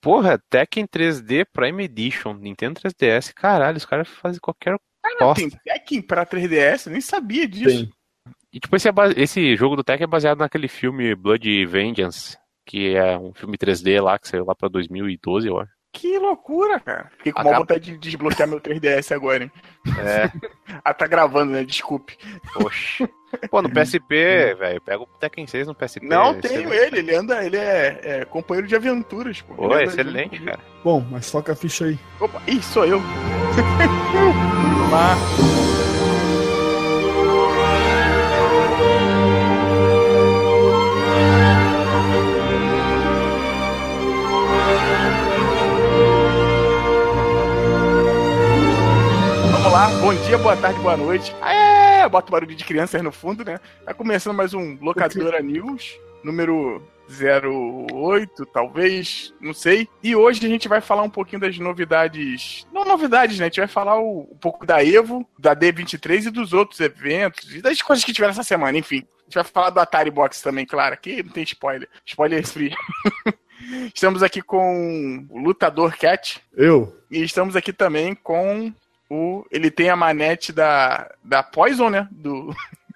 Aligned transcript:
Porra, 0.00 0.38
Tekken 0.50 0.86
3D 0.86 1.44
Prime 1.52 1.84
Edition, 1.84 2.34
Nintendo 2.34 2.80
3DS. 2.80 3.32
Caralho, 3.34 3.76
os 3.76 3.84
caras 3.84 4.08
fazem 4.08 4.40
qualquer 4.40 4.78
Cara, 5.02 5.16
bosta. 5.20 5.34
tem 5.40 5.50
Tekken 5.50 6.02
pra 6.02 6.24
3DS, 6.26 6.86
eu 6.86 6.92
nem 6.92 7.00
sabia 7.00 7.46
disso. 7.46 7.84
Tem. 7.86 7.90
E 8.52 8.58
tipo, 8.58 8.74
esse, 8.74 8.88
é 8.88 8.92
base- 8.92 9.14
esse 9.20 9.54
jogo 9.56 9.76
do 9.76 9.84
Tekken 9.84 10.04
é 10.04 10.08
baseado 10.08 10.38
naquele 10.38 10.68
filme 10.68 11.14
Blood 11.14 11.66
Vengeance, 11.66 12.36
que 12.66 12.94
é 12.96 13.16
um 13.18 13.32
filme 13.34 13.56
3D 13.56 14.00
lá, 14.02 14.18
que 14.18 14.26
saiu 14.28 14.44
lá 14.44 14.54
pra 14.54 14.68
2012, 14.68 15.46
eu 15.48 15.60
acho. 15.60 15.72
Que 15.92 16.18
loucura, 16.18 16.78
cara. 16.78 17.10
Fiquei 17.18 17.32
com 17.32 17.40
uma 17.40 17.50
Acaba- 17.50 17.58
vontade 17.58 17.90
de 17.92 17.98
desbloquear 17.98 18.48
meu 18.48 18.60
3DS 18.60 19.12
agora, 19.14 19.42
hein? 19.44 19.52
É, 19.98 20.30
Ah, 20.84 20.94
tá 20.94 21.06
gravando, 21.06 21.52
né? 21.52 21.64
Desculpe. 21.64 22.16
oxe. 22.56 23.08
Pô, 23.50 23.60
no 23.60 23.68
PSP, 23.68 24.54
velho, 24.58 24.80
pega 24.80 25.02
o 25.02 25.06
Tekken 25.06 25.46
6 25.46 25.66
no 25.66 25.74
PSP. 25.74 26.06
Não, 26.06 26.30
esse 26.32 26.42
tenho 26.42 26.72
é- 26.72 26.86
ele, 26.86 26.98
ele 27.00 27.14
anda, 27.14 27.44
ele 27.44 27.56
é, 27.56 28.00
é 28.02 28.24
companheiro 28.24 28.68
de 28.68 28.76
aventuras, 28.76 29.40
pô. 29.42 29.54
Pô, 29.54 29.78
excelente, 29.78 30.40
cara. 30.40 30.60
Bom, 30.84 31.04
mas 31.10 31.30
toca 31.30 31.52
a 31.52 31.56
ficha 31.56 31.84
aí. 31.86 31.98
Opa, 32.20 32.40
ih, 32.46 32.62
sou 32.62 32.84
eu. 32.84 33.00
Vamos 34.12 34.90
lá. 34.92 35.14
Vamos 49.80 49.94
lá, 49.94 50.00
bom 50.02 50.14
dia, 50.26 50.36
boa 50.36 50.54
tarde, 50.56 50.78
boa 50.80 50.94
noite. 50.94 51.34
É, 51.42 52.06
bota 52.06 52.28
o 52.28 52.32
barulho 52.32 52.54
de 52.54 52.64
criança 52.66 52.98
aí 52.98 53.02
no 53.02 53.10
fundo, 53.10 53.42
né? 53.42 53.58
Tá 53.82 53.94
começando 53.94 54.36
mais 54.36 54.52
um 54.52 54.76
Locadora 54.78 55.40
News, 55.42 55.98
número 56.22 56.82
08, 57.08 58.44
talvez, 58.52 59.32
não 59.40 59.54
sei. 59.54 59.88
E 60.02 60.14
hoje 60.14 60.44
a 60.44 60.50
gente 60.50 60.68
vai 60.68 60.82
falar 60.82 61.02
um 61.02 61.08
pouquinho 61.08 61.40
das 61.40 61.58
novidades. 61.58 62.66
Não 62.70 62.84
novidades, 62.84 63.38
né? 63.38 63.46
A 63.46 63.48
gente 63.48 63.60
vai 63.60 63.68
falar 63.68 63.98
o- 63.98 64.28
um 64.30 64.36
pouco 64.36 64.66
da 64.66 64.84
Evo, 64.84 65.26
da 65.38 65.54
D23 65.56 66.26
e 66.26 66.30
dos 66.30 66.52
outros 66.52 66.78
eventos, 66.80 67.54
e 67.54 67.62
das 67.62 67.80
coisas 67.80 68.04
que 68.04 68.12
tiveram 68.12 68.32
essa 68.32 68.42
semana, 68.42 68.76
enfim. 68.76 68.98
A 69.20 69.22
gente 69.24 69.34
vai 69.36 69.44
falar 69.44 69.70
do 69.70 69.80
Atari 69.80 70.10
Box 70.10 70.42
também, 70.42 70.66
claro. 70.66 70.92
Aqui 70.92 71.22
não 71.22 71.32
tem 71.32 71.44
spoiler. 71.44 71.88
Spoiler 72.04 72.46
free. 72.46 72.74
estamos 73.94 74.22
aqui 74.22 74.42
com 74.42 75.26
o 75.30 75.38
Lutador 75.38 75.96
Cat. 75.96 76.38
Eu? 76.54 76.94
E 77.10 77.22
estamos 77.22 77.56
aqui 77.56 77.72
também 77.72 78.14
com 78.14 78.70
o. 79.10 79.44
Ele 79.50 79.70
tem 79.70 79.90
a 79.90 79.96
manete 79.96 80.52
da, 80.52 81.12
da 81.22 81.42
Poison, 81.42 81.90
né? 81.90 82.08
Do, 82.10 82.54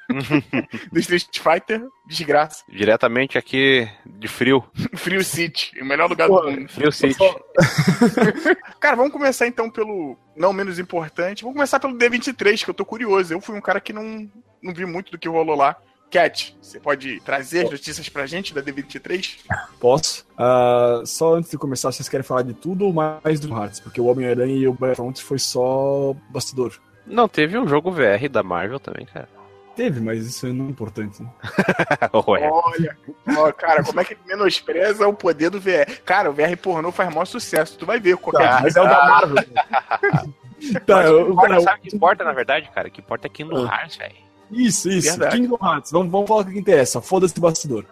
do 0.92 0.98
Street 1.00 1.38
Fighter. 1.38 1.84
Desgraça. 2.06 2.62
Diretamente 2.68 3.36
aqui 3.36 3.88
de 4.06 4.28
frio. 4.28 4.64
Frio 4.94 5.24
City, 5.24 5.78
o 5.80 5.84
melhor 5.84 6.08
lugar 6.08 6.28
Pô, 6.28 6.40
do 6.40 6.50
mundo. 6.50 6.68
Frio 6.68 6.92
City. 6.92 7.18
Cara, 8.78 8.96
vamos 8.96 9.12
começar 9.12 9.46
então 9.46 9.68
pelo 9.68 10.16
não 10.36 10.52
menos 10.52 10.78
importante. 10.78 11.42
Vamos 11.42 11.56
começar 11.56 11.80
pelo 11.80 11.98
D23, 11.98 12.64
que 12.64 12.70
eu 12.70 12.74
tô 12.74 12.84
curioso. 12.84 13.32
Eu 13.32 13.40
fui 13.40 13.56
um 13.56 13.60
cara 13.60 13.80
que 13.80 13.92
não, 13.92 14.30
não 14.62 14.72
vi 14.72 14.86
muito 14.86 15.10
do 15.10 15.18
que 15.18 15.28
rolou 15.28 15.56
lá. 15.56 15.76
Cat, 16.14 16.56
você 16.62 16.78
pode 16.78 17.18
trazer 17.22 17.64
notícias 17.64 18.08
pra 18.08 18.24
gente 18.24 18.54
da 18.54 18.62
D23? 18.62 19.38
Posso? 19.80 20.24
Ah, 20.38 21.02
só 21.04 21.34
antes 21.34 21.50
de 21.50 21.58
começar, 21.58 21.90
vocês 21.90 22.08
querem 22.08 22.22
falar 22.22 22.42
de 22.42 22.54
tudo 22.54 22.84
ou 22.86 22.92
mais 22.92 23.40
do 23.40 23.52
Hearts? 23.52 23.80
Porque 23.80 24.00
o 24.00 24.04
Homem-Aranha 24.06 24.54
e 24.54 24.68
o 24.68 24.72
Battlefront 24.72 25.20
foi 25.20 25.40
só 25.40 26.14
bastidor. 26.30 26.78
Não, 27.04 27.26
teve 27.26 27.58
um 27.58 27.66
jogo 27.66 27.90
VR 27.90 28.28
da 28.30 28.44
Marvel 28.44 28.78
também, 28.78 29.04
cara. 29.06 29.28
Teve, 29.74 30.00
mas 30.00 30.24
isso 30.24 30.46
não 30.52 30.66
é 30.66 30.68
importante. 30.70 31.20
né? 31.20 31.28
Olha, 32.12 32.96
ó, 33.36 33.50
cara, 33.50 33.82
como 33.82 34.00
é 34.00 34.04
que 34.04 34.16
menospreza 34.24 35.08
o 35.08 35.12
poder 35.12 35.50
do 35.50 35.60
VR? 35.60 35.98
Cara, 36.04 36.30
o 36.30 36.32
VR 36.32 36.56
pornô 36.56 36.92
faz 36.92 37.08
maior 37.12 37.24
sucesso. 37.24 37.76
Tu 37.76 37.84
vai 37.84 37.98
ver 37.98 38.16
qualquer 38.18 38.48
Tá, 38.48 38.60
mas 38.62 38.76
é 38.76 38.80
o 38.80 38.84
da 38.84 39.04
Marvel. 39.04 39.44
tá, 40.86 41.02
eu, 41.02 41.34
Cara, 41.34 41.60
sabe 41.60 41.78
o 41.80 41.82
que 41.82 41.96
importa, 41.96 42.22
na 42.22 42.32
verdade, 42.32 42.70
cara? 42.72 42.86
O 42.86 42.90
que 42.92 43.00
importa 43.00 43.26
é 43.26 43.30
Kingdom 43.30 43.66
Ah. 43.68 43.80
Hearts, 43.80 43.96
velho. 43.96 44.14
Isso, 44.50 44.88
isso. 44.88 45.10
Verdade. 45.10 45.36
Kingdom 45.36 45.58
Hearts. 45.62 45.90
Vamos, 45.90 46.10
vamos 46.10 46.28
falar 46.28 46.42
o 46.42 46.46
que 46.46 46.58
interessa. 46.58 47.00
Foda-se 47.00 47.38
bastidor. 47.40 47.84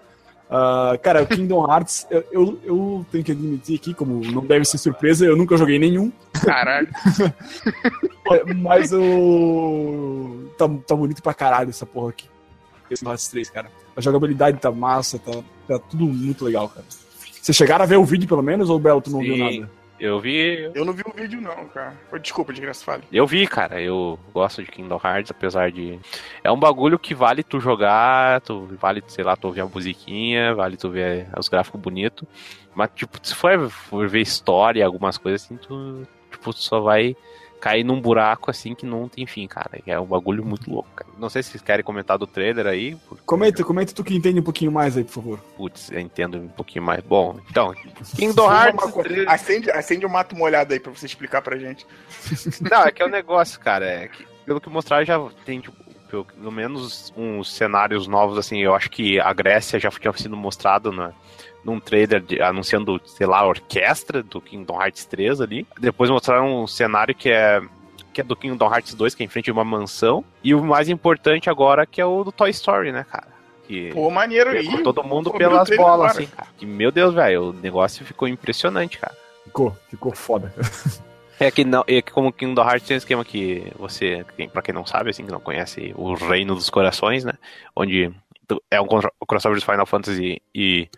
Ah, 0.55 0.99
cara, 1.03 1.23
o 1.23 1.27
Kingdom 1.27 1.67
Hearts, 1.67 2.07
eu, 2.11 2.25
eu, 2.31 2.61
eu 2.63 3.07
tenho 3.11 3.25
que 3.25 3.33
admitir 3.33 3.77
aqui, 3.77 3.95
como 3.95 4.21
não 4.31 4.45
deve 4.45 4.67
ser 4.67 4.77
surpresa, 4.77 5.25
eu 5.25 5.35
nunca 5.35 5.57
joguei 5.57 5.79
nenhum. 5.79 6.13
Caralho. 6.45 6.89
Mas 8.61 8.93
o. 8.93 10.51
Tá, 10.59 10.69
tá 10.87 10.95
bonito 10.95 11.23
pra 11.23 11.33
caralho 11.33 11.71
essa 11.71 11.87
porra 11.87 12.11
aqui. 12.11 12.29
Esse 12.91 13.03
Hearts 13.03 13.29
3, 13.29 13.49
cara. 13.49 13.71
A 13.97 14.01
jogabilidade 14.03 14.59
tá 14.59 14.71
massa, 14.71 15.19
tá, 15.19 15.33
tá 15.67 15.79
tudo 15.79 16.05
muito 16.05 16.45
legal, 16.45 16.69
cara. 16.69 16.85
Vocês 17.41 17.57
chegaram 17.57 17.85
a 17.85 17.87
ver 17.87 17.97
o 17.97 18.05
vídeo 18.05 18.29
pelo 18.29 18.43
menos, 18.43 18.69
ou 18.69 18.79
Belo, 18.79 19.01
tu 19.01 19.11
não 19.11 19.21
viu 19.21 19.35
Sim. 19.35 19.61
nada? 19.61 19.71
Eu 20.03 20.19
vi. 20.19 20.69
Eu 20.75 20.85
não 20.85 20.93
vi 20.93 21.05
o 21.07 21.13
vídeo, 21.13 21.41
não, 21.41 21.69
cara. 21.69 21.95
Desculpa, 22.21 22.53
desgraça, 22.53 22.85
fale. 22.85 23.05
Eu 23.13 23.25
vi, 23.25 23.47
cara. 23.47 23.81
Eu 23.81 24.19
gosto 24.35 24.61
de 24.61 24.69
Kingdom 24.69 25.01
Hearts, 25.03 25.31
apesar 25.31 25.71
de. 25.71 25.97
É 26.43 26.51
um 26.51 26.59
bagulho 26.59 26.99
que 26.99 27.15
vale 27.15 27.45
tu 27.45 27.61
jogar, 27.61 28.41
tu, 28.41 28.67
vale, 28.81 29.01
sei 29.07 29.23
lá, 29.23 29.37
tu 29.37 29.47
ouvir 29.47 29.61
a 29.61 29.67
musiquinha, 29.67 30.57
vale 30.57 30.77
tu 30.77 30.91
ver 30.91 31.29
os 31.39 31.49
gráficos 31.49 31.81
bonitos. 31.81 32.27
Mas, 32.75 32.91
tipo, 32.97 33.17
se 33.23 33.33
for, 33.33 33.71
for 33.71 34.09
ver 34.09 34.23
história, 34.23 34.85
algumas 34.85 35.17
coisas 35.17 35.45
assim, 35.45 35.57
tu, 35.57 36.05
tipo, 36.33 36.53
tu 36.53 36.59
só 36.59 36.81
vai 36.81 37.17
cair 37.63 37.85
num 37.85 38.01
buraco 38.01 38.51
assim 38.51 38.75
que 38.75 38.85
não 38.85 39.09
tem 39.09 39.25
fim, 39.25 39.47
cara. 39.47 39.79
É 39.87 39.99
um 39.99 40.05
bagulho 40.05 40.45
muito 40.45 40.69
louco, 40.69 40.89
cara. 40.97 41.09
Não 41.17 41.31
sei 41.31 41.45
se 41.45 41.51
vocês 41.51 41.63
querem 41.63 41.85
comentar 41.85 42.19
do 42.19 42.27
trailer 42.27 42.67
aí. 42.67 42.97
porque- 43.09 43.23
Comenta, 43.25 43.63
comenta 43.63 43.95
tu 43.95 44.03
que 44.03 44.17
entende 44.17 44.41
um 44.41 44.43
pouquinho 44.43 44.73
mais 44.73 44.97
aí, 44.97 45.05
por 45.05 45.13
favor. 45.13 45.39
Putz, 45.57 45.89
eu 45.93 46.01
entendo 46.01 46.39
um 46.39 46.49
pouquinho 46.49 46.85
mais. 46.85 47.01
Bom, 47.05 47.39
então, 47.49 47.73
Kingdom 48.19 48.53
Hearts. 48.53 48.85
Uma 48.93 49.33
Acende, 49.33 49.71
acende 49.71 50.05
o 50.05 50.11
mato 50.11 50.35
molhado 50.35 50.73
aí 50.73 50.81
pra 50.81 50.91
você 50.91 51.07
explicar 51.07 51.41
pra 51.41 51.57
gente. 51.57 51.87
Não, 52.69 52.83
é 52.83 52.91
que 52.91 53.01
é 53.01 53.07
o 53.07 53.09
negócio, 53.09 53.61
cara. 53.61 53.87
É 53.87 54.09
que, 54.09 54.27
pelo 54.45 54.61
que 54.61 54.69
mostrar, 54.69 55.05
já 55.05 55.17
tem, 55.45 55.61
tipo, 55.61 55.77
pelo, 56.11 56.51
menos 56.51 57.13
uns 57.17 57.53
cenários 57.55 58.09
novos, 58.09 58.37
assim. 58.37 58.59
Eu 58.59 58.75
acho 58.75 58.91
que 58.91 59.21
a 59.21 59.33
Grécia 59.33 59.79
já 59.79 59.89
tinha 59.89 60.13
sido 60.15 60.37
mostrado 60.37 60.91
na, 60.91 61.13
num 61.65 61.79
trailer 61.81 62.21
de- 62.21 62.41
anunciando, 62.43 63.01
sei 63.05 63.27
lá, 63.27 63.39
a 63.41 63.47
orquestra 63.47 64.23
do 64.23 64.41
Kingdom 64.41 64.81
Hearts 64.81 65.05
3 65.05 65.41
ali. 65.41 65.67
Depois 65.79 66.11
mostraram 66.11 66.63
um 66.63 66.67
cenário 66.67 67.15
que 67.15 67.31
é. 67.31 67.61
Que 68.13 68.21
é 68.21 68.25
do 68.25 68.37
Kingdom 68.37 68.67
Hearts 68.71 68.93
2, 68.95 69.15
que 69.15 69.23
é 69.23 69.27
em 69.27 69.29
frente 69.29 69.49
a 69.49 69.53
uma 69.55 69.65
mansão. 69.65 70.23
E 70.45 70.55
o 70.55 70.63
mais 70.63 70.89
importante 70.91 71.49
agora, 71.49 71.87
que 71.87 71.99
é 72.01 72.05
o 72.05 72.23
do 72.25 72.31
Toy 72.31 72.51
Story, 72.51 72.93
né, 72.93 73.07
cara? 73.11 73.27
Que 73.67 73.91
Pô, 73.93 74.11
maneiro 74.11 74.51
aí. 74.51 74.83
todo 74.83 75.03
mundo 75.03 75.31
o 75.31 75.33
pelas 75.39 75.69
bolas, 75.71 75.95
agora. 75.95 76.11
assim, 76.11 76.27
cara. 76.27 76.49
Que, 76.59 76.67
meu 76.67 76.91
Deus, 76.91 77.15
velho, 77.15 77.51
o 77.51 77.53
negócio 77.55 78.05
ficou 78.05 78.29
impressionante, 78.29 78.99
cara. 78.99 79.17
Ficou, 79.45 79.75
ficou 79.89 80.13
foda. 80.15 80.53
É 81.41 81.51
que 81.51 81.65
não, 81.65 81.83
é 81.89 82.03
que 82.03 82.13
como 82.13 82.29
o 82.29 82.33
Kingdom 82.33 82.63
Hearts 82.63 82.87
tem 82.87 82.97
um 82.97 82.99
esquema 82.99 83.25
que 83.25 83.67
você, 83.79 84.25
pra 84.53 84.61
quem 84.63 84.75
não 84.75 84.85
sabe, 84.85 85.11
assim, 85.11 85.25
que 85.25 85.33
não 85.33 85.41
conhece 85.41 85.93
o 85.97 86.13
Reino 86.15 86.55
dos 86.55 86.69
Corações, 86.71 87.25
né? 87.25 87.33
Onde 87.75 88.13
é 88.71 88.81
um 88.81 88.87
crossover 89.27 89.59
de 89.59 89.65
Final 89.65 89.87
Fantasy 89.87 90.41
e 90.55 90.89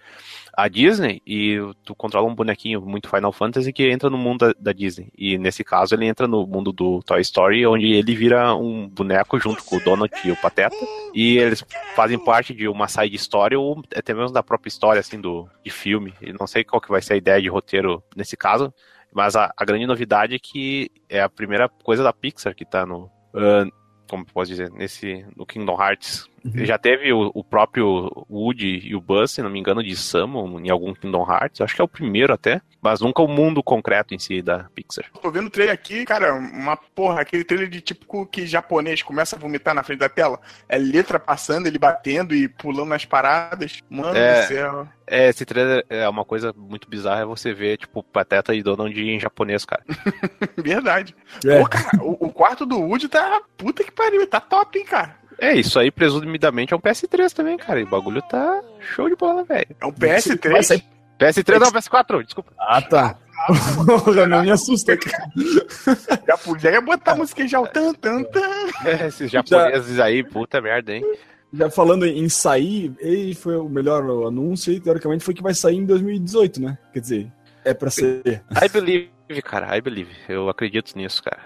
a 0.56 0.68
Disney, 0.68 1.20
e 1.26 1.58
tu 1.84 1.94
controla 1.94 2.28
um 2.28 2.34
bonequinho 2.34 2.80
muito 2.80 3.08
Final 3.08 3.32
Fantasy 3.32 3.72
que 3.72 3.90
entra 3.90 4.08
no 4.08 4.16
mundo 4.16 4.46
da, 4.46 4.54
da 4.58 4.72
Disney. 4.72 5.10
E 5.16 5.36
nesse 5.36 5.64
caso 5.64 5.94
ele 5.94 6.06
entra 6.06 6.28
no 6.28 6.46
mundo 6.46 6.72
do 6.72 7.02
Toy 7.02 7.20
Story, 7.20 7.66
onde 7.66 7.92
ele 7.92 8.14
vira 8.14 8.54
um 8.54 8.88
boneco 8.88 9.38
junto 9.38 9.64
com 9.64 9.76
o 9.76 9.80
Donald 9.80 10.12
e 10.24 10.30
o 10.30 10.36
Pateta. 10.36 10.76
E 11.12 11.38
eles 11.38 11.64
fazem 11.96 12.18
parte 12.18 12.54
de 12.54 12.68
uma 12.68 12.86
side 12.86 13.16
story 13.16 13.56
ou 13.56 13.82
até 13.94 14.14
mesmo 14.14 14.32
da 14.32 14.42
própria 14.42 14.68
história, 14.68 15.00
assim, 15.00 15.20
do, 15.20 15.48
de 15.64 15.70
filme. 15.70 16.14
E 16.22 16.32
não 16.32 16.46
sei 16.46 16.62
qual 16.62 16.80
que 16.80 16.90
vai 16.90 17.02
ser 17.02 17.14
a 17.14 17.16
ideia 17.16 17.42
de 17.42 17.48
roteiro 17.48 18.02
nesse 18.16 18.36
caso. 18.36 18.72
Mas 19.12 19.36
a, 19.36 19.52
a 19.56 19.64
grande 19.64 19.86
novidade 19.86 20.34
é 20.34 20.38
que 20.38 20.90
é 21.08 21.20
a 21.20 21.28
primeira 21.28 21.68
coisa 21.68 22.02
da 22.02 22.12
Pixar 22.12 22.54
que 22.54 22.64
tá 22.64 22.84
no. 22.86 23.10
ah, 23.34 23.64
como 24.08 24.24
posso 24.26 24.50
dizer? 24.50 24.70
Nesse. 24.70 25.24
No 25.36 25.46
Kingdom 25.46 25.80
Hearts. 25.80 26.28
Uhum. 26.44 26.64
Já 26.64 26.76
teve 26.76 27.10
o, 27.12 27.30
o 27.34 27.42
próprio 27.42 28.26
Woody 28.30 28.80
e 28.84 28.94
o 28.94 29.00
Buzz, 29.00 29.30
se 29.30 29.42
não 29.42 29.48
me 29.48 29.58
engano, 29.58 29.82
de 29.82 29.96
Samus 29.96 30.62
em 30.62 30.68
algum 30.70 30.92
Kingdom 30.92 31.26
Hearts. 31.26 31.60
Acho 31.60 31.74
que 31.74 31.80
é 31.80 31.84
o 31.84 31.88
primeiro 31.88 32.32
até. 32.34 32.60
Mas 32.82 33.00
nunca 33.00 33.22
o 33.22 33.26
mundo 33.28 33.62
concreto 33.62 34.14
em 34.14 34.18
si 34.18 34.42
da 34.42 34.64
Pixar. 34.74 35.06
Tô 35.22 35.30
vendo 35.30 35.46
o 35.46 35.50
trailer 35.50 35.72
aqui, 35.74 36.04
cara, 36.04 36.34
uma 36.34 36.76
porra, 36.76 37.22
aquele 37.22 37.42
trailer 37.42 37.66
de 37.66 37.80
tipo 37.80 38.26
que 38.26 38.46
japonês 38.46 39.02
começa 39.02 39.36
a 39.36 39.38
vomitar 39.38 39.74
na 39.74 39.82
frente 39.82 40.00
da 40.00 40.08
tela. 40.10 40.38
É 40.68 40.76
letra 40.76 41.18
passando, 41.18 41.66
ele 41.66 41.78
batendo 41.78 42.34
e 42.34 42.46
pulando 42.46 42.90
nas 42.90 43.06
paradas. 43.06 43.80
Mano 43.88 44.14
É. 44.14 44.42
do 44.42 44.48
céu. 44.48 44.88
É, 45.06 45.28
esse 45.30 45.46
trailer 45.46 45.84
é 45.88 46.06
uma 46.08 46.24
coisa 46.26 46.52
muito 46.54 46.88
bizarra 46.88 47.22
é 47.22 47.26
você 47.26 47.54
ver, 47.54 47.78
tipo, 47.78 48.02
Pateta 48.02 48.54
e 48.54 48.62
Donald 48.62 48.98
em 48.98 49.18
japonês, 49.20 49.64
cara. 49.64 49.82
Verdade. 50.56 51.14
É, 51.46 51.60
Pô, 51.60 51.68
cara, 51.68 52.02
o, 52.02 52.26
o 52.26 52.32
quarto 52.32 52.66
do 52.66 52.78
Woody 52.80 53.08
tá. 53.08 53.40
Puta 53.56 53.82
que 53.82 53.92
pariu, 53.92 54.26
tá 54.26 54.40
top, 54.40 54.78
hein, 54.78 54.84
cara. 54.84 55.16
É, 55.40 55.54
isso 55.54 55.78
aí 55.78 55.90
presumidamente 55.90 56.72
é 56.72 56.76
um 56.76 56.80
PS3 56.80 57.32
também, 57.32 57.56
cara. 57.56 57.80
E 57.80 57.84
o 57.84 57.88
bagulho 57.88 58.22
tá 58.22 58.62
show 58.80 59.08
de 59.08 59.16
bola, 59.16 59.44
velho. 59.44 59.66
É 59.80 59.86
um 59.86 59.92
Vai 59.92 60.10
PS3. 60.18 60.62
sair- 60.62 60.84
PS3 61.18 61.58
não, 61.60 61.70
PS4, 61.72 62.22
desculpa. 62.24 62.52
Ah, 62.58 62.80
tá. 62.82 63.16
Porra, 64.04 64.26
não 64.26 64.42
me 64.42 64.50
assusta, 64.50 64.96
cara. 64.96 65.24
Já 66.26 66.36
podia 66.38 66.80
botar 66.80 67.12
a 67.12 67.16
música 67.16 67.46
já 67.46 67.60
o 67.60 67.66
tan, 67.66 67.92
tan, 67.94 68.22
tan. 68.22 68.40
É, 68.84 69.06
esses 69.08 69.30
japoneses 69.30 69.98
aí, 69.98 70.22
puta 70.22 70.60
merda, 70.60 70.94
hein? 70.94 71.04
Já 71.52 71.70
falando 71.70 72.06
em 72.06 72.28
sair, 72.28 72.92
ele 72.98 73.34
foi 73.34 73.56
o 73.56 73.68
melhor 73.68 74.02
anúncio 74.26 74.72
e 74.72 74.80
teoricamente 74.80 75.24
foi 75.24 75.34
que 75.34 75.42
vai 75.42 75.54
sair 75.54 75.76
em 75.76 75.84
2018, 75.84 76.60
né? 76.62 76.78
Quer 76.92 77.00
dizer, 77.00 77.32
é 77.64 77.74
pra 77.74 77.90
ser. 77.90 78.22
I 78.62 78.68
believe, 78.72 79.10
cara, 79.44 79.76
I 79.76 79.80
believe. 79.80 80.10
Eu 80.28 80.48
acredito 80.48 80.96
nisso, 80.96 81.22
cara. 81.22 81.40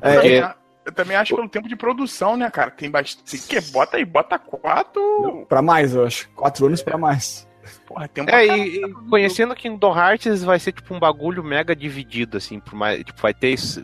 É, 0.00 0.14
Porque- 0.14 0.28
Eu, 0.28 0.61
eu 0.84 0.92
também 0.92 1.16
acho 1.16 1.34
pelo 1.34 1.48
tempo 1.48 1.68
de 1.68 1.76
produção, 1.76 2.36
né, 2.36 2.50
cara? 2.50 2.70
Tem 2.70 2.90
bastante. 2.90 3.38
Que 3.46 3.60
bota 3.72 3.96
aí, 3.96 4.04
bota 4.04 4.38
quatro. 4.38 5.46
Pra 5.48 5.62
mais, 5.62 5.94
eu 5.94 6.04
acho. 6.04 6.28
Quatro 6.30 6.66
anos 6.66 6.82
pra 6.82 6.98
mais. 6.98 7.46
Porra, 7.86 8.08
tem 8.08 8.24
um 8.24 8.28
É, 8.28 8.46
e, 8.46 8.76
e 8.84 8.92
conhecendo 9.08 9.54
Kingdom 9.54 9.96
Hearts 9.96 10.42
vai 10.42 10.58
ser 10.58 10.72
tipo 10.72 10.94
um 10.94 10.98
bagulho 10.98 11.44
mega 11.44 11.74
dividido, 11.76 12.36
assim, 12.36 12.58
por 12.58 12.74
mais, 12.74 13.02
tipo, 13.04 13.20
vai 13.20 13.32
ter 13.32 13.50
isso- 13.50 13.82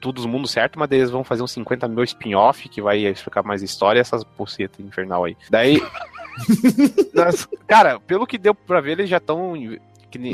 tudo 0.00 0.18
os 0.18 0.26
mundos 0.26 0.50
certo, 0.52 0.78
mas 0.78 0.90
eles 0.92 1.10
vão 1.10 1.24
fazer 1.24 1.42
uns 1.42 1.50
50 1.52 1.88
mil 1.88 2.04
spin-off 2.04 2.68
que 2.68 2.80
vai 2.80 2.98
explicar 3.06 3.42
mais 3.42 3.62
história 3.62 3.98
e 3.98 4.02
essas 4.02 4.22
pulsetas 4.22 4.78
infernal 4.84 5.24
aí. 5.24 5.36
Daí. 5.50 5.82
cara, 7.66 7.98
pelo 8.00 8.26
que 8.26 8.38
deu 8.38 8.54
pra 8.54 8.80
ver, 8.80 8.92
eles 8.92 9.08
já 9.10 9.16
estão. 9.16 9.54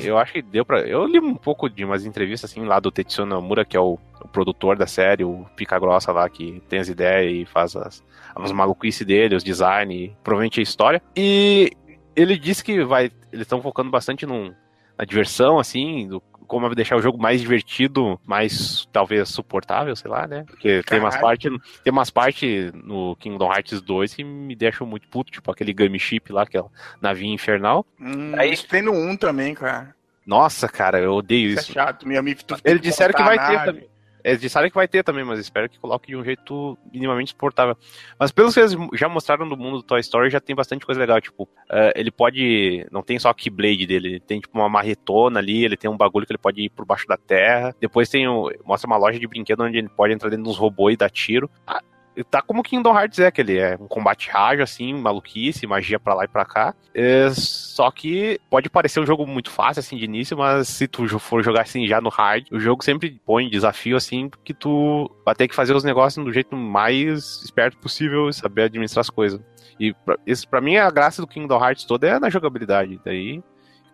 Eu 0.05 0.19
acho 0.19 0.33
que 0.33 0.43
deu 0.43 0.65
pra. 0.65 0.81
Eu 0.81 1.07
li 1.07 1.19
um 1.19 1.35
pouco 1.35 1.69
de 1.69 1.85
umas 1.85 2.05
entrevistas 2.05 2.51
assim 2.51 2.65
lá 2.65 2.79
do 2.79 2.91
Tetsuya 2.91 3.27
Nomura, 3.27 3.65
que 3.65 3.77
é 3.77 3.81
o, 3.81 3.99
o 4.21 4.29
produtor 4.29 4.77
da 4.77 4.87
série, 4.87 5.25
o 5.25 5.47
Pica 5.57 5.79
Grossa 5.79 6.13
lá, 6.13 6.29
que 6.29 6.63
tem 6.69 6.79
as 6.79 6.89
ideias 6.89 7.33
e 7.33 7.45
faz 7.45 7.75
as, 7.75 8.05
as 8.35 8.53
maluquices 8.53 9.07
dele, 9.07 9.35
os 9.35 9.45
design, 9.45 10.17
provavelmente 10.23 10.61
a 10.61 10.63
história. 10.63 11.03
E 11.17 11.73
ele 12.15 12.39
disse 12.39 12.63
que 12.63 12.85
vai. 12.85 13.11
Eles 13.33 13.43
estão 13.43 13.61
focando 13.61 13.91
bastante 13.91 14.25
num, 14.25 14.55
na 14.99 15.05
diversão, 15.05 15.59
assim, 15.59 16.07
do, 16.09 16.23
como 16.47 16.75
deixar 16.75 16.97
o 16.97 17.03
jogo 17.03 17.21
mais 17.21 17.41
divertido, 17.41 18.21
mais 18.27 18.87
talvez 18.93 19.29
suportável, 19.29 19.95
sei 19.97 20.11
lá, 20.11 20.27
né? 20.27 20.45
Porque 20.47 20.83
tem 20.85 20.99
umas 21.01 21.15
Caralho. 21.15 21.21
partes. 21.61 21.81
Tem 21.83 21.93
umas 21.93 22.11
partes 22.11 22.73
no 22.73 23.17
Kingdom 23.17 23.53
Hearts 23.53 23.81
2 23.81 24.15
que 24.15 24.25
me 24.25 24.55
deixam 24.55 24.87
muito 24.87 25.09
puto, 25.09 25.31
tipo 25.33 25.51
aquele 25.51 25.73
Gummy 25.73 25.99
Ship 25.99 26.33
lá, 26.33 26.47
que 26.47 26.57
é 26.57 26.61
o 26.61 26.71
navinha 27.01 27.35
infernal. 27.35 27.85
Hum, 28.01 28.33
Aí- 28.37 28.53
Isso 28.53 28.67
tem 28.69 28.83
no 28.83 28.93
1 28.93 29.17
também, 29.17 29.55
cara. 29.55 29.95
Nossa, 30.27 30.69
cara, 30.69 30.99
eu 30.99 31.13
odeio 31.15 31.51
Isso, 31.51 31.61
isso. 31.63 31.71
é 31.73 31.75
chato. 31.75 32.09
Meu 32.09 32.19
amigo, 32.19 32.41
Eles 32.65 32.81
disseram 32.81 33.13
que 33.13 33.23
vai 33.23 33.39
ter 33.39 33.65
também. 33.65 33.87
Eles 34.25 34.41
disseram 34.41 34.71
que 34.71 34.75
vai 34.75 34.89
ter 34.89 35.05
também, 35.05 35.23
mas 35.23 35.39
espero 35.39 35.69
que 35.69 35.79
coloque 35.79 36.07
de 36.07 36.17
um 36.17 36.25
jeito 36.25 36.79
minimamente 36.91 37.31
suportável. 37.31 37.77
Mas 38.19 38.33
pelo 38.33 38.51
que 38.51 38.59
eles 38.59 38.75
já 38.95 39.07
mostraram 39.07 39.45
no 39.45 39.57
mundo 39.57 39.77
do 39.79 39.83
Toy 39.83 40.01
Story, 40.01 40.31
já 40.31 40.41
tem 40.41 40.57
bastante 40.57 40.87
coisa 40.87 40.99
legal. 40.99 41.21
Tipo, 41.21 41.47
eh, 41.71 41.93
ele 41.95 42.11
pode. 42.11 42.87
Não 42.91 43.03
tem 43.03 43.19
só 43.19 43.29
a 43.29 43.35
Keyblade 43.35 43.87
dele, 43.87 44.09
ele 44.09 44.21
tem 44.21 44.41
tipo 44.41 44.59
uma 44.59 44.69
marretona 44.69 45.41
ali, 45.41 45.65
ele 45.65 45.77
tem 45.77 45.91
um 45.91 45.97
bagulho 45.97 46.27
que 46.27 46.33
ele 46.33 46.39
pode 46.39 46.63
ir 46.63 46.71
por 46.71 46.87
baixo 46.87 47.07
da 47.07 47.19
terra. 47.19 47.75
Depois 47.79 48.09
tem 48.09 48.27
o, 48.27 48.51
mostra 48.65 48.87
uma 48.87 48.97
loja 48.97 49.19
de 49.19 49.27
brinquedo 49.27 49.63
onde 49.63 49.77
ele 49.77 49.91
pode 49.91 50.15
entrar 50.15 50.31
dentro 50.31 50.45
dos 50.45 50.57
robôs 50.57 50.95
e 50.95 50.97
dar 50.97 51.11
tiro. 51.11 51.51
Ah, 51.67 51.83
Tá 52.31 52.41
como 52.41 52.63
Kingdom 52.63 52.97
Hearts 52.97 53.19
é, 53.19 53.31
que 53.31 53.41
ele 53.41 53.59
é 53.59 53.77
um 53.81 53.89
combate 53.89 54.31
rádio, 54.31 54.63
assim, 54.63 54.95
maluquice, 54.95 55.67
magia 55.67 55.99
pra 55.99 56.15
lá 56.15 56.25
e 56.25 56.29
pra 56.29 56.45
cá. 56.45 56.75
É, 56.95 57.29
só 57.31 57.91
que 57.91 58.41
pode 58.49 58.71
parecer 58.71 59.01
um 59.01 59.07
jogo 59.07 59.27
muito 59.27 59.51
fácil, 59.51 59.81
assim, 59.81 59.97
de 59.97 60.05
início, 60.05 60.37
mas 60.37 60.69
se 60.69 60.87
tu 60.87 61.19
for 61.19 61.43
jogar 61.43 61.63
assim 61.63 61.87
já 61.87 62.01
no 62.01 62.09
hard, 62.09 62.47
o 62.53 62.61
jogo 62.61 62.85
sempre 62.85 63.21
põe 63.25 63.49
desafio, 63.49 63.97
assim, 63.97 64.29
porque 64.29 64.55
tu 64.55 65.11
vai 65.25 65.35
ter 65.35 65.49
que 65.49 65.55
fazer 65.55 65.75
os 65.75 65.85
negócios 65.85 66.25
do 66.25 66.33
jeito 66.33 66.57
mais 66.57 67.43
esperto 67.43 67.79
possível 67.79 68.29
e 68.29 68.35
saber 68.35 68.65
administrar 68.65 69.01
as 69.01 69.11
coisas. 69.11 69.41
E 69.79 69.93
pra, 69.93 70.17
isso, 70.27 70.49
pra 70.49 70.61
mim, 70.61 70.77
a 70.77 70.91
graça 70.91 71.21
do 71.21 71.27
Kingdom 71.27 71.63
Hearts 71.63 71.85
toda 71.85 72.07
é 72.07 72.19
na 72.21 72.31
jogabilidade. 72.31 73.01
Daí, 73.05 73.43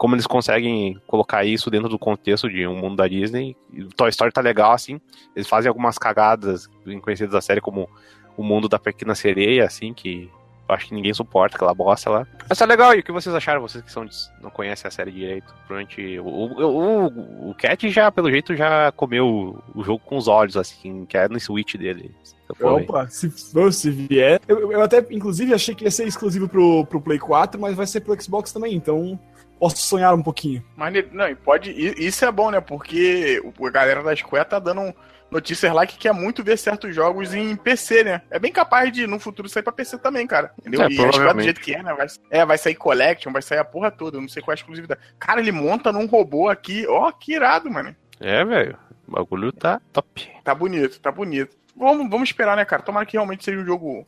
como 0.01 0.15
eles 0.15 0.27
conseguem 0.27 0.99
colocar 1.07 1.45
isso 1.45 1.71
dentro 1.71 1.87
do 1.87 1.99
contexto 1.99 2.49
de 2.49 2.67
um 2.67 2.75
mundo 2.75 2.97
da 2.97 3.07
Disney, 3.07 3.55
Toy 3.95 4.09
Story 4.09 4.33
tá 4.33 4.41
legal, 4.41 4.73
assim, 4.73 4.99
eles 5.37 5.47
fazem 5.47 5.69
algumas 5.69 5.99
cagadas 5.99 6.67
conhecidas 7.03 7.35
da 7.35 7.41
série, 7.43 7.61
como 7.61 7.87
o 8.35 8.43
mundo 8.43 8.67
da 8.67 8.79
Pequena 8.79 9.15
Sereia, 9.15 9.67
assim, 9.67 9.93
que 9.93 10.31
eu 10.67 10.75
acho 10.75 10.87
que 10.87 10.95
ninguém 10.95 11.13
suporta, 11.13 11.57
aquela 11.57 11.75
bosta 11.75 12.09
lá. 12.09 12.27
Mas 12.49 12.57
tá 12.57 12.65
legal, 12.65 12.95
e 12.95 13.01
o 13.01 13.03
que 13.03 13.13
vocês 13.13 13.35
acharam? 13.35 13.61
Vocês 13.61 13.85
que 13.85 13.93
são 13.93 14.09
não 14.41 14.49
conhecem 14.49 14.89
a 14.89 14.91
série 14.91 15.11
direito. 15.11 15.55
Provavelmente. 15.67 16.19
O, 16.19 16.25
o, 16.25 17.51
o, 17.51 17.55
Cat 17.55 17.91
já, 17.91 18.11
pelo 18.11 18.31
jeito, 18.31 18.57
já 18.57 18.91
comeu 18.93 19.61
o, 19.75 19.85
jogo 19.85 20.01
com 20.03 20.17
os 20.17 20.29
olhos, 20.29 20.57
assim, 20.57 21.05
que 21.05 21.19
é 21.19 21.29
no 21.29 21.39
Switch 21.39 21.75
dele. 21.75 22.15
Aí. 22.59 22.67
Opa, 22.67 23.07
se, 23.09 23.31
se 23.31 23.91
vier. 23.91 24.41
Eu, 24.49 24.73
eu 24.73 24.81
até, 24.81 25.05
inclusive, 25.11 25.53
achei 25.53 25.75
que 25.75 25.85
ia 25.85 25.91
ser 25.91 26.09
exclusivo 26.09 26.49
pro, 26.49 26.87
pro 26.87 27.03
Play 27.03 27.19
4, 27.19 27.61
mas 27.61 27.77
vai 27.77 27.87
ser 27.87 28.01
pro 28.01 28.19
Xbox 28.19 28.51
também, 28.51 28.75
então 28.75 29.19
posso 29.61 29.77
sonhar 29.77 30.13
um 30.15 30.23
pouquinho. 30.23 30.65
Mas 30.75 30.93
não, 31.13 31.29
e 31.29 31.35
pode. 31.37 31.71
Isso 31.71 32.25
é 32.25 32.33
bom, 32.33 32.51
né? 32.51 32.61
Porque 32.61 33.41
o- 33.59 33.67
a 33.67 33.71
galera 33.71 34.03
da 34.03 34.17
Square 34.17 34.49
tá 34.49 34.59
dando 34.59 34.93
notícias 35.31 35.73
lá 35.73 35.87
que 35.87 35.97
quer 35.97 36.13
muito 36.13 36.43
ver 36.43 36.57
certos 36.59 36.93
jogos 36.93 37.33
em 37.35 37.55
PC, 37.55 38.03
né? 38.03 38.23
É 38.31 38.39
bem 38.41 38.51
capaz 38.51 38.91
de 38.93 39.07
no 39.07 39.21
futuro 39.21 39.49
sair 39.49 39.63
pra 39.63 39.73
PC 39.73 39.99
também, 39.99 40.27
cara. 40.27 40.53
Entendeu? 40.59 40.81
É, 40.83 40.85
e 40.85 40.87
a 40.87 40.91
Square 40.91 41.07
do 41.11 41.13
provavelmente. 41.13 41.45
jeito 41.45 41.61
que 41.61 41.75
é, 41.75 41.83
né? 41.83 41.95
Vai, 41.95 42.07
é, 42.31 42.45
vai 42.45 42.59
sair 42.59 42.75
Collection, 42.75 43.31
vai 43.33 43.43
sair 43.43 43.59
a 43.59 43.65
porra 43.65 43.91
toda. 43.93 44.17
Eu 44.17 44.23
não 44.23 44.29
sei 44.29 44.43
qual 44.43 44.53
é 44.53 44.57
a 44.57 44.59
exclusividade. 44.61 45.01
Cara, 45.21 45.41
ele 45.41 45.53
monta 45.53 45.93
num 45.93 46.07
robô 46.07 46.49
aqui. 46.49 46.85
Ó, 46.89 47.13
que 47.13 47.35
irado, 47.35 47.71
mano. 47.71 47.95
É, 48.19 48.45
velho. 48.45 48.77
O 49.07 49.13
bagulho 49.13 49.53
tá 49.53 49.81
top. 49.93 50.29
Tá 50.43 50.55
bonito, 50.55 51.01
tá 51.01 51.13
bonito. 51.13 51.57
Vamos, 51.77 52.09
vamos 52.11 52.29
esperar, 52.29 52.57
né, 52.57 52.65
cara? 52.65 52.83
Tomara 52.83 53.07
que 53.07 53.13
realmente 53.17 53.45
seja 53.45 53.59
um 53.61 53.65
jogo, 53.65 54.07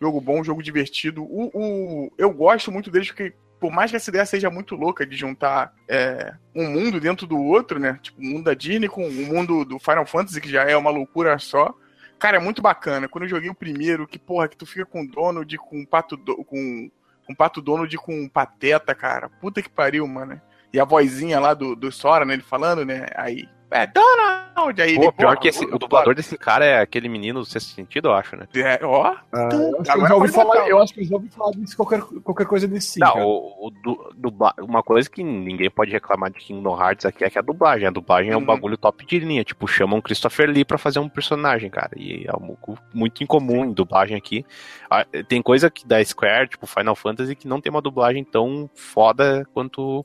jogo 0.00 0.20
bom, 0.20 0.40
um 0.40 0.44
jogo 0.44 0.62
divertido. 0.62 1.22
O, 1.22 1.50
o- 1.54 2.12
eu 2.18 2.30
gosto 2.30 2.70
muito 2.72 2.90
deles 2.90 3.08
porque, 3.08 3.32
por 3.60 3.70
mais 3.72 3.90
que 3.90 3.96
essa 3.96 4.10
ideia 4.10 4.26
seja 4.26 4.50
muito 4.50 4.74
louca 4.76 5.06
de 5.06 5.16
juntar 5.16 5.72
é, 5.88 6.34
um 6.54 6.68
mundo 6.70 7.00
dentro 7.00 7.26
do 7.26 7.38
outro, 7.40 7.78
né? 7.78 7.98
Tipo, 8.02 8.20
o 8.20 8.24
mundo 8.24 8.44
da 8.44 8.54
Disney 8.54 8.88
com 8.88 9.06
o 9.06 9.12
mundo 9.12 9.64
do 9.64 9.78
Final 9.78 10.06
Fantasy, 10.06 10.40
que 10.40 10.48
já 10.50 10.62
é 10.64 10.76
uma 10.76 10.90
loucura 10.90 11.38
só. 11.38 11.74
Cara, 12.18 12.36
é 12.36 12.40
muito 12.40 12.62
bacana. 12.62 13.08
Quando 13.08 13.24
eu 13.24 13.28
joguei 13.30 13.50
o 13.50 13.54
primeiro, 13.54 14.06
que 14.06 14.18
porra, 14.18 14.48
que 14.48 14.56
tu 14.56 14.64
fica 14.66 14.86
com 14.86 15.04
Donald, 15.06 15.56
com 15.58 15.84
Pato, 15.84 16.16
Do- 16.16 16.44
com, 16.44 16.90
com 17.26 17.34
Pato 17.34 17.60
Donald 17.60 17.94
com 17.98 18.28
Pateta, 18.28 18.94
cara. 18.94 19.28
Puta 19.28 19.60
que 19.62 19.68
pariu, 19.68 20.06
mano. 20.06 20.40
E 20.72 20.80
a 20.80 20.84
vozinha 20.84 21.38
lá 21.40 21.52
do, 21.54 21.74
do 21.76 21.90
Sora, 21.92 22.24
né? 22.24 22.34
Ele 22.34 22.42
falando, 22.42 22.84
né? 22.84 23.06
Aí, 23.16 23.48
é 23.70 23.86
Donald! 23.86 24.80
Aí, 24.80 24.94
Pô, 24.96 25.02
ele, 25.02 25.12
pior 25.12 25.14
porra, 25.14 25.36
que 25.36 25.48
esse, 25.48 25.64
o 25.66 25.78
dublador 25.78 26.14
desse 26.14 26.36
cara 26.38 26.64
é 26.64 26.80
aquele 26.80 27.08
menino 27.10 27.40
do 27.40 27.44
sexto 27.46 27.68
sentido, 27.74 28.08
eu 28.08 28.14
acho, 28.14 28.34
né? 28.36 28.46
é, 28.54 28.78
ó, 28.82 29.14
Ah, 29.32 29.48
eu, 29.52 29.80
acho 29.80 29.82
que 29.82 29.90
eu 29.90 29.92
Agora 29.92 30.08
já 30.08 30.14
ouvi 30.14 30.32
pode 30.32 30.32
botar. 30.32 30.32
falar, 30.58 30.68
eu 30.70 30.78
acho 30.82 30.94
que 30.94 31.00
eu 31.00 31.04
já 31.04 31.14
ouvi 31.16 31.28
falar 31.28 31.50
disso, 31.52 31.76
qualquer, 31.76 32.00
qualquer 32.22 32.46
coisa 32.46 32.66
desse 32.66 32.92
sim. 32.92 33.00
Não, 33.00 33.12
cara. 33.12 33.26
o, 33.26 33.66
o 33.66 33.70
du- 33.70 34.14
dubla- 34.16 34.54
uma 34.60 34.82
coisa 34.82 35.10
que 35.10 35.22
ninguém 35.22 35.68
pode 35.70 35.90
reclamar 35.92 36.30
de 36.30 36.38
Kingdom 36.40 36.80
Hearts 36.80 37.04
aqui 37.04 37.22
é 37.24 37.28
que 37.30 37.38
a 37.38 37.42
dublagem. 37.42 37.86
A 37.86 37.90
dublagem 37.90 38.32
é 38.32 38.36
um 38.36 38.40
Uhum. 38.40 38.46
bagulho 38.46 38.78
top 38.78 39.04
de 39.04 39.18
linha. 39.18 39.44
Tipo, 39.44 39.66
chamam 39.68 40.00
Christopher 40.00 40.48
Lee 40.48 40.64
pra 40.64 40.78
fazer 40.78 40.98
um 40.98 41.08
personagem, 41.08 41.68
cara. 41.68 41.90
E 41.96 42.24
é 42.26 42.32
um- 42.32 42.56
muito 42.94 43.22
incomum 43.22 43.64
em 43.66 43.72
dublagem 43.72 44.16
aqui. 44.16 44.44
Ah, 44.90 45.04
Tem 45.28 45.42
coisa 45.42 45.68
que 45.70 45.86
da 45.86 46.02
Square, 46.02 46.48
tipo 46.48 46.66
Final 46.66 46.96
Fantasy, 46.96 47.36
que 47.36 47.46
não 47.46 47.60
tem 47.60 47.70
uma 47.70 47.82
dublagem 47.82 48.24
tão 48.24 48.70
foda 48.74 49.46
quanto 49.52 50.04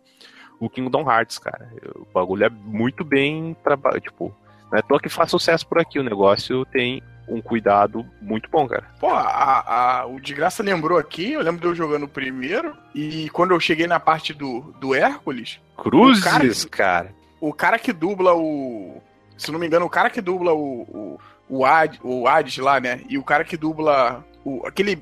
o 0.62 0.70
Kingdom 0.70 1.10
Hearts, 1.12 1.38
cara. 1.38 1.68
O 1.96 2.06
bagulho 2.14 2.46
é 2.46 2.50
muito 2.50 3.04
bem 3.04 3.56
trabalhado. 3.64 4.02
Tipo, 4.02 4.34
não 4.72 4.80
é 4.80 4.82
toa 4.82 5.00
que 5.00 5.10
faz 5.10 5.30
sucesso 5.32 5.68
por 5.68 5.80
aqui. 5.80 6.00
O 6.00 6.04
negócio 6.04 6.64
tem 6.66 7.02
um 7.28 7.42
cuidado 7.42 8.06
muito 8.22 8.50
bom, 8.50 8.68
cara. 8.68 8.84
Pô, 9.00 9.08
a, 9.10 10.02
a- 10.02 10.06
o 10.06 10.20
de 10.20 10.34
graça 10.34 10.62
lembrou 10.64 10.98
aqui, 10.98 11.34
eu 11.34 11.42
lembro 11.42 11.60
de 11.62 11.68
eu 11.68 11.76
jogando 11.76 12.04
o 12.04 12.08
primeiro, 12.08 12.76
e 12.96 13.30
quando 13.32 13.52
eu 13.52 13.60
cheguei 13.60 13.88
na 13.88 14.00
parte 14.00 14.34
do, 14.34 14.62
do 14.80 14.94
Hércules, 14.96 15.60
Cruzes, 15.78 16.66
cara. 16.66 17.14
o 17.40 17.54
cara 17.54 17.78
que 17.80 17.92
dubla 17.92 18.34
o. 18.36 19.02
Se 19.38 19.52
não 19.52 19.60
me 19.60 19.66
engano, 19.68 19.86
o 19.86 19.90
cara 19.90 20.10
que 20.10 20.22
dubla 20.22 20.54
o. 20.54 20.82
o, 20.82 21.20
o, 21.50 21.66
Ad, 21.66 22.00
o 22.04 22.28
Hades 22.28 22.58
lá, 22.58 22.80
né? 22.80 23.02
E 23.10 23.18
o 23.18 23.24
cara 23.24 23.44
que 23.44 23.58
dubla. 23.58 24.24
O, 24.44 24.66
aquele. 24.68 25.02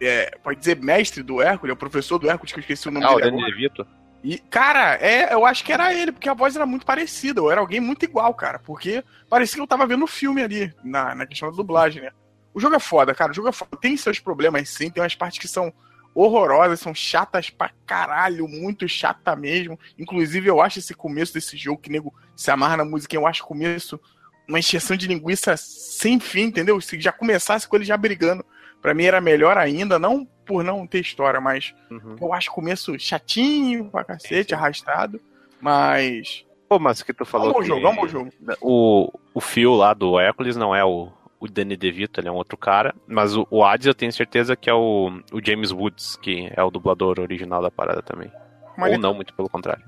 é, 0.00 0.36
pode 0.42 0.58
dizer, 0.58 0.76
mestre 0.82 1.22
do 1.22 1.40
Hércules, 1.40 1.74
o 1.74 1.78
professor 1.78 2.18
do 2.18 2.28
Hércules, 2.28 2.52
que 2.52 2.58
eu 2.58 2.62
esqueci 2.62 2.88
o 2.88 2.90
nome 2.90 3.06
Ah, 3.06 3.12
o 3.12 3.16
dele 3.16 3.30
Danny 3.30 3.42
agora. 3.42 3.54
DeVito. 3.56 3.86
E, 4.22 4.38
cara, 4.38 4.94
é, 5.00 5.34
eu 5.34 5.44
acho 5.44 5.64
que 5.64 5.72
era 5.72 5.92
ele, 5.92 6.12
porque 6.12 6.28
a 6.28 6.34
voz 6.34 6.54
era 6.54 6.64
muito 6.64 6.86
parecida, 6.86 7.42
ou 7.42 7.50
era 7.50 7.60
alguém 7.60 7.80
muito 7.80 8.04
igual, 8.04 8.32
cara. 8.34 8.58
Porque 8.58 9.02
parecia 9.28 9.56
que 9.56 9.60
eu 9.60 9.66
tava 9.66 9.86
vendo 9.86 10.04
o 10.04 10.08
filme 10.08 10.42
ali, 10.42 10.72
na, 10.84 11.14
na 11.14 11.26
questão 11.26 11.50
da 11.50 11.56
dublagem, 11.56 12.02
né? 12.02 12.10
O 12.54 12.60
jogo 12.60 12.76
é 12.76 12.78
foda, 12.78 13.14
cara. 13.14 13.32
O 13.32 13.34
jogo 13.34 13.48
é 13.48 13.52
foda. 13.52 13.76
Tem 13.80 13.96
seus 13.96 14.20
problemas, 14.20 14.68
sim. 14.68 14.90
Tem 14.90 15.02
umas 15.02 15.14
partes 15.14 15.38
que 15.38 15.48
são 15.48 15.72
horrorosas, 16.14 16.78
são 16.78 16.94
chatas 16.94 17.50
pra 17.50 17.70
caralho, 17.86 18.46
muito 18.46 18.86
chata 18.86 19.34
mesmo. 19.34 19.78
Inclusive, 19.98 20.48
eu 20.48 20.60
acho 20.60 20.78
esse 20.78 20.94
começo 20.94 21.32
desse 21.32 21.56
jogo, 21.56 21.80
que 21.80 21.90
nego 21.90 22.14
se 22.36 22.50
amarra 22.50 22.76
na 22.76 22.84
música, 22.84 23.16
eu 23.16 23.26
acho 23.26 23.42
o 23.42 23.46
começo 23.46 23.98
uma 24.48 24.58
encheção 24.58 24.96
de 24.96 25.06
linguiça 25.06 25.56
sem 25.56 26.20
fim, 26.20 26.42
entendeu? 26.42 26.80
Se 26.80 27.00
já 27.00 27.12
começasse 27.12 27.66
com 27.66 27.76
ele 27.76 27.84
já 27.84 27.96
brigando, 27.96 28.44
pra 28.80 28.92
mim 28.92 29.04
era 29.04 29.20
melhor 29.20 29.56
ainda, 29.56 29.98
não 29.98 30.26
por 30.52 30.64
não 30.64 30.86
ter 30.86 31.00
história, 31.00 31.40
mas 31.40 31.74
Uhum. 31.90 32.16
eu 32.20 32.32
acho 32.34 32.50
o 32.50 32.54
começo 32.54 32.98
chatinho 32.98 33.86
pra 33.86 34.04
cacete, 34.04 34.54
arrastado. 34.54 35.20
Mas. 35.60 36.44
Pô, 36.68 36.78
mas 36.78 37.00
o 37.00 37.04
que 37.06 37.12
tu 37.12 37.22
É 37.22 37.26
um 37.26 37.26
falou 37.26 37.52
bom 37.52 37.62
jogo, 37.62 37.86
é 37.86 37.90
um 37.90 37.94
bom 37.96 38.08
jogo. 38.08 38.30
o, 38.60 39.10
o 39.34 39.40
Phil 39.40 39.74
lá 39.74 39.92
do 39.94 40.18
Hércules 40.18 40.56
não 40.56 40.74
é 40.74 40.84
o, 40.84 41.08
o 41.38 41.46
Danny 41.48 41.76
DeVito, 41.76 42.18
ele 42.20 42.28
é 42.28 42.32
um 42.32 42.36
outro 42.36 42.56
cara, 42.56 42.94
mas 43.06 43.36
o, 43.36 43.46
o 43.50 43.64
Hades 43.64 43.86
eu 43.86 43.94
tenho 43.94 44.12
certeza 44.12 44.56
que 44.56 44.68
é 44.70 44.74
o, 44.74 45.10
o 45.32 45.44
James 45.44 45.70
Woods, 45.70 46.16
que 46.16 46.50
é 46.56 46.62
o 46.62 46.70
dublador 46.70 47.20
original 47.20 47.60
da 47.62 47.70
parada 47.70 48.02
também. 48.02 48.30
Ou 48.90 48.98
não, 48.98 49.14
muito 49.14 49.32
pelo 49.34 49.48
contrário. 49.48 49.82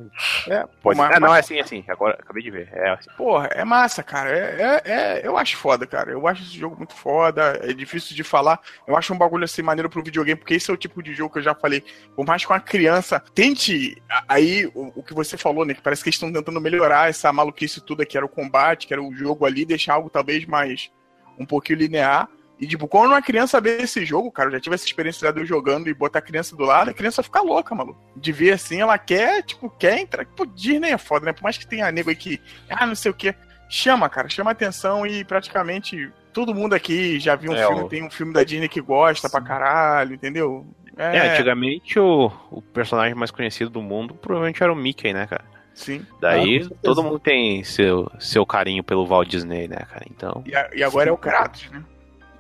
É, 0.49 0.65
Pode. 0.83 0.97
mas- 0.99 1.17
é, 1.17 1.21
não, 1.21 1.35
é 1.35 1.41
assim, 1.41 1.57
é 1.59 1.61
assim. 1.63 1.85
Agora 1.89 2.15
acabei 2.21 2.43
de 2.43 2.51
ver. 2.51 2.69
É 2.73 2.91
assim. 2.91 3.11
Porra, 3.17 3.49
é 3.53 3.65
massa, 3.65 4.03
cara. 4.03 4.31
É, 4.31 4.83
é, 4.85 4.93
é- 5.21 5.27
eu 5.27 5.37
acho 5.37 5.57
foda, 5.57 5.87
cara. 5.87 6.11
Eu 6.13 6.27
acho 6.29 6.43
esse 6.43 6.57
jogo 6.59 6.77
muito 6.77 6.95
foda. 6.95 7.59
É 7.63 7.73
difícil 7.73 8.15
de 8.15 8.23
falar. 8.23 8.61
Eu 8.87 8.97
acho 8.97 9.13
um 9.13 9.19
bagulho 9.19 9.45
assim 9.45 9.63
maneiro 9.63 9.91
pro 9.91 10.03
videogame, 10.03 10.39
porque 10.39 10.55
esse 10.55 10.71
é 10.71 10.75
o 10.75 10.77
tipo 10.77 11.03
de 11.03 11.13
jogo 11.15 11.33
que 11.33 11.39
eu 11.41 11.43
já 11.45 11.55
falei. 11.55 11.85
Por 12.15 12.25
mais 12.27 12.45
que 12.45 12.53
uma 12.53 12.61
criança 12.61 13.21
tente. 13.35 14.01
Aí, 14.29 14.67
o, 14.75 14.93
o 14.97 15.03
que 15.03 15.13
você 15.15 15.37
falou, 15.37 15.65
né? 15.65 15.75
Que 15.75 15.83
parece 15.83 16.03
que 16.03 16.09
eles 16.09 16.17
estão 16.17 16.33
tentando 16.33 16.61
melhorar 16.61 17.09
essa 17.09 17.33
maluquice 17.33 17.81
toda 17.81 18.07
que 18.07 18.17
era 18.17 18.25
o 18.27 18.29
combate, 18.29 18.87
que 18.87 18.93
era 18.95 19.03
o 19.03 19.15
jogo 19.15 19.45
ali, 19.47 19.65
deixar 19.65 19.95
algo 19.95 20.09
talvez 20.11 20.45
mais. 20.47 20.91
um 21.39 21.45
pouquinho 21.45 21.81
linear. 21.81 22.29
E, 22.61 22.67
tipo, 22.67 22.87
quando 22.87 23.09
uma 23.11 23.21
criança 23.23 23.61
vê 23.61 23.79
esse 23.83 24.05
jogo, 24.05 24.31
cara, 24.31 24.49
eu 24.49 24.53
já 24.53 24.61
tive 24.61 24.75
essa 24.75 24.85
experiência 24.87 25.33
de 25.33 25.41
eu 25.41 25.45
jogando 25.47 25.89
e 25.89 25.95
botar 25.95 26.21
a 26.21 26.23
criança 26.23 26.55
do 26.55 26.65
lado, 26.65 26.91
a 26.91 26.95
criança 26.95 27.23
fica 27.23 27.41
louca, 27.41 27.75
maluco. 27.75 28.01
De 28.17 28.31
ver 28.33 28.53
assim, 28.53 28.81
ela 28.81 28.97
quer, 28.97 29.43
tipo, 29.43 29.69
quer 29.71 29.99
entrar. 29.99 30.25
Pô, 30.25 30.47
Disney 30.47 30.91
é 30.93 30.99
foda, 30.99 31.27
né? 31.27 31.33
Por 31.33 31.43
mais 31.43 31.59
que 31.59 31.67
tenha 31.67 31.91
nego 31.91 32.11
aí 32.11 32.17
que, 32.17 32.41
ah, 32.71 32.87
não 32.87 32.95
sei 32.95 33.11
o 33.11 33.15
quê. 33.15 33.35
Chama, 33.69 34.09
cara, 34.09 34.29
chama 34.29 34.53
atenção 34.53 35.05
e 35.05 35.25
praticamente 35.25 36.13
todo 36.33 36.55
mundo 36.55 36.75
aqui 36.75 37.19
já 37.19 37.35
viu 37.35 37.51
um 37.51 37.57
É, 37.57 37.67
filme, 37.67 37.83
o- 37.83 37.89
tem 37.89 38.03
um 38.05 38.11
filme 38.11 38.33
da 38.33 38.45
Disney 38.45 38.69
que 38.69 38.81
gosta 38.81 39.29
pra 39.29 39.41
caralho, 39.41 40.15
entendeu? 40.15 40.65
É, 40.97 41.19
antigamente 41.33 41.99
o, 41.99 42.31
o 42.53 42.63
personagem 42.63 43.15
mais 43.17 43.33
conhecido 43.33 43.69
do 43.69 43.83
mundo 43.83 44.15
provavelmente 44.15 44.63
era 44.63 44.73
o 44.73 44.77
Mickey, 44.77 45.13
né, 45.13 45.27
cara? 45.27 45.45
Sim. 45.75 46.07
Daí 46.21 46.63
Ah, 46.65 46.75
todo 46.85 47.03
mundo 47.03 47.19
tem 47.19 47.65
seu, 47.65 48.09
seu 48.21 48.47
carinho 48.47 48.85
pelo 48.85 49.05
Walt 49.05 49.29
Disney, 49.29 49.67
né, 49.67 49.79
cara? 49.91 50.05
Então. 50.09 50.45
E, 50.47 50.55
a- 50.55 50.71
e 50.73 50.85
agora 50.85 51.09
é 51.09 51.13
o 51.13 51.17
Kratos, 51.17 51.69
né? 51.71 51.83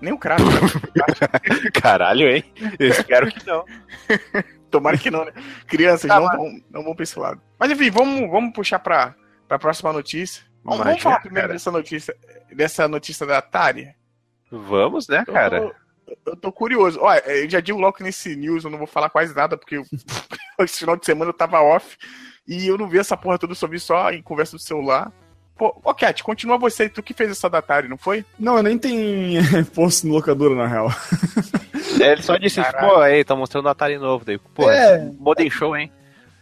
Nem 0.04 0.12
o 0.12 0.18
Kratos. 0.18 0.44
né? 0.46 0.60
Caralho, 1.82 2.28
hein? 2.28 2.44
Eu 2.78 2.88
espero 2.88 3.26
que 3.28 3.44
não. 3.46 3.64
Tomara 4.70 4.98
que 4.98 5.10
não, 5.10 5.24
né? 5.24 5.32
Crianças 5.66 6.08
Tá, 6.08 6.16
não, 6.20 6.26
mas- 6.26 6.36
vão, 6.36 6.60
não 6.70 6.84
vão 6.84 6.94
pra 6.94 7.02
esse 7.04 7.18
lado. 7.18 7.40
Mas 7.58 7.70
enfim, 7.70 7.90
vamos, 7.90 8.30
vamos 8.30 8.52
puxar 8.52 8.78
pra, 8.80 9.14
pra 9.48 9.58
próxima 9.58 9.92
notícia. 9.92 10.44
Vamos, 10.62 10.84
vamos 10.84 11.02
falar 11.02 11.20
primeiro 11.20 11.48
cara. 11.48 11.52
dessa 11.54 11.70
notícia, 11.70 12.16
dessa 12.52 12.88
notícia 12.88 13.26
da 13.26 13.38
Atari. 13.38 13.94
Vamos, 14.50 15.08
né, 15.08 15.24
Eu 15.26 15.32
cara? 15.32 15.60
tô, 15.60 16.30
eu 16.32 16.36
tô 16.36 16.52
curioso. 16.52 16.98
Olha, 17.00 17.20
eu 17.26 17.48
já 17.48 17.60
digo 17.60 17.78
logo 17.78 17.96
que 17.96 18.02
nesse 18.02 18.34
news 18.36 18.64
eu 18.64 18.70
não 18.70 18.78
vou 18.78 18.86
falar 18.86 19.10
quase 19.10 19.34
nada, 19.34 19.56
porque 19.56 19.76
eu- 19.76 19.84
esse 20.60 20.80
final 20.80 20.96
de 20.96 21.04
semana 21.06 21.30
eu 21.30 21.34
tava 21.36 21.60
off 21.60 21.96
e 22.48 22.66
eu 22.66 22.76
não 22.78 22.88
vi 22.88 22.98
essa 22.98 23.16
porra 23.16 23.38
toda, 23.38 23.52
eu 23.52 23.56
só 23.56 23.66
vi 23.66 23.78
só 23.78 24.10
em 24.10 24.22
conversa 24.22 24.52
do 24.56 24.62
celular. 24.62 25.12
Pô, 25.56 25.74
ô 25.84 25.94
Cat, 25.94 26.22
continua 26.24 26.58
você, 26.58 26.88
tu 26.88 27.02
que 27.02 27.14
fez 27.14 27.30
essa 27.30 27.48
da 27.48 27.58
Atari, 27.58 27.88
não 27.88 27.96
foi? 27.96 28.24
Não, 28.38 28.60
nem 28.62 28.76
tem 28.76 29.36
posto 29.74 30.06
no 30.06 30.14
locadora, 30.14 30.54
na 30.54 30.66
real. 30.66 30.88
É, 32.00 32.10
Ele 32.12 32.22
só 32.22 32.36
disse, 32.36 32.60
Caralho. 32.60 32.88
pô, 32.94 33.00
aí, 33.00 33.22
tá 33.22 33.36
mostrando 33.36 33.66
o 33.66 33.68
Atari 33.68 33.98
novo. 33.98 34.24
Daí, 34.24 34.36
pô, 34.36 34.68
É. 34.68 35.10
Modem 35.18 35.48
Show, 35.48 35.76
hein? 35.76 35.92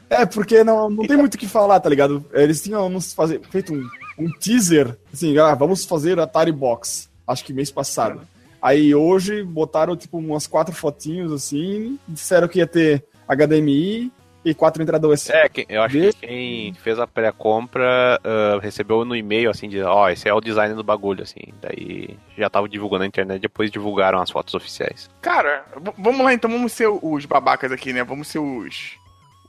É, 0.08 0.24
porque 0.24 0.64
não, 0.64 0.88
não 0.88 1.06
tem 1.06 1.16
muito 1.16 1.34
o 1.34 1.38
que 1.38 1.46
falar, 1.46 1.78
tá 1.78 1.90
ligado? 1.90 2.24
Eles 2.32 2.62
tinham 2.62 2.88
nos 2.88 3.12
fazer, 3.12 3.40
feito 3.50 3.74
um, 3.74 3.86
um 4.18 4.30
teaser, 4.38 4.96
assim, 5.12 5.36
ah, 5.38 5.54
vamos 5.54 5.84
fazer 5.84 6.18
Atari 6.18 6.52
Box, 6.52 7.08
acho 7.26 7.44
que 7.44 7.52
mês 7.52 7.70
passado. 7.70 8.22
Aí 8.62 8.94
hoje 8.94 9.42
botaram, 9.42 9.94
tipo, 9.96 10.16
umas 10.18 10.46
quatro 10.46 10.74
fotinhos, 10.74 11.32
assim, 11.32 11.98
disseram 12.08 12.48
que 12.48 12.58
ia 12.58 12.66
ter 12.66 13.04
HDMI 13.28 14.10
e 14.44 14.54
quatro 14.54 14.82
entradas. 14.82 15.30
É, 15.30 15.48
quem- 15.48 15.66
eu 15.68 15.82
acho 15.82 15.96
que 15.96 16.12
quem 16.14 16.74
fez 16.74 16.98
a 16.98 17.06
pré-compra 17.06 18.18
ah, 18.24 18.58
recebeu 18.60 19.04
no 19.04 19.14
e-mail, 19.16 19.50
assim, 19.50 19.68
de, 19.68 19.82
ó, 19.82 20.08
esse 20.08 20.28
é 20.28 20.34
o 20.34 20.40
design 20.40 20.74
do 20.74 20.82
bagulho, 20.84 21.22
assim. 21.22 21.40
Daí 21.60 22.16
já 22.36 22.48
tava 22.50 22.68
divulgando 22.68 23.00
na 23.00 23.06
internet, 23.06 23.40
depois 23.40 23.70
divulgaram 23.70 24.20
as 24.20 24.30
fotos 24.30 24.54
oficiais. 24.54 25.10
Cara, 25.20 25.64
vamos 25.98 26.24
lá 26.24 26.32
então, 26.32 26.50
vamos 26.50 26.72
ser 26.72 26.88
os 26.88 27.24
babacas 27.26 27.70
aqui, 27.72 27.92
né? 27.92 28.02
Vamos 28.04 28.28
ser 28.28 28.38
os, 28.38 28.96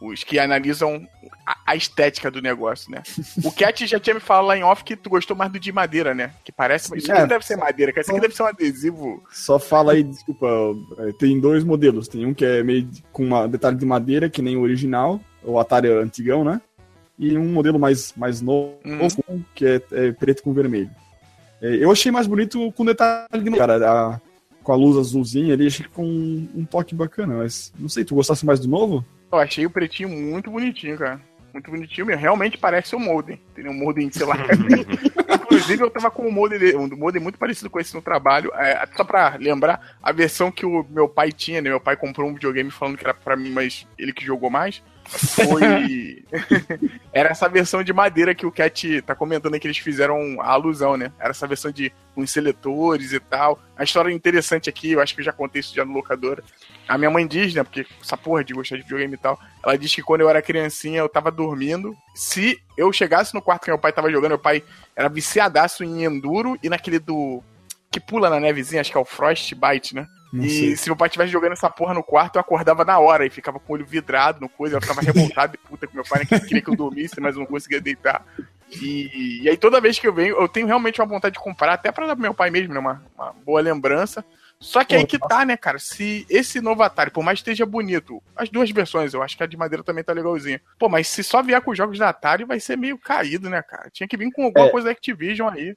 os 0.04 0.24
que 0.24 0.38
analisam 0.40 1.08
a, 1.46 1.58
a 1.68 1.76
estética 1.76 2.30
do 2.30 2.42
negócio, 2.42 2.92
né? 2.92 3.02
O 3.44 3.52
Cat 3.52 3.86
já 3.88 4.00
tinha 4.00 4.14
me 4.14 4.20
falado 4.20 4.46
lá 4.48 4.58
em 4.58 4.64
off 4.64 4.84
que 4.84 4.96
tu 4.96 5.10
gostou 5.10 5.36
mais 5.36 5.52
do 5.52 5.60
de 5.60 5.72
madeira, 5.72 6.14
né? 6.14 6.32
Que 6.44 6.52
parece. 6.52 6.86
Isso 6.98 7.12
aqui 7.12 7.18
É. 7.20 7.22
não 7.22 7.28
deve 7.28 7.46
ser 7.46 7.56
madeira, 7.58 7.92
cara. 7.92 8.02
Isso 8.02 8.12
aqui 8.12 8.20
deve 8.22 8.36
ser 8.36 8.44
um 8.44 8.48
adesivo. 8.48 9.24
Só 9.32 9.58
fala 9.60 9.94
aí, 9.94 10.04
desculpa, 10.04 10.48
é, 11.00 11.12
tem 11.14 11.40
dois 11.40 11.64
modelos. 11.64 12.08
Tem 12.08 12.26
um 12.26 12.34
que 12.34 12.46
é 12.46 12.64
meio 12.64 12.88
com 13.12 13.24
uma 13.24 13.48
detalhe 13.48 13.78
de 13.78 13.86
madeira, 13.86 14.30
que 14.30 14.42
nem 14.42 14.56
o 14.58 14.62
original, 14.62 15.20
o 15.44 15.60
Atari 15.60 15.90
antigão, 15.90 16.44
né? 16.44 16.62
E 17.18 17.38
um 17.38 17.46
modelo 17.54 17.78
mais, 17.80 18.14
mais 18.18 18.42
novo, 18.42 18.76
Uhum. 18.86 19.44
que 19.54 19.66
é, 19.66 19.82
é 19.92 20.12
preto 20.12 20.42
com 20.44 20.52
vermelho. 20.54 20.90
É, 21.62 21.76
eu 21.76 21.92
achei 21.92 22.12
mais 22.12 22.28
bonito 22.28 22.72
com 22.74 22.84
detalhe 22.84 23.28
de 23.44 23.50
madeira, 23.50 23.80
cara. 23.80 23.92
a- 24.16 24.22
com 24.64 24.72
a 24.72 24.76
luz 24.78 24.98
azulzinha 24.98 25.54
ali, 25.54 25.68
achei 25.68 25.86
que 25.86 25.92
com 25.92 26.06
um, 26.06 26.50
um 26.56 26.64
toque 26.66 26.96
bacana, 26.96 27.36
mas 27.36 27.74
não 27.78 27.90
sei, 27.90 28.06
tu 28.06 28.16
gostasse 28.16 28.46
mais 28.46 28.62
do 28.62 28.68
novo? 28.70 29.04
Eu 29.34 29.40
achei 29.40 29.66
o 29.66 29.70
pretinho 29.70 30.10
muito 30.10 30.52
bonitinho, 30.52 30.98
cara. 30.98 31.20
Muito 31.52 31.70
bonitinho 31.70 32.06
mesmo. 32.08 32.22
Realmente 32.22 32.58
parece 32.58 32.96
o 32.96 33.00
Molden. 33.00 33.40
Tem 33.56 33.68
um 33.68 33.74
Molden, 33.74 34.12
sei 34.12 34.25
lá. 34.25 34.36
Inclusive, 35.44 35.84
eu 35.84 35.90
tava 35.90 36.10
com 36.12 36.30
Molden, 36.32 36.60
dele- 36.60 36.78
um 36.78 36.88
Molden 36.96 37.22
muito 37.22 37.38
parecido 37.38 37.70
com 37.70 37.80
esse 37.80 37.94
no 37.96 38.02
trabalho. 38.02 38.52
É, 38.56 38.88
só 38.96 39.04
pra 39.04 39.36
lembrar, 39.40 39.98
a 40.02 40.12
versão 40.12 40.52
que 40.52 40.66
o 40.66 40.86
meu 40.90 41.08
pai 41.08 41.32
tinha, 41.32 41.62
né? 41.62 41.70
Meu 41.70 41.80
pai 41.80 41.96
comprou 41.96 42.30
um 42.30 42.34
videogame 42.34 42.72
falando 42.72 42.98
que 42.98 43.04
era 43.04 43.13
pra 43.13 43.36
mim, 43.36 43.52
mas 43.52 43.88
ele 43.98 44.13
que 44.13 44.25
jogou 44.25 44.50
mais. 44.50 44.82
Foi. 45.06 46.24
era 47.12 47.30
essa 47.30 47.48
versão 47.50 47.84
de 47.84 47.94
madeira 47.94 48.34
que 48.34 48.46
o 48.46 48.52
Cat 48.52 49.02
tá 49.04 49.14
comentando 49.14 49.54
aí 49.54 49.60
que 49.60 49.68
eles 49.68 49.78
fizeram 49.78 50.42
a 50.42 50.52
alusão, 50.52 50.98
né? 50.98 51.12
Era 51.20 51.32
essa 51.32 51.48
versão 51.48 51.72
de 51.72 51.92
uns 52.16 52.32
seletores 52.32 53.12
e 53.12 53.20
tal. 53.20 53.60
A 53.78 53.84
história 53.84 54.12
interessante 54.12 54.70
aqui, 54.70 54.92
eu 54.92 55.02
acho 55.02 55.14
que 55.14 55.22
eu 55.22 55.26
já 55.26 55.34
contei 55.34 55.60
isso 55.60 55.76
já 55.76 55.84
no 55.86 55.94
locadora. 55.94 56.44
A 56.88 56.98
minha 56.98 57.12
mãe 57.12 57.28
diz, 57.28 57.54
né? 57.54 57.64
Porque 57.64 57.86
essa 58.02 58.18
porra 58.18 58.44
de 58.44 58.54
gostar 58.54 58.78
de 58.78 58.84
videogame 58.84 59.14
e 59.14 59.18
tal. 59.18 59.40
Ela 59.64 59.78
diz 59.78 59.94
que 59.94 60.02
quando 60.02 60.22
eu 60.22 60.30
era 60.30 60.42
criancinha, 60.42 61.00
eu 61.00 61.10
tava 61.10 61.32
dormindo. 61.32 61.96
Se 62.16 62.60
eu 62.78 62.92
chegasse 62.92 63.34
no 63.34 63.42
quarto 63.42 63.64
que 63.66 63.72
meu 63.72 63.80
pai 63.80 63.92
tava 63.92 64.12
jogando, 64.12 64.32
meu 64.32 64.40
pai 64.40 64.64
era 64.96 65.10
viciadaço 65.10 65.84
em 65.84 66.04
enduro 66.04 66.58
e 66.64 66.70
naquele 66.70 67.00
do. 67.00 67.44
Que 67.92 68.00
pula 68.00 68.30
na 68.30 68.40
nevezinha, 68.40 68.82
acho 68.82 68.92
que 68.92 68.98
é 68.98 69.02
o 69.02 69.06
Frostbite, 69.06 69.94
né? 69.94 70.08
Não 70.34 70.44
e 70.44 70.50
sei. 70.50 70.75
se 70.75 70.90
meu 70.90 70.96
pai 70.96 71.08
estivesse 71.10 71.32
jogando 71.32 71.52
essa 71.52 71.70
porra 71.70 71.94
no 71.94 72.04
quarto, 72.04 72.38
eu 72.38 72.42
acordava 72.42 72.84
na 72.84 72.98
hora 72.98 73.24
e 73.24 73.30
ficava 73.30 73.60
com 73.60 73.72
o 73.72 73.75
olho 73.75 73.86
vidrado 73.86 74.42
no 74.42 74.50
coisa. 74.50 74.78
Eu 74.78 74.82
ficava 74.82 75.00
revoltado 75.02 75.56
e 75.56 75.68
puta 75.68 75.86
com 75.88 75.94
meu 75.94 76.04
pai, 76.04 76.22
né? 76.22 76.25
Que 76.25 76.40
queria 76.48 76.62
que 76.62 76.70
eu 76.72 76.75
dormisse, 76.75 77.22
mas 77.22 77.36
eu 77.36 77.42
não 77.42 77.46
conseguia 77.46 77.80
deitar. 77.80 78.25
E, 78.82 79.42
e 79.44 79.50
aí 79.50 79.56
toda 79.56 79.80
vez 79.80 80.00
que 80.00 80.08
eu 80.08 80.13
venho, 80.13 80.36
eu 80.36 80.48
tenho 80.48 80.66
realmente 80.66 81.00
uma 81.00 81.06
vontade 81.08 81.34
de 81.34 81.40
comprar, 81.40 81.74
até 81.74 81.92
pra 81.92 82.08
dar 82.08 82.16
pro 82.16 82.24
meu 82.24 82.34
pai 82.34 82.50
mesmo, 82.50 82.74
né? 82.74 82.80
Uma, 82.80 83.04
uma 83.16 83.32
boa 83.46 83.62
lembrança. 83.62 84.25
Só 84.60 84.84
que 84.84 84.96
Pô, 84.96 85.02
aí 85.02 85.06
que 85.06 85.20
tá, 85.20 85.44
né, 85.46 85.58
cara? 85.58 85.78
Se 85.78 86.25
esse 86.30 86.62
novo 86.62 86.82
Atari, 86.84 87.12
por 87.12 87.22
mais 87.24 87.38
que 87.38 87.42
esteja 87.42 87.66
bonito, 87.66 88.24
as 88.36 88.50
duas 88.50 88.72
versões, 88.72 89.13
eu 89.13 89.22
acho 89.22 89.36
que 89.36 89.44
a 89.44 89.46
de 89.46 89.58
madeira 89.58 89.84
também 89.84 90.04
tá 90.04 90.13
legalzinha. 90.13 90.60
Pô, 90.80 90.88
mas 90.88 91.08
se 91.10 91.22
só 91.22 91.44
vier 91.44 91.62
com 91.62 91.72
os 91.72 91.78
jogos 91.78 92.00
da 92.00 92.10
Atari, 92.10 92.46
vai 92.46 92.60
ser 92.60 92.78
meio 92.78 92.98
caído, 92.98 93.50
né, 93.50 93.62
cara? 93.62 93.90
Tinha 93.92 94.08
que 94.08 94.16
vir 94.16 94.32
com 94.32 94.46
alguma 94.46 94.68
É. 94.68 94.70
coisa 94.70 94.86
da 94.86 94.92
Activision 94.92 95.50
aí. 95.50 95.75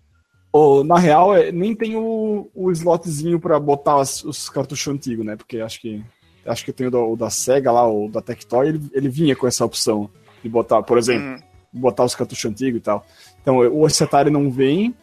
Ou, 0.57 0.83
na 0.83 0.99
real, 0.99 1.37
é, 1.37 1.53
nem 1.53 1.75
tem 1.75 1.97
o, 1.97 2.49
o 2.55 2.71
slotzinho 2.73 3.39
pra 3.39 3.61
botar 3.61 3.99
os, 3.99 4.25
os 4.25 4.49
cartuchos 4.49 4.91
antigos, 4.91 5.23
né? 5.23 5.37
Porque 5.37 5.61
acho 5.61 5.79
que 5.79 6.03
acho 6.47 6.65
que 6.65 6.71
eu 6.71 6.75
tenho 6.75 6.89
o 6.89 6.91
da, 6.91 6.99
o 6.99 7.15
da 7.15 7.29
Sega 7.29 7.71
lá, 7.71 7.87
o 7.87 8.09
da 8.09 8.23
Tectoy, 8.23 8.69
ele, 8.69 8.91
ele 8.95 9.09
vinha 9.11 9.37
com 9.37 9.47
essa 9.47 9.67
opção 9.67 10.09
de 10.43 10.49
botar, 10.49 10.83
por 10.83 10.97
exemplo, 10.97 11.27
Hum. 11.27 11.81
botar 11.81 12.05
os 12.05 12.15
cartuchos 12.15 12.51
antigos 12.51 12.79
e 12.81 12.83
tal. 12.83 13.05
Então, 13.43 13.59
o 13.59 13.85
Atari 13.85 14.31
não 14.31 14.51
vem, 14.51 14.95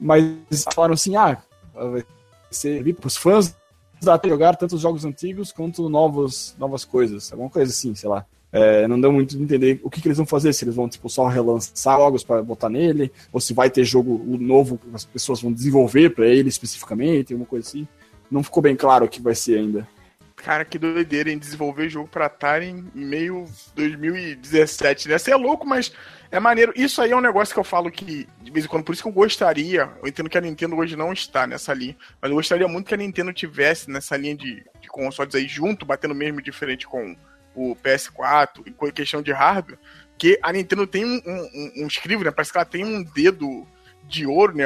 mas 0.00 0.64
falaram 0.72 0.94
assim, 0.94 1.14
ah, 1.14 1.42
vai 1.74 2.02
ser 2.50 2.82
para 2.94 3.06
os 3.06 3.16
fãs 3.16 3.54
da 4.00 4.14
Atari 4.14 4.30
jogar 4.30 4.56
tanto 4.56 4.76
os 4.76 4.80
jogos 4.80 5.04
antigos 5.04 5.52
quanto 5.52 5.90
novos, 5.90 6.54
novas 6.58 6.86
coisas, 6.86 7.30
alguma 7.32 7.50
coisa 7.50 7.70
assim, 7.70 7.94
sei 7.94 8.08
lá. 8.08 8.24
É, 8.52 8.86
não 8.86 9.00
deu 9.00 9.10
muito 9.10 9.34
de 9.34 9.42
entender 9.42 9.80
o 9.82 9.88
que, 9.88 10.00
que 10.00 10.06
eles 10.06 10.18
vão 10.18 10.26
fazer, 10.26 10.52
se 10.52 10.64
eles 10.64 10.74
vão 10.74 10.86
tipo, 10.86 11.08
só 11.08 11.26
relançar 11.26 11.96
jogos 11.96 12.22
para 12.22 12.42
botar 12.42 12.68
nele, 12.68 13.10
ou 13.32 13.40
se 13.40 13.54
vai 13.54 13.70
ter 13.70 13.82
jogo 13.82 14.22
novo 14.38 14.76
que 14.76 14.94
as 14.94 15.06
pessoas 15.06 15.40
vão 15.40 15.50
desenvolver 15.50 16.10
para 16.10 16.26
ele 16.26 16.50
especificamente, 16.50 17.32
alguma 17.32 17.48
coisa 17.48 17.66
assim. 17.66 17.88
Não 18.30 18.42
ficou 18.42 18.62
bem 18.62 18.76
claro 18.76 19.06
o 19.06 19.08
que 19.08 19.22
vai 19.22 19.34
ser 19.34 19.58
ainda. 19.58 19.88
Cara, 20.36 20.64
que 20.64 20.78
doideira 20.78 21.30
em 21.30 21.38
desenvolver 21.38 21.88
jogo 21.88 22.08
pra 22.08 22.26
Atari 22.26 22.66
em 22.66 22.82
meio 22.94 23.46
2017, 23.76 25.08
né? 25.08 25.16
Você 25.16 25.30
é 25.30 25.36
louco, 25.36 25.66
mas 25.66 25.92
é 26.32 26.40
maneiro. 26.40 26.72
Isso 26.74 27.00
aí 27.00 27.12
é 27.12 27.16
um 27.16 27.20
negócio 27.20 27.54
que 27.54 27.60
eu 27.60 27.64
falo 27.64 27.90
que, 27.92 28.26
de 28.42 28.50
vez 28.50 28.64
em 28.64 28.68
quando, 28.68 28.82
por 28.82 28.92
isso 28.92 29.02
que 29.02 29.08
eu 29.08 29.12
gostaria, 29.12 29.88
eu 30.02 30.08
entendo 30.08 30.28
que 30.28 30.36
a 30.36 30.40
Nintendo 30.40 30.76
hoje 30.76 30.96
não 30.96 31.12
está 31.12 31.46
nessa 31.46 31.72
linha, 31.72 31.96
mas 32.20 32.28
eu 32.28 32.36
gostaria 32.36 32.66
muito 32.66 32.88
que 32.88 32.94
a 32.94 32.96
Nintendo 32.96 33.32
tivesse 33.32 33.88
nessa 33.88 34.16
linha 34.16 34.34
de, 34.34 34.64
de 34.80 34.88
consoles 34.88 35.34
aí 35.36 35.46
junto, 35.46 35.86
batendo 35.86 36.14
mesmo 36.14 36.42
de 36.42 36.50
frente 36.50 36.88
com 36.88 37.14
o 37.54 37.76
PS4, 37.76 38.62
e 38.66 38.70
com 38.70 38.86
a 38.86 38.92
questão 38.92 39.22
de 39.22 39.32
hardware, 39.32 39.78
que 40.18 40.38
a 40.42 40.52
Nintendo 40.52 40.86
tem 40.86 41.04
um, 41.04 41.20
um, 41.26 41.72
um, 41.82 41.86
escrivo, 41.86 42.24
né? 42.24 42.30
Parece 42.30 42.52
que 42.52 42.58
ela 42.58 42.64
tem 42.64 42.84
um 42.84 43.02
dedo 43.02 43.66
de 44.04 44.26
ouro, 44.26 44.56
né? 44.56 44.64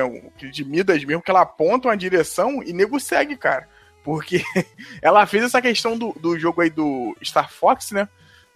De 0.50 0.64
Midas 0.64 1.04
mesmo, 1.04 1.22
que 1.22 1.30
ela 1.30 1.42
aponta 1.42 1.88
uma 1.88 1.96
direção 1.96 2.62
e 2.62 2.72
nego 2.72 3.00
segue, 3.00 3.36
cara. 3.36 3.68
Porque 4.04 4.42
ela 5.00 5.26
fez 5.26 5.44
essa 5.44 5.62
questão 5.62 5.96
do, 5.96 6.12
do 6.12 6.38
jogo 6.38 6.60
aí 6.60 6.70
do 6.70 7.16
Star 7.22 7.50
Fox, 7.50 7.90
né? 7.90 8.08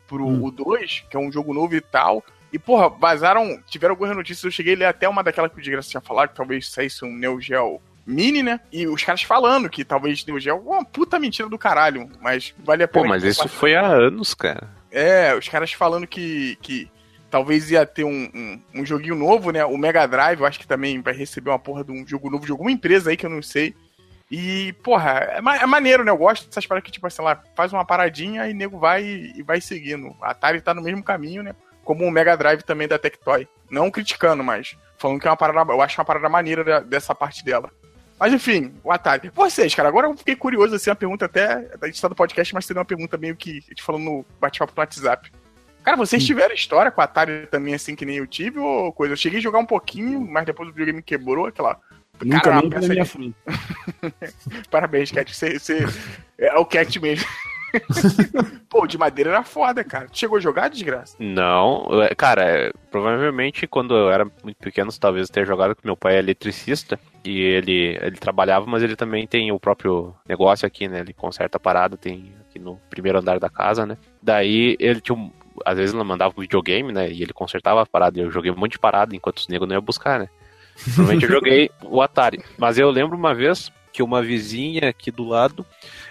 Pro 0.06 0.26
Hum. 0.26 0.44
o 0.44 0.50
2, 0.50 1.06
que 1.10 1.16
é 1.16 1.20
um 1.20 1.32
jogo 1.32 1.54
novo 1.54 1.74
e 1.74 1.80
tal. 1.80 2.24
E, 2.52 2.58
porra, 2.58 2.88
vazaram. 2.88 3.62
Tiveram 3.66 3.92
algumas 3.92 4.16
notícias. 4.16 4.44
Eu 4.44 4.50
cheguei 4.50 4.74
a 4.74 4.78
ler 4.78 4.84
até 4.86 5.08
uma 5.08 5.22
daquela 5.22 5.48
que 5.48 5.56
o 5.56 5.60
Desgraça 5.60 5.88
tinha 5.88 6.00
falado, 6.00 6.30
que 6.30 6.36
talvez 6.36 6.68
saísse 6.68 7.04
um 7.04 7.12
Neo 7.12 7.40
Geo 7.40 7.80
Mini, 8.10 8.42
né? 8.42 8.60
E 8.72 8.86
os 8.86 9.02
caras 9.02 9.22
falando 9.22 9.70
que 9.70 9.84
talvez 9.84 10.24
Neo 10.26 10.40
Geo 10.40 10.56
é 10.56 10.76
uma 10.76 10.84
puta 10.84 11.18
mentira 11.18 11.48
do 11.48 11.58
caralho. 11.58 12.10
Mas 12.20 12.54
vale 12.58 12.82
a 12.82 12.88
Pô, 12.88 13.02
pena. 13.02 13.08
mas 13.08 13.24
isso 13.24 13.48
foi 13.48 13.74
há 13.74 13.86
anos, 13.86 14.34
cara. 14.34 14.68
É, 14.90 15.34
os 15.34 15.48
caras 15.48 15.72
falando 15.72 16.06
que, 16.06 16.58
que 16.60 16.90
talvez 17.30 17.70
ia 17.70 17.86
ter 17.86 18.04
um, 18.04 18.28
um, 18.34 18.60
um, 18.74 18.84
joguinho 18.84 19.14
novo, 19.14 19.52
né? 19.52 19.64
O 19.64 19.78
Mega 19.78 20.06
Drive, 20.06 20.40
eu 20.40 20.46
acho 20.46 20.58
que 20.58 20.66
também 20.66 21.00
vai 21.00 21.14
receber 21.14 21.50
uma 21.50 21.58
porra 21.58 21.84
de 21.84 21.92
um 21.92 22.06
jogo 22.06 22.28
novo 22.28 22.44
de 22.44 22.52
alguma 22.52 22.72
empresa 22.72 23.10
aí 23.10 23.16
que 23.16 23.24
eu 23.24 23.30
não 23.30 23.42
sei. 23.42 23.74
E, 24.30 24.72
porra, 24.84 25.10
é, 25.10 25.40
ma 25.40 25.56
é 25.56 25.66
maneiro, 25.66 26.04
né? 26.04 26.10
Eu 26.10 26.16
gosto 26.16 26.46
dessas 26.46 26.66
paradas 26.66 26.86
que, 26.86 26.92
tipo, 26.92 27.08
sei 27.10 27.24
lá, 27.24 27.42
faz 27.56 27.72
uma 27.72 27.84
paradinha 27.84 28.48
e 28.48 28.54
nego 28.54 28.78
vai 28.78 29.02
e 29.04 29.42
vai 29.42 29.60
seguindo. 29.60 30.14
A 30.20 30.30
Atari 30.30 30.60
tá 30.60 30.74
no 30.74 30.82
mesmo 30.82 31.02
caminho, 31.02 31.42
né? 31.42 31.54
Como 31.84 32.04
o 32.04 32.10
Mega 32.10 32.36
Drive 32.36 32.62
também 32.62 32.86
da 32.86 32.98
Tectoy. 32.98 33.48
Não 33.70 33.90
criticando, 33.90 34.44
mas 34.44 34.76
falando 34.98 35.20
que 35.20 35.26
é 35.26 35.30
uma 35.30 35.36
parada. 35.36 35.72
Eu 35.72 35.82
acho 35.82 35.98
uma 35.98 36.04
parada 36.04 36.28
maneira 36.28 36.80
dessa 36.80 37.14
parte 37.14 37.44
dela. 37.44 37.70
Mas 38.20 38.34
enfim, 38.34 38.74
o 38.84 38.92
Atari. 38.92 39.32
Vocês, 39.34 39.74
cara, 39.74 39.88
agora 39.88 40.06
eu 40.06 40.14
fiquei 40.14 40.36
curioso, 40.36 40.74
assim, 40.74 40.90
uma 40.90 40.96
pergunta 40.96 41.24
até. 41.24 41.70
A 41.80 41.86
gente 41.86 42.02
tá 42.02 42.06
no 42.10 42.14
podcast, 42.14 42.52
mas 42.52 42.66
teria 42.66 42.78
uma 42.78 42.84
pergunta 42.84 43.16
meio 43.16 43.34
que 43.34 43.64
a 43.66 43.70
gente 43.70 43.82
falando 43.82 44.04
no 44.04 44.26
bate-papo 44.38 44.74
no 44.76 44.80
WhatsApp. 44.82 45.32
Cara, 45.82 45.96
vocês 45.96 46.22
tiveram 46.26 46.54
história 46.54 46.90
com 46.90 47.00
a 47.00 47.04
Atari 47.04 47.48
também, 47.50 47.72
assim, 47.72 47.96
que 47.96 48.04
nem 48.04 48.18
eu 48.18 48.26
tive, 48.26 48.58
ou 48.58 48.92
coisa? 48.92 49.14
Eu 49.14 49.16
cheguei 49.16 49.38
a 49.38 49.42
jogar 49.42 49.58
um 49.58 49.64
pouquinho, 49.64 50.20
mas 50.20 50.44
depois 50.44 50.68
o 50.68 50.72
videogame 50.72 51.02
quebrou, 51.02 51.46
aquela. 51.46 51.80
Nunca 52.22 52.60
nem 52.60 52.68
na 52.68 52.80
minha 52.80 53.06
frente. 53.06 53.34
Parabéns, 54.70 55.10
Cat. 55.10 55.34
Você, 55.34 55.58
você 55.58 55.86
é 56.36 56.54
o 56.58 56.66
Cat 56.66 57.00
mesmo. 57.00 57.26
Pô, 58.68 58.86
de 58.86 58.98
madeira 58.98 59.30
era 59.30 59.42
foda, 59.42 59.82
cara. 59.82 60.08
Chegou 60.12 60.38
a 60.38 60.40
jogar, 60.40 60.68
desgraça? 60.68 61.16
Não, 61.18 61.88
é, 62.02 62.14
cara, 62.14 62.42
é, 62.42 62.72
provavelmente 62.90 63.66
quando 63.66 63.96
eu 63.96 64.10
era 64.10 64.24
muito 64.42 64.56
pequeno, 64.58 64.90
talvez 64.92 65.28
eu 65.28 65.32
tenha 65.32 65.46
jogado 65.46 65.74
com 65.74 65.82
meu 65.84 65.96
pai 65.96 66.16
é 66.16 66.18
eletricista. 66.18 66.98
E 67.24 67.40
ele, 67.40 67.98
ele 68.00 68.16
trabalhava, 68.16 68.64
mas 68.66 68.82
ele 68.82 68.96
também 68.96 69.26
tem 69.26 69.52
o 69.52 69.60
próprio 69.60 70.14
negócio 70.26 70.66
aqui, 70.66 70.88
né? 70.88 71.00
Ele 71.00 71.12
conserta 71.12 71.58
a 71.58 71.60
parada, 71.60 71.96
tem 71.96 72.32
aqui 72.48 72.58
no 72.58 72.76
primeiro 72.88 73.18
andar 73.18 73.38
da 73.38 73.50
casa, 73.50 73.84
né? 73.84 73.98
Daí 74.22 74.76
ele 74.80 75.00
tinha 75.00 75.16
um, 75.16 75.30
Às 75.64 75.76
vezes 75.76 75.94
ele 75.94 76.02
mandava 76.02 76.32
um 76.36 76.40
videogame, 76.40 76.92
né? 76.92 77.10
E 77.10 77.22
ele 77.22 77.32
consertava 77.32 77.82
a 77.82 77.86
parada. 77.86 78.18
Eu 78.18 78.30
joguei 78.30 78.50
um 78.50 78.56
monte 78.56 78.72
de 78.72 78.78
parada 78.78 79.14
enquanto 79.14 79.38
os 79.38 79.48
negros 79.48 79.68
não 79.68 79.76
iam 79.76 79.82
buscar, 79.82 80.18
né? 80.18 80.28
Provavelmente 80.82 81.24
eu 81.24 81.30
joguei 81.30 81.70
o 81.82 82.00
Atari. 82.00 82.42
Mas 82.56 82.78
eu 82.78 82.90
lembro 82.90 83.16
uma 83.16 83.34
vez 83.34 83.70
que 83.92 84.02
uma 84.02 84.22
vizinha 84.22 84.88
aqui 84.88 85.10
do 85.10 85.24
lado 85.24 85.66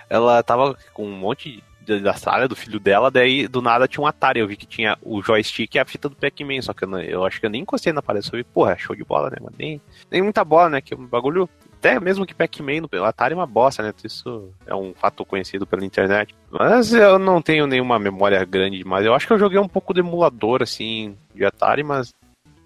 ela 0.09 0.41
tava 0.43 0.77
com 0.93 1.05
um 1.05 1.17
monte 1.17 1.63
da 1.97 2.13
sala 2.13 2.47
do 2.47 2.55
filho 2.55 2.79
dela, 2.79 3.09
daí 3.09 3.47
do 3.47 3.61
nada 3.61 3.87
tinha 3.87 4.03
um 4.03 4.07
Atari. 4.07 4.39
Eu 4.39 4.47
vi 4.47 4.55
que 4.55 4.65
tinha 4.65 4.97
o 5.01 5.21
joystick 5.21 5.73
e 5.73 5.79
a 5.79 5.85
fita 5.85 6.09
do 6.09 6.15
Pac-Man, 6.15 6.61
só 6.61 6.73
que 6.73 6.83
eu, 6.83 6.87
não, 6.87 7.01
eu, 7.01 7.25
acho 7.25 7.39
que 7.39 7.45
eu 7.45 7.49
nem 7.49 7.61
encostei 7.61 7.91
na 7.91 8.01
parede. 8.01 8.29
Eu 8.31 8.37
vi, 8.37 8.43
porra, 8.43 8.77
show 8.77 8.95
de 8.95 9.03
bola, 9.03 9.29
né? 9.29 9.37
Mas 9.41 9.53
nem, 9.57 9.81
nem 10.11 10.21
muita 10.21 10.43
bola, 10.43 10.69
né? 10.69 10.81
Que 10.81 10.93
o 10.93 10.97
bagulho, 10.97 11.49
até 11.73 11.99
mesmo 11.99 12.25
que 12.25 12.35
Pac-Man 12.35 12.81
no 12.81 13.03
Atari 13.03 13.33
é 13.33 13.37
uma 13.37 13.47
bosta, 13.47 13.81
né? 13.81 13.93
Isso 14.03 14.51
é 14.67 14.75
um 14.75 14.93
fato 14.93 15.25
conhecido 15.25 15.65
pela 15.65 15.85
internet. 15.85 16.35
Mas 16.51 16.93
eu 16.93 17.17
não 17.17 17.41
tenho 17.41 17.65
nenhuma 17.65 17.97
memória 17.97 18.43
grande 18.45 18.77
demais. 18.77 19.05
Eu 19.05 19.13
acho 19.13 19.25
que 19.25 19.33
eu 19.33 19.39
joguei 19.39 19.59
um 19.59 19.67
pouco 19.67 19.93
de 19.93 20.01
emulador, 20.01 20.61
assim, 20.61 21.17
de 21.33 21.45
Atari, 21.45 21.83
mas 21.83 22.13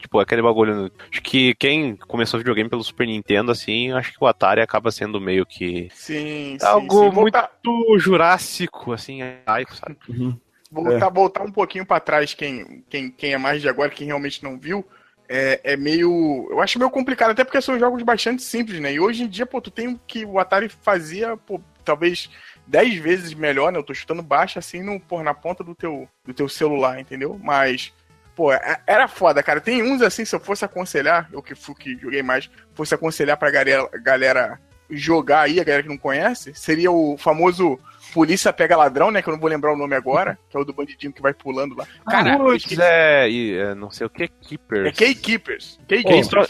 Tipo, 0.04 0.20
aquele 0.20 0.42
bagulho. 0.42 0.92
Acho 1.10 1.22
que 1.22 1.56
quem 1.56 1.96
começou 1.96 2.38
videogame 2.38 2.70
pelo 2.70 2.84
Super 2.84 3.08
Nintendo, 3.08 3.54
assim, 3.54 3.94
acho 3.94 4.12
que 4.12 4.18
o 4.22 4.28
Atari 4.28 4.60
acaba 4.60 4.92
sendo 4.92 5.20
meio 5.20 5.46
que. 5.46 5.88
Sim, 5.94 6.58
algo 6.62 7.06
sim, 7.06 7.10
sim. 7.10 7.16
muito 7.16 7.34
Voltar... 7.34 7.52
jurássico, 7.98 8.92
assim, 8.92 9.22
aico, 9.46 9.74
sabe? 9.74 9.98
Uhum. 10.10 10.38
Voltar, 10.70 11.08
é. 11.08 11.10
voltar 11.10 11.44
um 11.44 11.52
pouquinho 11.52 11.86
para 11.86 12.02
trás, 12.02 12.34
quem, 12.34 12.84
quem, 12.90 13.10
quem 13.12 13.32
é 13.32 13.38
mais 13.38 13.62
de 13.62 13.70
agora, 13.70 13.90
quem 13.90 14.08
realmente 14.08 14.44
não 14.44 14.60
viu. 14.60 14.86
É, 15.30 15.62
é, 15.64 15.78
meio. 15.78 16.50
Eu 16.52 16.60
acho 16.60 16.78
meio 16.78 16.92
complicado, 16.92 17.32
até 17.32 17.46
porque 17.46 17.62
são 17.62 17.80
jogos 17.80 18.04
bastante 18.04 18.44
simples, 18.44 18.82
né? 18.82 18.92
E 18.92 19.00
hoje 19.00 19.24
em 19.24 19.28
dia, 19.28 19.46
pô, 19.46 19.62
tu 19.62 19.72
tem 19.72 19.88
o 19.88 20.00
que 20.06 20.26
o 20.26 20.38
Atari 20.38 20.68
fazia, 20.68 21.38
pô, 21.38 21.62
talvez 21.86 22.30
10 22.68 22.96
vezes 22.96 23.34
melhor, 23.34 23.72
né? 23.72 23.80
Eu 23.80 23.84
tô 23.84 23.94
chutando 23.94 24.22
baixo 24.22 24.60
assim 24.60 24.84
no, 24.84 25.00
pô, 25.00 25.24
na 25.24 25.34
ponta 25.34 25.64
do 25.64 25.74
teu, 25.74 26.10
do 26.26 26.34
teu 26.34 26.50
celular, 26.50 27.00
entendeu? 27.00 27.40
Mas 27.42 27.94
Pô, 28.36 28.52
é, 28.52 28.80
era 28.88 29.08
foda, 29.08 29.44
cara. 29.44 29.62
Tem 29.62 29.84
uns 29.84 30.02
assim, 30.02 30.26
se 30.26 30.36
eu 30.36 30.40
fosse 30.40 30.66
aconselhar, 30.66 31.30
eu 31.32 31.42
que 31.42 31.54
fui 31.56 31.76
que 31.76 31.98
joguei 31.98 32.24
mais, 32.24 32.50
fosse 32.74 32.96
aconselhar 32.96 33.38
pra 33.38 33.52
galera, 33.52 33.88
galera 34.02 34.60
jogar 34.90 35.42
aí, 35.42 35.60
a 35.60 35.64
galera 35.64 35.84
que 35.84 35.90
não 35.90 35.98
conhece, 35.98 36.54
seria 36.54 36.92
o 36.92 37.18
famoso 37.18 37.80
Polícia 38.14 38.54
Pega 38.54 38.78
Ladrão, 38.78 39.10
né? 39.10 39.22
Que 39.22 39.30
eu 39.30 39.34
não 39.34 39.40
vou 39.40 39.50
lembrar 39.50 39.74
o 39.74 39.78
nome 39.78 39.96
agora, 39.96 40.38
que 40.50 40.56
é 40.56 40.60
o 40.60 40.64
do 40.64 40.74
bandidinho 40.74 41.12
que 41.12 41.22
vai 41.22 41.34
pulando 41.34 41.76
lá. 41.76 41.88
Cara, 42.06 42.38
Putz, 42.38 42.78
é, 42.78 43.30
é, 43.30 43.76
não 43.76 43.90
sei 43.90 44.06
o 44.08 44.10
que, 44.10 44.28
Keepers. 44.28 44.88
É 44.88 44.92
K-Keepers. 44.92 45.80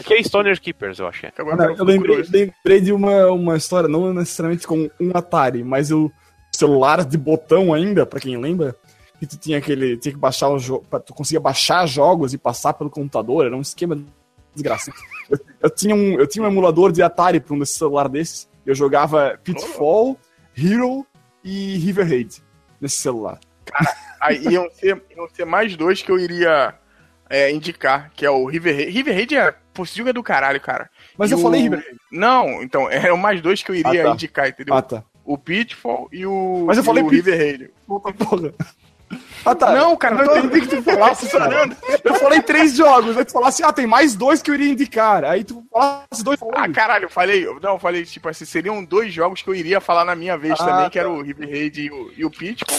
K-Stoner 0.04 0.60
Keepers, 0.60 0.98
eu 0.98 1.06
achei. 1.06 1.30
Não, 1.38 1.76
eu 1.76 1.84
lembrei, 1.84 2.22
lembrei, 2.30 2.80
de 2.80 2.92
uma, 2.92 3.30
uma 3.30 3.56
história, 3.56 3.88
não 3.88 4.12
necessariamente 4.12 4.66
com 4.66 4.90
um 5.00 5.10
Atari, 5.14 5.64
mas 5.64 5.90
o 5.90 6.12
celular 6.52 7.04
de 7.04 7.16
botão 7.16 7.72
ainda, 7.72 8.04
pra 8.04 8.20
quem 8.20 8.36
lembra, 8.36 8.76
que 9.18 9.26
tu 9.26 9.36
tinha 9.36 9.58
aquele. 9.58 9.96
Tinha 9.96 10.12
que 10.12 10.18
baixar 10.18 10.48
o 10.48 10.58
jogo. 10.58 10.84
Tu 11.00 11.14
conseguia 11.14 11.40
baixar 11.40 11.86
jogos 11.86 12.34
e 12.34 12.38
passar 12.38 12.74
pelo 12.74 12.90
computador. 12.90 13.46
Era 13.46 13.56
um 13.56 13.60
esquema 13.60 14.02
desgraçado. 14.54 14.96
Eu, 15.30 15.38
eu, 15.62 15.70
tinha 15.70 15.94
um, 15.94 16.18
eu 16.18 16.26
tinha 16.26 16.44
um 16.44 16.48
emulador 16.48 16.92
de 16.92 17.02
Atari 17.02 17.40
para 17.40 17.54
um 17.54 17.58
desses 17.58 17.76
celular 17.76 18.08
desses. 18.08 18.48
Eu 18.64 18.74
jogava 18.74 19.38
Pitfall, 19.42 20.18
Hero 20.56 21.06
e 21.42 21.76
River 21.76 22.08
Raid 22.08 22.42
nesse 22.80 22.96
celular. 22.96 23.38
Cara, 23.64 23.94
aí 24.20 24.42
iam 24.48 24.68
ser, 24.70 25.02
iam 25.14 25.28
ser 25.28 25.44
mais 25.44 25.76
dois 25.76 26.02
que 26.02 26.10
eu 26.10 26.18
iria 26.18 26.74
é, 27.28 27.50
indicar, 27.50 28.10
que 28.14 28.24
é 28.24 28.30
o 28.30 28.46
River 28.46 28.74
Raid. 28.76 28.90
River 28.90 29.14
Raid 29.14 29.36
é, 29.36 29.54
jogo 29.84 30.10
é 30.10 30.12
do 30.12 30.22
caralho, 30.22 30.60
cara. 30.60 30.90
Mas 31.18 31.30
e 31.30 31.34
eu 31.34 31.38
o... 31.38 31.42
falei 31.42 31.62
River 31.62 31.80
Raid. 31.80 31.98
Não, 32.10 32.62
então, 32.62 32.90
eram 32.90 33.16
mais 33.16 33.40
dois 33.40 33.62
que 33.62 33.70
eu 33.70 33.74
iria 33.74 34.02
ah, 34.02 34.04
tá. 34.04 34.10
indicar, 34.12 34.48
entendeu? 34.48 34.74
Ah, 34.74 34.82
tá. 34.82 35.04
O 35.24 35.38
Pitfall 35.38 36.08
e 36.12 36.26
o, 36.26 36.64
Mas 36.66 36.76
eu 36.76 36.84
falei 36.84 37.02
River 37.02 37.38
Raid. 37.38 37.70
Puta 37.86 38.12
porra. 38.12 38.54
Ah, 39.44 39.54
tá. 39.54 39.72
Não, 39.72 39.96
cara, 39.96 40.24
não 40.24 40.38
entendi 40.38 40.62
que 40.62 40.76
tu 40.76 40.82
falasse, 40.84 41.28
Eu 42.02 42.14
falei 42.14 42.40
três 42.40 42.74
jogos, 42.76 43.16
aí 43.16 43.24
tu 43.24 43.32
falasse, 43.32 43.62
ah, 43.62 43.72
tem 43.72 43.86
mais 43.86 44.14
dois 44.14 44.42
que 44.42 44.50
eu 44.50 44.54
iria 44.54 44.70
indicar. 44.70 45.24
Aí 45.24 45.44
tu 45.44 45.64
falasse 45.70 46.24
dois. 46.24 46.40
Ah, 46.54 46.68
caralho, 46.68 47.04
eu 47.04 47.10
falei, 47.10 47.44
não, 47.62 47.74
eu 47.74 47.78
falei, 47.78 48.04
tipo 48.04 48.28
assim, 48.28 48.44
seriam 48.44 48.82
dois 48.84 49.12
jogos 49.12 49.42
que 49.42 49.48
eu 49.48 49.54
iria 49.54 49.80
falar 49.80 50.04
na 50.04 50.14
minha 50.14 50.36
vez 50.36 50.54
ah, 50.54 50.64
também, 50.64 50.84
tá. 50.84 50.90
que 50.90 50.98
era 50.98 51.10
o 51.10 51.20
River 51.20 51.48
Raid 51.48 51.82
e 51.82 51.90
o, 51.90 52.12
e 52.16 52.24
o 52.24 52.30
Pitfall. 52.30 52.78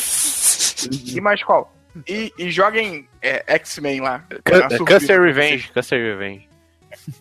e 1.15 1.21
mais 1.21 1.43
qual? 1.43 1.73
E, 2.08 2.34
e 2.38 2.51
joguem 2.51 3.08
é, 3.21 3.43
X-Men 3.47 4.01
lá. 4.01 4.23
Custer 4.86 5.21
Revenge, 5.21 5.71
Custer 5.71 5.99
Revenge. 5.99 6.49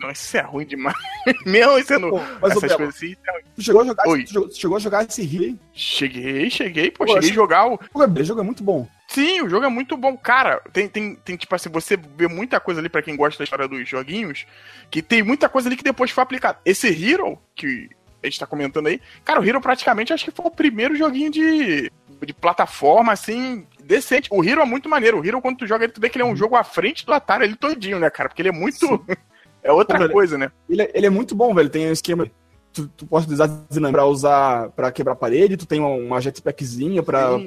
Não, 0.01 0.11
isso 0.11 0.37
é 0.37 0.41
ruim 0.41 0.67
demais. 0.67 0.97
Mesmo 1.45 1.85
sendo 1.85 2.11
pô, 2.11 2.21
mas 2.41 2.53
essas 2.53 2.63
Bela, 2.63 2.77
coisas 2.77 2.95
assim. 2.95 3.17
É 3.27 3.41
tu 3.55 3.63
chegou 3.63 3.83
a 3.83 3.85
jogar, 3.85 4.09
Oi. 4.09 4.25
Chegou 4.53 4.77
a 4.77 4.81
jogar 4.81 5.05
esse 5.05 5.23
Healing? 5.23 5.59
Cheguei, 5.73 6.51
cheguei, 6.51 6.91
pô, 6.91 7.05
pô 7.05 7.15
cheguei 7.15 7.31
a 7.31 7.35
jogar 7.35 7.67
o. 7.67 7.75
O 7.75 8.25
jogo 8.25 8.41
é 8.41 8.45
muito 8.45 8.63
bom. 8.63 8.89
Sim, 9.15 9.43
o 9.43 9.49
jogo 9.49 9.65
é 9.65 9.69
muito 9.69 9.97
bom. 9.97 10.17
Cara, 10.17 10.61
tem, 10.73 10.89
tem, 10.89 11.15
tem 11.15 11.37
tipo 11.37 11.55
assim, 11.55 11.69
você 11.69 11.97
vê 11.97 12.27
muita 12.27 12.59
coisa 12.59 12.81
ali 12.81 12.89
para 12.89 13.01
quem 13.01 13.15
gosta 13.15 13.39
da 13.39 13.45
história 13.45 13.69
dos 13.69 13.89
joguinhos, 13.89 14.45
que 14.91 15.01
tem 15.01 15.23
muita 15.23 15.49
coisa 15.49 15.69
ali 15.69 15.77
que 15.77 15.85
depois 15.85 16.11
foi 16.11 16.25
aplicada. 16.25 16.59
Esse 16.65 16.89
Hero, 16.89 17.39
que 17.55 17.89
a 18.21 18.27
gente 18.27 18.41
tá 18.41 18.47
comentando 18.47 18.89
aí, 18.89 19.01
cara, 19.25 19.41
o 19.41 19.45
Hero 19.45 19.61
praticamente 19.61 20.13
acho 20.13 20.25
que 20.25 20.33
foi 20.33 20.47
o 20.47 20.51
primeiro 20.51 20.97
joguinho 20.97 21.31
de, 21.31 21.93
de 22.27 22.35
plataforma, 22.35 23.13
assim, 23.13 23.65
decente. 23.85 24.29
O 24.33 24.43
Hero 24.43 24.61
é 24.61 24.65
muito 24.65 24.89
maneiro. 24.89 25.21
O 25.21 25.25
Hero, 25.25 25.41
quando 25.41 25.59
tu 25.59 25.67
joga 25.67 25.85
ele, 25.85 25.93
tu 25.93 26.01
vê 26.01 26.11
que 26.11 26.17
ele 26.17 26.25
é 26.25 26.27
um 26.27 26.31
uhum. 26.31 26.37
jogo 26.37 26.57
à 26.57 26.65
frente 26.65 27.07
do 27.07 27.13
Atari, 27.13 27.45
ele 27.45 27.55
todinho, 27.55 28.01
né, 28.01 28.11
cara? 28.11 28.29
Porque 28.29 28.43
ele 28.43 28.49
é 28.49 28.53
muito. 28.53 29.07
é 29.63 29.71
outra 29.71 30.09
Pô, 30.09 30.13
coisa, 30.13 30.37
né? 30.37 30.51
Ele 30.69 30.83
é, 30.83 30.91
ele 30.93 31.07
é 31.07 31.11
muito 31.11 31.37
bom, 31.37 31.55
velho. 31.55 31.71
Tem 31.71 31.89
um 31.89 31.93
esquema 31.93 32.29
tu, 32.75 32.89
tu 32.89 33.07
pode 33.07 33.25
utilizar 33.25 33.49
para 33.91 34.05
usar 34.05 34.69
para 34.71 34.91
quebrar 34.91 35.15
parede, 35.15 35.57
tu 35.57 35.65
tem 35.65 35.79
uma, 35.81 35.89
uma 35.91 36.21
jetpackzinha 36.21 37.03
para 37.03 37.39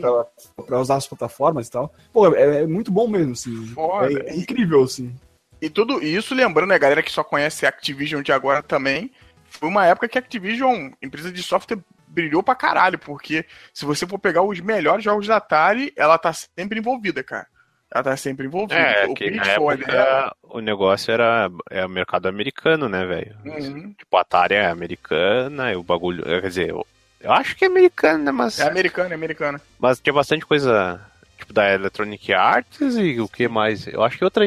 usar 0.80 0.96
as 0.96 1.06
plataformas 1.06 1.68
e 1.68 1.72
tal. 1.72 1.94
Pô, 2.14 2.34
é, 2.34 2.64
é 2.64 2.68
muito 2.68 2.92
bom 2.92 3.08
mesmo, 3.08 3.34
assim. 3.34 3.76
É, 4.04 4.32
é, 4.32 4.36
incrível, 4.36 4.84
assim. 4.84 5.14
E 5.62 5.70
tudo 5.70 6.02
isso, 6.04 6.34
lembrando, 6.34 6.70
né, 6.70 6.80
galera 6.80 7.04
que 7.04 7.12
só 7.12 7.24
conhece 7.24 7.66
Activision 7.66 8.22
de 8.22 8.32
agora 8.32 8.64
também, 8.64 9.12
foi 9.50 9.68
uma 9.68 9.86
época 9.86 10.08
que 10.08 10.18
a 10.18 10.22
Activision, 10.22 10.92
empresa 11.02 11.32
de 11.32 11.44
software, 11.44 11.80
brilhou 12.08 12.42
pra 12.42 12.56
caralho, 12.56 12.98
porque 12.98 13.46
se 13.74 13.86
você 13.86 14.08
for 14.08 14.18
pegar 14.18 14.42
os 14.42 14.60
melhores 14.60 15.04
jogos 15.04 15.28
da 15.28 15.38
Atari, 15.38 15.92
ela 15.96 16.18
tá 16.18 16.32
sempre 16.32 16.80
envolvida, 16.80 17.24
cara. 17.24 17.48
Ela 17.94 18.04
tá 18.04 18.18
sempre 18.18 18.46
envolvida. 18.46 18.80
É, 18.80 19.06
o, 19.06 19.14
que 19.14 19.26
época, 19.26 20.36
o 20.44 20.60
negócio 20.60 21.12
era 21.12 21.50
é 21.70 21.86
o 21.86 21.90
mercado 21.90 22.28
americano, 22.28 22.90
né, 22.90 23.06
velho? 23.06 23.36
Uhum. 23.46 23.94
Tipo, 23.94 24.18
a 24.18 24.22
Atari 24.22 24.56
é 24.56 24.68
americana, 24.68 25.72
e 25.72 25.76
o 25.76 25.84
bagulho. 25.84 26.24
Quer 26.24 26.42
dizer, 26.42 26.70
eu, 26.70 26.86
eu 27.22 27.32
acho 27.32 27.56
que 27.56 27.64
é 27.64 27.68
americana, 27.68 28.26
né? 28.26 28.32
Mas. 28.32 28.60
É 28.60 28.68
americana, 28.68 29.12
é 29.12 29.16
americana. 29.16 29.62
Mas 29.80 30.02
tinha 30.02 30.14
bastante 30.14 30.46
coisa, 30.46 31.00
tipo, 31.38 31.54
da 31.54 31.74
Electronic 31.74 32.34
Arts 32.34 32.96
e 32.98 33.22
o 33.22 33.28
que 33.28 33.48
mais? 33.48 33.88
Eu 33.88 34.04
acho 34.04 34.18
que 34.18 34.24
outra. 34.24 34.46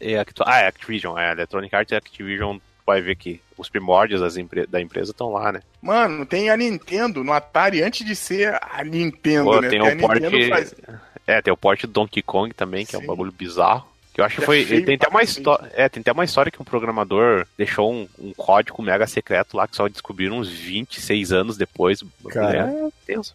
É, 0.00 0.24
ah, 0.46 0.60
é 0.60 0.66
Activision, 0.68 1.18
é 1.18 1.32
Electronic 1.32 1.74
Arts 1.74 1.92
e 1.92 1.96
Activision 1.96 2.58
vai 2.86 3.00
ver 3.00 3.16
que 3.16 3.40
os 3.56 3.68
primórdios 3.68 4.20
das 4.20 4.36
empre 4.36 4.66
da 4.66 4.80
empresa 4.80 5.12
estão 5.12 5.30
lá, 5.30 5.52
né? 5.52 5.60
Mano, 5.80 6.26
tem 6.26 6.50
a 6.50 6.56
Nintendo 6.56 7.22
no 7.22 7.32
Atari 7.32 7.82
antes 7.82 8.04
de 8.04 8.14
ser 8.16 8.58
a 8.60 8.84
Nintendo, 8.84 9.44
Pô, 9.44 9.60
né? 9.60 9.68
Tem, 9.68 9.80
o 9.80 9.98
porte... 9.98 10.48
Faz... 10.48 10.74
É, 11.32 11.42
tem 11.42 11.52
o 11.52 11.56
porte 11.56 11.86
do 11.86 11.92
Donkey 11.92 12.22
Kong 12.22 12.52
também, 12.52 12.84
que 12.84 12.92
Sim. 12.92 12.98
é 12.98 13.00
um 13.00 13.06
bagulho 13.06 13.32
bizarro. 13.32 13.92
Que 14.12 14.20
eu 14.20 14.26
acho 14.26 14.40
que 14.40 14.44
foi. 14.44 14.64
Tem 14.66 14.96
até, 14.96 15.08
uma 15.08 15.22
história, 15.22 15.72
é, 15.74 15.88
tem 15.88 16.02
até 16.02 16.12
uma 16.12 16.24
história 16.24 16.52
que 16.52 16.60
um 16.60 16.64
programador 16.66 17.46
deixou 17.56 17.90
um, 17.90 18.06
um, 18.18 18.34
código 18.34 18.82
mega 18.82 19.06
secreto 19.06 19.56
lá 19.56 19.66
que 19.66 19.74
só 19.74 19.88
descobriram 19.88 20.36
uns 20.36 20.50
26 20.50 21.32
anos 21.32 21.56
depois. 21.56 22.04
Cara. 22.28 22.68
É 22.68 22.88
tenso. 23.06 23.32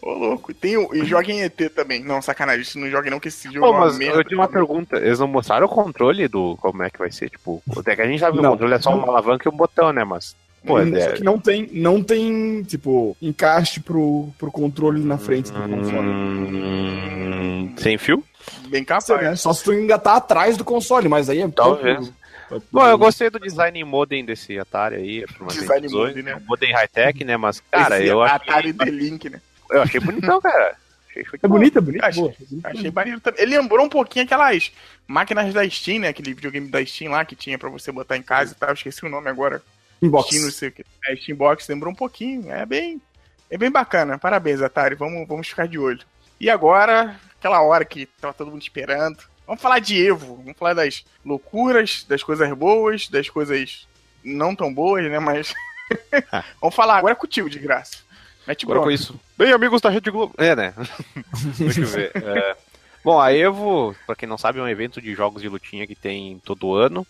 Ô, 0.00 0.12
louco. 0.14 0.54
Tem, 0.54 0.74
e 0.94 1.04
joga 1.04 1.30
em 1.30 1.42
ET 1.42 1.70
também. 1.74 2.02
Não, 2.02 2.22
sacanagem. 2.22 2.62
Isso 2.62 2.78
não 2.78 2.88
joga 2.88 3.10
não, 3.10 3.20
que 3.20 3.28
esse 3.28 3.52
jogo 3.52 3.66
Pô, 3.66 3.76
é 3.76 3.80
mas 3.80 4.00
eu 4.00 4.24
tinha 4.24 4.40
uma 4.40 4.48
pergunta. 4.48 4.96
Eles 4.96 5.18
não 5.18 5.28
mostraram 5.28 5.66
o 5.66 5.70
controle 5.70 6.26
do 6.28 6.56
como 6.62 6.82
é 6.82 6.88
que 6.88 6.98
vai 6.98 7.12
ser? 7.12 7.28
Tipo, 7.28 7.62
até 7.76 7.94
que 7.94 8.00
a 8.00 8.06
gente 8.06 8.20
sabe 8.20 8.32
que 8.32 8.38
o 8.38 8.42
Não. 8.42 8.52
controle 8.52 8.72
é 8.72 8.78
só 8.78 8.96
uma 8.96 9.08
alavanca 9.08 9.46
e 9.46 9.52
um 9.52 9.56
botão, 9.56 9.92
né? 9.92 10.02
Mas. 10.02 10.34
Pô, 10.66 10.78
Só 10.78 10.96
é, 10.96 11.12
que 11.12 11.22
não 11.22 11.38
tem, 11.38 11.68
não 11.72 12.02
tem, 12.02 12.62
tipo, 12.64 13.16
encaixe 13.22 13.80
pro, 13.80 14.28
pro 14.38 14.50
controle 14.50 15.00
na 15.02 15.16
frente 15.16 15.52
do 15.52 15.60
console. 15.60 16.08
Hum, 16.08 17.74
sem 17.78 17.96
fio? 17.98 18.22
Bem 18.68 18.82
Você, 18.82 18.86
capaz. 18.86 19.22
né? 19.22 19.36
Só 19.36 19.52
se 19.52 19.64
tu 19.64 19.72
engatar 19.72 20.16
atrás 20.16 20.56
do 20.56 20.64
console, 20.64 21.08
mas 21.08 21.28
aí 21.28 21.40
é 21.40 21.48
Talvez. 21.48 22.12
pouco- 22.48 22.66
Bom, 22.70 22.86
eu 22.86 22.96
gostei 22.96 23.28
do 23.28 23.40
design 23.40 23.82
modem 23.84 24.24
desse 24.24 24.56
Atari 24.58 24.94
aí. 24.96 25.24
uma 25.40 25.48
Design 25.48 25.88
118, 25.88 26.08
modem, 26.08 26.22
né? 26.22 26.36
um 26.36 26.46
Modem 26.46 26.72
high-tech, 26.72 27.24
né? 27.24 27.36
Mas, 27.36 27.60
cara, 27.70 27.98
Esse 27.98 28.06
eu 28.08 28.22
Atari 28.22 28.74
achei, 28.78 28.90
D-Link, 28.92 29.28
né? 29.30 29.40
eu 29.70 29.82
achei 29.82 29.98
bonitão, 30.00 30.40
cara. 30.40 30.76
Achei 31.10 31.24
É 31.42 31.48
bonito, 31.48 31.78
é 31.78 31.80
bonito. 31.80 32.04
Achei- 32.04 32.22
boa. 32.22 32.34
Achei 32.64 32.90
maneiro 32.92 33.20
também. 33.20 33.42
Ele 33.42 33.56
lembrou 33.58 33.84
um 33.84 33.88
pouquinho 33.88 34.24
aquelas 34.26 34.70
máquinas 35.08 35.52
da 35.52 35.68
Steam, 35.68 36.00
né? 36.00 36.08
Aquele 36.08 36.34
videogame 36.34 36.68
da 36.68 36.84
Steam 36.86 37.10
lá 37.10 37.24
que 37.24 37.34
tinha 37.34 37.58
pra 37.58 37.68
você 37.68 37.90
botar 37.90 38.16
em 38.16 38.22
casa 38.22 38.52
e 38.52 38.54
tal. 38.54 38.72
Esqueci 38.74 39.04
o 39.04 39.08
nome 39.08 39.28
agora. 39.28 39.60
Inbox. 40.02 40.28
Steam, 40.28 40.44
não 40.44 40.50
sei 40.50 40.68
o 40.68 40.72
que. 40.72 40.84
É, 41.06 41.16
Steambox 41.16 41.68
lembrou 41.68 41.92
um 41.92 41.96
pouquinho. 41.96 42.50
É 42.50 42.64
bem, 42.66 43.00
é 43.50 43.56
bem 43.56 43.70
bacana. 43.70 44.18
Parabéns, 44.18 44.60
Atari. 44.60 44.94
Vamos, 44.94 45.26
vamos 45.26 45.48
ficar 45.48 45.66
de 45.66 45.78
olho. 45.78 46.04
E 46.38 46.50
agora, 46.50 47.18
aquela 47.38 47.62
hora 47.62 47.84
que 47.84 48.06
tava 48.20 48.34
todo 48.34 48.50
mundo 48.50 48.62
esperando. 48.62 49.18
Vamos 49.46 49.62
falar 49.62 49.78
de 49.78 50.04
Evo. 50.04 50.36
Vamos 50.36 50.58
falar 50.58 50.74
das 50.74 51.04
loucuras, 51.24 52.04
das 52.08 52.22
coisas 52.22 52.52
boas, 52.52 53.08
das 53.08 53.28
coisas 53.28 53.86
não 54.22 54.54
tão 54.54 54.72
boas, 54.72 55.04
né? 55.10 55.18
Mas. 55.18 55.54
vamos 56.60 56.74
falar 56.74 56.98
agora 56.98 57.14
contigo, 57.14 57.48
de 57.48 57.58
graça. 57.58 58.04
Mete 58.46 58.64
Agora 58.64 58.80
com 58.80 58.90
isso. 58.90 59.18
Bem, 59.36 59.52
amigos 59.52 59.80
da 59.80 59.90
Rede 59.90 60.10
Globo. 60.10 60.34
É, 60.38 60.54
né? 60.54 60.72
Deixa 61.58 61.80
eu 61.80 61.86
ver. 61.86 62.12
É, 62.14 62.56
Bom, 63.06 63.20
a 63.20 63.32
Evo, 63.32 63.94
pra 64.04 64.16
quem 64.16 64.28
não 64.28 64.36
sabe, 64.36 64.58
é 64.58 64.62
um 64.62 64.68
evento 64.68 65.00
de 65.00 65.14
jogos 65.14 65.40
de 65.40 65.48
lutinha 65.48 65.86
que 65.86 65.94
tem 65.94 66.40
todo 66.44 66.74
ano. 66.74 67.06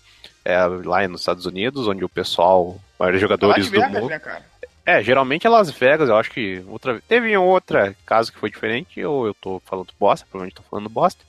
É 0.48 0.64
lá 0.85 1.06
nos 1.09 1.22
Estados 1.22 1.44
Unidos, 1.46 1.88
onde 1.88 2.04
o 2.04 2.09
pessoal, 2.09 2.78
de 3.12 3.18
jogadores 3.18 3.66
do 3.66 3.70
Vegas, 3.72 3.90
mundo. 3.92 4.09
né, 4.11 4.18
cara? 4.18 4.44
É, 4.85 5.02
geralmente 5.02 5.44
é 5.46 5.50
Las 5.50 5.68
Vegas, 5.70 6.09
eu 6.09 6.16
acho 6.16 6.30
que 6.30 6.62
outra 6.68 7.02
teve 7.09 7.37
um 7.37 7.42
outra 7.42 7.96
caso 8.06 8.32
que 8.32 8.38
foi 8.38 8.48
diferente, 8.48 9.04
ou 9.04 9.26
eu 9.26 9.35
tô 9.35 9.61
falando 9.64 9.88
bosta, 9.98 10.24
provavelmente 10.30 10.54
tô 10.54 10.62
falando 10.62 10.88
bosta. 10.88 11.24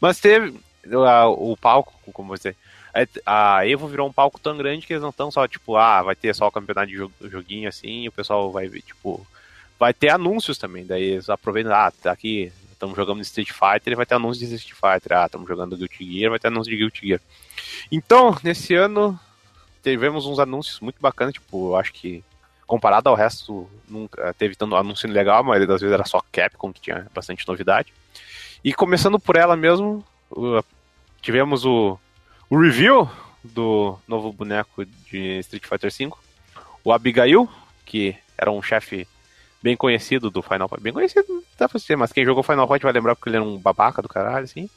Mas 0.00 0.18
teve 0.18 0.58
a- 1.06 1.28
o 1.28 1.54
palco, 1.58 1.92
como 2.12 2.28
você 2.34 2.56
a, 3.26 3.66
Evo 3.68 3.88
virou 3.88 4.08
um 4.08 4.12
palco 4.12 4.40
tão 4.40 4.56
grande 4.56 4.86
que 4.86 4.92
eles 4.92 5.02
não 5.02 5.10
estão 5.10 5.30
só 5.30 5.46
tipo, 5.48 5.76
ah, 5.76 6.00
vai 6.02 6.14
ter 6.14 6.34
só 6.34 6.46
o 6.46 6.52
campeonato 6.52 6.86
de 6.86 6.94
jo- 6.96 7.12
joguinho 7.24 7.68
assim, 7.68 8.04
e 8.04 8.08
o 8.08 8.12
pessoal 8.12 8.50
vai 8.52 8.68
ver, 8.68 8.82
tipo, 8.82 9.26
vai 9.78 9.92
ter 9.92 10.08
anúncios 10.10 10.56
também, 10.56 10.86
daí 10.86 11.02
eles 11.02 11.28
aproveitam, 11.28 11.74
ah, 11.74 11.90
tá 11.90 12.12
aqui, 12.12 12.52
estamos 12.74 12.96
jogando 12.96 13.20
Street 13.22 13.50
Fighter, 13.50 13.92
e 13.92 13.96
vai 13.96 14.06
ter 14.06 14.14
anúncio 14.14 14.46
de 14.46 14.54
Street 14.54 14.74
Fighter, 14.74 15.16
ah, 15.16 15.26
estamos 15.26 15.48
jogando 15.48 15.76
Guilty 15.76 16.04
Gear, 16.12 16.30
vai 16.30 16.38
ter 16.38 16.48
anúncio 16.48 16.70
de 16.70 16.76
Guilty 16.76 17.06
Gear. 17.06 17.20
Então, 17.90 18.36
nesse 18.42 18.74
ano 18.74 19.18
tivemos 19.82 20.26
uns 20.26 20.38
anúncios 20.38 20.80
muito 20.80 20.96
bacanas, 21.00 21.34
tipo, 21.34 21.70
eu 21.70 21.76
acho 21.76 21.92
que 21.92 22.22
comparado 22.66 23.08
ao 23.08 23.14
resto, 23.14 23.68
nunca 23.88 24.32
teve 24.34 24.54
tanto 24.54 24.74
anúncio 24.74 25.08
legal, 25.08 25.44
maioria 25.44 25.66
das 25.66 25.80
vezes 25.80 25.92
era 25.92 26.04
só 26.04 26.22
Capcom, 26.32 26.72
que 26.72 26.80
tinha 26.80 27.06
bastante 27.14 27.46
novidade. 27.46 27.92
E 28.64 28.72
começando 28.72 29.18
por 29.18 29.36
ela 29.36 29.54
mesmo, 29.54 30.04
tivemos 31.20 31.66
o, 31.66 31.98
o 32.48 32.58
review 32.58 33.08
do 33.42 33.98
novo 34.08 34.32
boneco 34.32 34.86
de 34.86 35.38
Street 35.40 35.66
Fighter 35.66 35.92
V, 35.92 36.12
o 36.82 36.92
Abigail, 36.92 37.48
que 37.84 38.16
era 38.38 38.50
um 38.50 38.62
chefe 38.62 39.06
bem 39.64 39.76
conhecido 39.76 40.30
do 40.30 40.42
Final 40.42 40.68
Fight. 40.68 40.82
Bem 40.82 40.92
conhecido, 40.92 41.24
não 41.26 41.42
dá 41.58 41.66
pra 41.66 41.80
ser, 41.80 41.96
mas 41.96 42.12
quem 42.12 42.22
jogou 42.24 42.42
Final 42.42 42.68
Fight 42.68 42.82
vai 42.82 42.92
lembrar 42.92 43.16
porque 43.16 43.30
ele 43.30 43.36
era 43.36 43.44
um 43.44 43.58
babaca 43.58 44.02
do 44.02 44.08
caralho, 44.08 44.44
assim. 44.44 44.68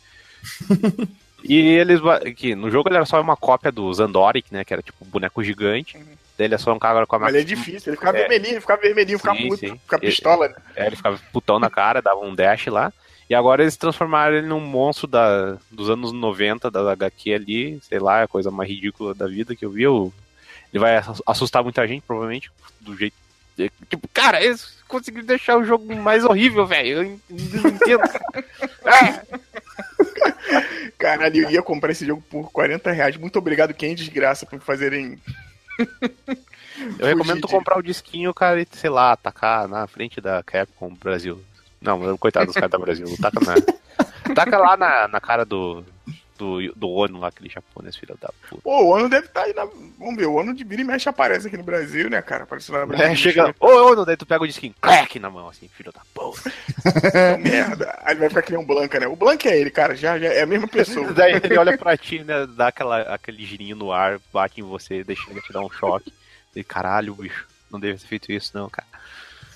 e 1.43 1.58
eles. 1.60 2.00
que 2.36 2.56
No 2.56 2.71
jogo 2.71 2.88
ele 2.89 2.95
era 2.95 3.06
só 3.06 3.19
uma 3.21 3.36
cópia 3.36 3.71
do 3.71 3.93
Zandoric, 3.93 4.52
né? 4.54 4.63
Que 4.63 4.73
era 4.73 4.82
tipo 4.82 5.04
um 5.06 5.10
boneco 5.10 5.43
gigante. 5.43 5.97
Daí 6.38 6.45
ele 6.47 6.56
é 6.56 6.58
só 6.58 6.73
um 6.73 6.80
cara 6.80 7.06
com 7.06 7.15
a 7.15 7.19
Mas 7.19 7.34
ele 7.34 7.41
é 7.41 7.45
difícil. 7.45 7.91
Ele 7.91 7.97
ficava 7.97 8.17
É. 8.17 8.21
vermelhinho, 8.21 8.54
ele 8.54 8.62
ficava 8.62 8.82
vermelhinho, 8.82 9.17
ficava 9.19 9.38
Sim, 9.38 9.47
puto, 9.50 9.60
sim. 9.60 9.78
ficava 9.78 10.00
pistola, 10.02 10.47
né? 10.47 10.56
É, 10.76 10.88
ele 10.88 10.95
ficava 10.95 11.19
putão 11.34 11.60
na 11.60 11.69
cara, 11.69 12.02
dava 12.02 12.19
um 12.21 12.34
dash 12.34 12.67
lá. 12.67 12.93
E 13.30 13.36
agora 13.36 13.62
eles 13.62 13.76
transformaram 13.76 14.36
ele 14.38 14.47
num 14.47 14.60
monstro 14.62 15.06
da, 15.08 15.58
dos 15.69 15.89
anos 15.89 16.13
90 16.13 16.71
da 16.71 16.91
HQ 16.93 17.34
ali, 17.34 17.80
sei 17.82 18.00
lá, 18.00 18.19
é 18.19 18.23
a 18.23 18.28
coisa 18.28 18.50
mais 18.50 18.69
ridícula 18.69 19.13
da 19.13 19.28
vida 19.28 19.54
que 19.56 19.65
eu 19.65 19.71
vi. 19.71 19.84
eu- 19.84 20.13
ele 20.71 20.80
vai 20.80 20.95
ass- 20.97 21.21
assustar 21.26 21.63
muita 21.63 21.86
gente, 21.88 22.04
provavelmente, 22.06 22.50
do 22.80 22.95
jeito. 22.95 23.15
Tipo, 23.89 24.08
cara, 24.13 24.41
eles 24.43 24.77
conseguiram 24.88 25.26
deixar 25.26 25.58
o 25.58 25.63
jogo 25.63 25.93
mais 25.95 26.23
horrível, 26.23 26.65
velho. 26.65 27.02
Eu 27.02 27.19
não 27.62 27.69
entendo. 27.69 28.02
Caralho, 30.97 31.43
eu 31.43 31.52
ia 31.52 31.62
comprar 31.62 31.91
esse 31.91 32.06
jogo 32.06 32.23
por 32.30 32.52
40 32.52 32.91
reais. 32.91 33.17
Muito 33.17 33.38
obrigado, 33.38 33.73
quem 33.73 33.95
desgraça, 33.95 34.45
por 34.45 34.60
fazerem. 34.60 35.19
Eu 37.00 37.06
recomendo 37.08 37.41
tu 37.41 37.47
de- 37.47 37.54
comprar 37.54 37.78
o 37.78 37.84
disquinho, 37.84 38.34
cara, 38.34 38.62
e, 38.62 38.67
sei 38.71 38.89
lá, 38.89 39.15
tacar 39.15 39.67
na 39.67 39.86
frente 39.88 40.19
da 40.21 40.41
Capcom 40.43 40.93
Brasil. 40.95 41.41
Não, 41.82 42.17
coitado 42.17 42.47
dos 42.47 42.56
caras 42.56 42.71
da 42.71 42.78
Brasil. 42.80 43.06
Taca, 43.21 43.39
na, 43.45 43.56
taca 44.34 44.58
lá 44.58 44.78
na, 44.78 45.08
na 45.08 45.21
cara 45.21 45.45
do, 45.45 45.84
do, 46.38 46.73
do 46.73 46.89
Ono 46.89 47.19
lá, 47.19 47.28
aquele 47.28 47.50
japonês, 47.50 47.95
filho 47.95 48.17
da 48.21 48.30
puta. 48.50 48.62
Pô, 48.62 48.86
o 48.86 48.95
ano 48.95 49.10
deve 49.10 49.28
estar 49.28 49.43
aí 49.43 49.54
na. 49.54 49.65
Vamos 49.97 50.15
ver, 50.15 50.28
o 50.28 50.39
ano 50.39 50.54
de 50.54 50.63
vira 50.63 50.82
e 50.82 50.86
mexe 50.86 51.10
aparece 51.10 51.47
aqui 51.47 51.58
no 51.58 51.63
Brasil, 51.63 52.10
né, 52.10 52.21
cara? 52.21 52.43
Aparece 52.43 52.71
lá 52.71 52.82
no 52.82 52.88
Brasil. 52.88 53.06
É, 53.06 53.15
chega. 53.15 53.56
Ô, 53.60 53.91
Ono, 53.91 54.06
daí 54.06 54.15
tu 54.15 54.26
pega 54.26 54.43
o 54.43 54.47
disquinho, 54.47 54.76
clack 54.80 55.19
na 55.19 55.30
mão, 55.30 55.50
assim, 55.50 55.67
filho 55.67 55.91
da 55.91 56.02
puta. 56.13 56.52
Merda. 57.41 58.00
Aí 58.04 58.13
ele 58.13 58.19
vai 58.21 58.30
ficar 58.30 58.41
que 58.43 58.52
nem 58.52 58.62
um 58.62 58.65
Blanca, 58.65 59.00
né? 59.00 59.08
O 59.08 59.15
Blanca 59.15 59.50
é 59.50 59.60
ele, 59.60 59.71
cara. 59.71 59.95
Já, 59.95 60.17
já 60.17 60.28
é 60.28 60.43
a 60.43 60.47
mesma 60.47 60.67
pessoa. 60.67 61.12
Daí 61.12 61.34
ele 61.34 61.58
olha 61.58 61.78
pra 61.78 61.97
ti, 61.97 62.23
né, 62.23 62.47
dá 62.56 62.67
aquela, 62.67 63.02
aquele 63.02 63.45
girinho 63.45 63.76
no 63.76 63.91
ar, 63.91 64.19
bate 64.32 64.62
em 64.62 64.63
você, 64.63 65.04
deixa 65.04 65.30
ele 65.30 65.41
te 65.41 65.52
dar 65.52 65.62
um 65.62 65.69
choque. 65.69 66.13
E 66.56 66.63
caralho, 66.63 67.13
bicho, 67.15 67.47
não 67.71 67.80
deve 67.80 68.00
ter 68.00 68.08
feito 68.08 68.32
isso, 68.32 68.52
não, 68.54 68.69
cara. 68.69 68.88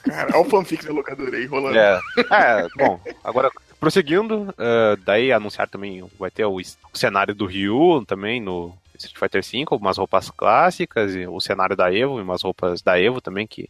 Cara, 0.03 0.29
olha 0.33 0.47
o 0.47 0.49
fanfic 0.49 0.85
da 0.85 0.93
locadora 0.93 1.37
aí 1.37 1.45
rolando. 1.45 1.77
É, 1.77 1.99
é 2.31 2.67
bom, 2.75 2.99
agora 3.23 3.51
prosseguindo, 3.81 4.53
eh, 4.59 4.95
daí 5.03 5.31
anunciar 5.31 5.67
também 5.67 6.07
vai 6.19 6.29
ter 6.29 6.45
o, 6.45 6.55
o 6.55 6.97
cenário 6.97 7.33
do 7.33 7.47
Ryu 7.47 8.05
também 8.05 8.39
no 8.39 8.77
Street 8.95 9.17
Fighter 9.17 9.43
V, 9.43 9.75
umas 9.75 9.97
roupas 9.97 10.29
clássicas, 10.29 11.15
e 11.15 11.25
o 11.25 11.39
cenário 11.39 11.75
da 11.75 11.91
Evo, 11.91 12.19
e 12.19 12.21
umas 12.21 12.43
roupas 12.43 12.83
da 12.83 13.01
Evo 13.01 13.19
também, 13.19 13.47
que 13.47 13.67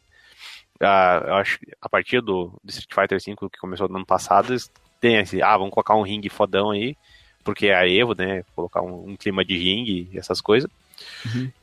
ah, 0.82 1.24
eu 1.26 1.34
acho 1.36 1.58
a 1.82 1.88
partir 1.88 2.20
do, 2.20 2.52
do 2.62 2.70
Street 2.70 2.94
Fighter 2.94 3.20
V, 3.26 3.50
que 3.50 3.58
começou 3.58 3.88
no 3.88 3.96
ano 3.96 4.06
passado, 4.06 4.52
eles 4.52 4.70
têm 5.00 5.16
esse, 5.16 5.42
ah, 5.42 5.58
vamos 5.58 5.74
colocar 5.74 5.96
um 5.96 6.02
ringue 6.02 6.28
fodão 6.28 6.72
aí, 6.72 6.98
porque 7.42 7.68
é 7.68 7.76
a 7.76 7.88
Evo, 7.88 8.14
né, 8.14 8.44
colocar 8.54 8.82
um, 8.82 9.12
um 9.12 9.16
clima 9.16 9.46
de 9.46 9.58
ringue 9.58 10.10
e 10.12 10.18
essas 10.18 10.42
coisas, 10.42 10.70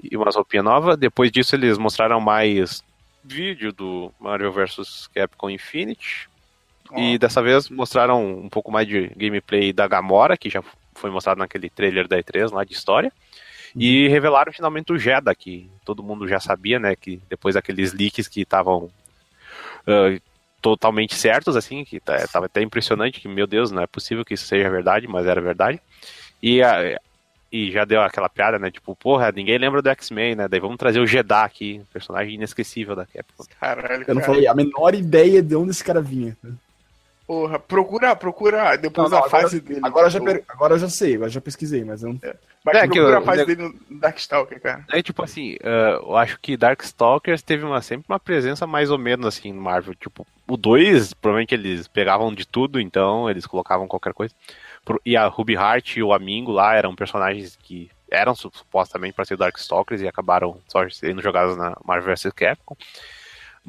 e 0.02 0.16
umas 0.16 0.34
roupinhas 0.34 0.64
novas. 0.64 0.96
Depois 0.96 1.30
disso 1.30 1.54
eles 1.54 1.76
mostraram 1.76 2.18
mais 2.18 2.82
vídeo 3.22 3.74
do 3.74 4.11
Mario 4.18 4.50
vs 4.50 5.06
Capcom 5.14 5.50
Infinity, 5.50 6.30
Ó, 6.90 6.98
e 6.98 7.18
dessa 7.18 7.42
vez 7.42 7.68
mostraram 7.68 8.24
um 8.24 8.48
pouco 8.48 8.70
mais 8.70 8.87
de 8.87 9.09
gameplay 9.16 9.72
da 9.72 9.87
Gamora, 9.87 10.37
que 10.37 10.48
já 10.51 10.62
foi 10.94 11.11
mostrado 11.11 11.38
naquele 11.38 11.68
trailer 11.70 12.09
da 12.09 12.18
E3 12.18 12.53
lá 12.53 12.64
de 12.64 12.72
história. 12.72 13.12
E 13.77 14.09
revelaram 14.09 14.53
finalmente 14.53 14.92
o 14.92 14.98
Jeddah, 14.98 15.35
que 15.35 15.70
todo 15.85 16.03
mundo 16.03 16.27
já 16.27 16.40
sabia, 16.40 16.79
né? 16.79 16.96
Que 16.96 17.20
depois 17.29 17.55
daqueles 17.55 17.92
leaks 17.92 18.27
que 18.27 18.40
estavam 18.40 18.90
ah, 19.87 20.18
totalmente 20.61 21.14
certos, 21.14 21.55
assim, 21.55 21.85
que 21.85 22.01
tá- 22.01 22.27
tava 22.33 22.46
até 22.46 22.62
impressionante, 22.62 23.20
que, 23.20 23.29
meu 23.29 23.46
Deus, 23.46 23.70
não 23.70 23.83
é 23.83 23.87
possível 23.87 24.24
que 24.24 24.35
isso 24.35 24.46
seja 24.46 24.68
verdade, 24.70 25.07
mas 25.07 25.27
era 25.27 25.40
verdade. 25.40 25.81
E, 26.42 26.62
ah, 26.62 26.98
e 27.53 27.70
já 27.70 27.85
deu 27.85 28.01
aquela 28.01 28.29
piada, 28.29 28.59
né? 28.59 28.70
Tipo, 28.70 28.96
porra, 28.96 29.31
ninguém 29.33 29.59
lembra 29.59 29.81
do 29.81 29.88
X-Men, 29.90 30.35
né? 30.35 30.48
Daí 30.48 30.61
vamos 30.61 30.77
trazer 30.77 31.01
o 31.01 31.07
Jeddah 31.07 31.44
aqui, 31.44 31.81
personagem 31.92 32.35
inesquecível 32.35 32.96
da 32.96 33.07
Capcom. 33.07 33.44
Caralho, 33.61 34.05
Eu 34.09 34.14
não 34.14 34.22
cara. 34.22 34.33
falei 34.35 34.46
a 34.46 34.55
menor 34.55 34.94
ideia 34.94 35.42
de 35.42 35.55
onde 35.55 35.70
esse 35.70 35.85
cara 35.85 36.01
vinha. 36.01 36.37
Porra, 37.29 37.59
procura, 37.59 38.17
procura 38.17 38.75
depois 38.77 39.11
Não, 39.11 39.19
não, 39.19 39.27
a 39.27 39.29
fase 39.29 39.61
dele. 39.61 39.81
Agora 39.83 40.07
eu, 40.07 40.11
já, 40.11 40.19
per- 40.19 40.45
agora 40.49 40.75
eu 40.75 40.79
já 40.79 40.88
sei, 40.88 41.14
agora 41.14 41.29
eu 41.29 41.33
já 41.35 41.41
pesquisei, 41.43 41.85
mas 41.85 42.03
eu 42.03 42.14
não. 42.14 42.21
Mas 42.64 42.77
É, 42.77 42.81
que 42.88 42.95
procura 42.95 43.12
eu- 43.17 43.19
a 43.19 43.23
fase 43.23 43.41
eu- 43.43 43.47
dele 43.47 43.62
no 43.88 44.01
Darkstalker, 44.01 44.59
cara. 44.62 44.85
É 44.91 45.03
tipo 45.03 45.23
assim, 45.23 45.57
eh, 45.62 45.99
eu 46.03 46.17
acho 46.17 46.41
que 46.41 46.57
Darkstalkers 46.57 47.43
teve 47.43 47.64
uma, 47.67 47.83
sempre 47.83 48.07
uma 48.09 48.19
presença 48.19 48.67
mais 48.67 48.91
ou 48.91 48.97
menos 48.97 49.27
assim 49.27 49.53
no 49.53 49.61
Marvel. 49.61 49.95
Tipo, 49.95 50.27
o 50.49 50.57
2, 50.57 51.12
provavelmente 51.12 51.55
eles 51.55 51.87
pegavam 51.87 52.33
de 52.35 52.47
tudo, 52.49 52.81
então 52.81 53.29
eles 53.29 53.47
colocavam 53.47 53.87
qualquer 53.87 54.14
coisa. 54.14 54.35
E 55.05 55.14
a 55.14 55.27
Ruby 55.27 55.53
Heart 55.53 55.99
e 55.99 56.03
o 56.03 56.14
Amingo 56.14 56.51
lá 56.51 56.75
eram 56.75 56.97
personagens 56.97 57.57
que 57.62 57.91
eram 58.11 58.35
su- 58.35 58.51
supostamente 58.55 59.12
para 59.12 59.27
ser 59.27 59.37
Darkstalkers 59.37 60.01
e 60.01 60.09
acabaram 60.09 60.59
só 60.67 60.88
sendo 60.88 61.21
jogados 61.21 61.59
na 61.59 61.77
Marvel 61.85 62.14
vs 62.14 62.33
Capcom. 62.33 62.75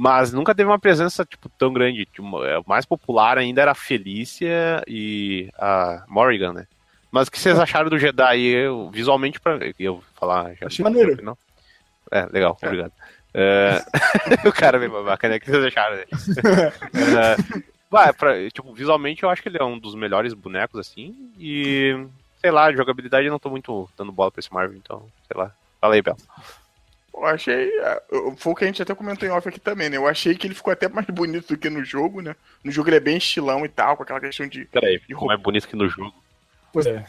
Mas 0.01 0.31
nunca 0.31 0.55
teve 0.55 0.69
uma 0.69 0.79
presença 0.79 1.25
tipo, 1.25 1.49
tão 1.49 1.73
grande. 1.73 2.05
Tipo, 2.05 2.45
é, 2.45 2.57
o 2.57 2.63
mais 2.65 2.85
popular 2.85 3.37
ainda 3.37 3.61
era 3.61 3.71
a 3.71 3.75
Felícia 3.75 4.81
e 4.87 5.49
a 5.59 6.05
Morrigan, 6.07 6.53
né? 6.53 6.67
Mas 7.11 7.27
o 7.27 7.31
que 7.31 7.37
vocês 7.37 7.59
acharam 7.59 7.89
do 7.89 7.99
Jedi? 7.99 8.45
Eu, 8.45 8.89
visualmente, 8.91 9.41
pra, 9.41 9.59
eu 9.77 10.01
falar. 10.15 10.55
Já, 10.55 10.67
Achei 10.67 10.83
maneiro. 10.83 11.21
Não? 11.21 11.37
É, 12.09 12.25
legal, 12.27 12.57
obrigado. 12.63 12.93
É, 13.33 13.83
o 14.47 14.53
cara 14.53 14.77
é 14.77 14.79
bem 14.79 14.87
babaca, 14.87 15.27
né? 15.27 15.35
O 15.35 15.39
que 15.41 15.51
vocês 15.51 15.65
acharam? 15.65 15.97
Né? 15.97 16.05
é, 16.95 17.61
vai, 17.91 18.13
pra, 18.13 18.49
tipo, 18.51 18.73
visualmente 18.73 19.23
eu 19.23 19.29
acho 19.29 19.43
que 19.43 19.49
ele 19.49 19.57
é 19.57 19.65
um 19.65 19.77
dos 19.77 19.95
melhores 19.95 20.33
bonecos, 20.33 20.79
assim. 20.79 21.13
E, 21.37 22.07
sei 22.39 22.51
lá, 22.51 22.71
jogabilidade 22.71 23.27
eu 23.27 23.33
não 23.33 23.39
tô 23.39 23.49
muito 23.49 23.89
dando 23.97 24.13
bola 24.13 24.31
pra 24.31 24.39
esse 24.39 24.53
Marvel, 24.53 24.77
então, 24.77 25.05
sei 25.27 25.37
lá. 25.37 25.51
Fala 25.81 25.95
aí, 25.95 26.01
Bel. 26.01 26.15
Eu 27.13 27.25
achei. 27.25 27.69
é, 27.79 28.01
Foi 28.37 28.53
o 28.53 28.55
que 28.55 28.63
a 28.63 28.67
gente 28.67 28.81
até 28.81 28.93
comentou 28.95 29.27
em 29.27 29.31
off 29.31 29.47
aqui 29.47 29.59
também, 29.59 29.89
né? 29.89 29.97
Eu 29.97 30.07
achei 30.07 30.35
que 30.35 30.47
ele 30.47 30.55
ficou 30.55 30.71
até 30.71 30.87
mais 30.87 31.05
bonito 31.07 31.47
do 31.49 31.57
que 31.57 31.69
no 31.69 31.83
jogo, 31.83 32.21
né? 32.21 32.35
No 32.63 32.71
jogo 32.71 32.89
ele 32.89 32.97
é 32.97 33.01
bem 33.01 33.17
estilão 33.17 33.65
e 33.65 33.69
tal, 33.69 33.97
com 33.97 34.03
aquela 34.03 34.19
questão 34.19 34.47
de. 34.47 34.65
Peraí, 34.65 34.99
ficou 34.99 35.27
mais 35.27 35.39
bonito 35.41 35.67
que 35.67 35.75
no 35.75 35.89
jogo. 35.89 36.13
Pois 36.71 36.85
é. 36.85 37.05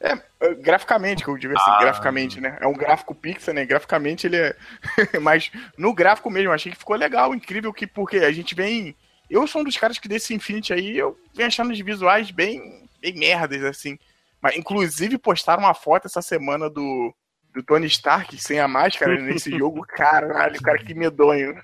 É, 0.00 0.18
é, 0.40 0.54
graficamente, 0.54 1.22
que 1.22 1.30
eu 1.30 1.38
digo 1.38 1.56
assim, 1.56 1.70
Ah. 1.70 1.78
graficamente, 1.80 2.40
né? 2.40 2.58
É 2.60 2.66
um 2.66 2.72
gráfico 2.72 3.14
pixel, 3.14 3.54
né? 3.54 3.64
Graficamente 3.64 4.26
ele 4.26 4.36
é. 4.36 4.56
Mas 5.22 5.52
no 5.78 5.94
gráfico 5.94 6.28
mesmo, 6.28 6.48
eu 6.48 6.54
achei 6.54 6.72
que 6.72 6.78
ficou 6.78 6.96
legal, 6.96 7.32
incrível, 7.34 7.72
que 7.72 7.86
porque 7.86 8.16
a 8.18 8.32
gente 8.32 8.54
vem. 8.54 8.96
Eu 9.30 9.46
sou 9.46 9.60
um 9.60 9.64
dos 9.64 9.76
caras 9.76 9.98
que 9.98 10.08
desse 10.08 10.34
Infinity 10.34 10.72
aí, 10.72 10.98
eu 10.98 11.16
venho 11.32 11.46
achando 11.46 11.72
os 11.72 11.78
visuais 11.78 12.30
bem, 12.32 12.88
bem 13.00 13.14
merdas, 13.14 13.62
assim. 13.64 13.96
Mas, 14.42 14.56
inclusive, 14.56 15.16
postaram 15.18 15.62
uma 15.62 15.72
foto 15.72 16.06
essa 16.06 16.20
semana 16.20 16.68
do, 16.68 17.14
do 17.54 17.62
Tony 17.62 17.86
Stark 17.86 18.36
sem 18.40 18.58
a 18.58 18.68
máscara 18.68 19.20
nesse 19.20 19.50
jogo. 19.56 19.84
Caralho, 19.86 20.60
cara, 20.60 20.78
que 20.78 20.94
medonho. 20.94 21.54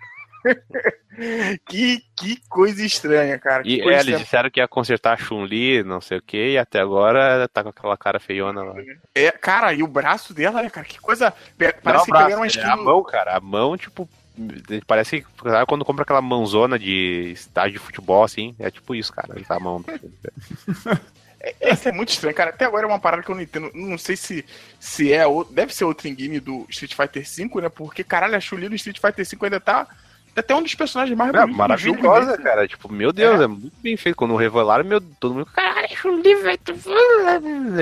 que, 1.68 2.02
que 2.16 2.40
coisa 2.48 2.84
estranha, 2.84 3.38
cara. 3.38 3.62
Que 3.62 3.76
E 3.76 3.80
é, 3.80 4.00
eles 4.00 4.18
disseram 4.18 4.50
que 4.50 4.60
ia 4.60 4.68
consertar 4.68 5.14
a 5.14 5.16
Chun-Li, 5.16 5.82
não 5.82 6.00
sei 6.00 6.18
o 6.18 6.22
que, 6.22 6.52
e 6.52 6.58
até 6.58 6.80
agora 6.80 7.48
tá 7.48 7.62
com 7.62 7.70
aquela 7.70 7.96
cara 7.96 8.20
feiona 8.20 8.62
lá. 8.62 8.74
É, 9.14 9.30
cara, 9.30 9.72
e 9.72 9.82
o 9.82 9.88
braço 9.88 10.32
dela, 10.32 10.62
né, 10.62 10.70
cara? 10.70 10.86
Que 10.86 11.00
coisa. 11.00 11.32
Não, 11.58 11.70
Parece 11.82 12.04
que 12.04 12.12
pegaram 12.12 12.36
uma 12.36 12.46
é 12.46 12.48
skin. 12.48 12.60
a 12.60 12.76
mão, 12.76 13.02
cara, 13.02 13.36
a 13.36 13.40
mão, 13.40 13.76
tipo, 13.76 14.08
parece 14.86 15.22
que 15.22 15.26
sabe 15.42 15.66
quando 15.66 15.84
compra 15.84 16.02
aquela 16.02 16.22
mãozona 16.22 16.78
de 16.78 17.32
estádio 17.32 17.72
de 17.74 17.78
futebol, 17.78 18.22
assim, 18.22 18.54
é 18.58 18.70
tipo 18.70 18.94
isso, 18.94 19.12
cara, 19.12 19.34
a 19.48 19.60
mão. 19.60 19.84
Esse 21.60 21.88
é 21.88 21.92
muito 21.92 22.08
estranho, 22.10 22.34
cara. 22.34 22.50
Até 22.50 22.64
agora 22.64 22.84
é 22.84 22.88
uma 22.88 22.98
parada 22.98 23.22
que 23.22 23.30
eu 23.30 23.34
não 23.34 23.42
entendo. 23.42 23.70
Não 23.74 23.96
sei 23.96 24.16
se, 24.16 24.44
se 24.80 25.12
é. 25.12 25.22
Deve 25.50 25.72
ser 25.74 25.84
outro 25.84 26.08
engine 26.08 26.40
do 26.40 26.66
Street 26.68 26.94
Fighter 26.94 27.22
V, 27.24 27.60
né? 27.62 27.68
Porque, 27.68 28.02
caralho, 28.02 28.34
a 28.36 28.40
Chun-Li 28.40 28.68
no 28.68 28.74
Street 28.74 28.98
Fighter 29.00 29.24
V 29.24 29.36
ainda 29.46 29.60
tá. 29.60 29.84
tá 29.84 30.40
até 30.40 30.54
um 30.54 30.62
dos 30.62 30.74
personagens 30.74 31.16
mais 31.16 31.30
É, 31.30 31.32
do 31.34 31.40
jogo, 31.46 31.54
maravilhosa, 31.54 32.36
né? 32.36 32.42
cara, 32.42 32.66
tipo, 32.66 32.92
meu 32.92 33.12
Deus, 33.12 33.40
é. 33.40 33.46
muito 33.46 33.72
bem 33.80 33.96
feito. 33.96 34.16
Quando 34.16 34.34
revelaram, 34.36 34.84
meu, 34.84 35.00
todo 35.00 35.34
mundo, 35.34 35.46
caralho, 35.46 35.96
Chun-Li, 35.96 36.34
velho, 36.34 36.58
tu- 36.58 36.74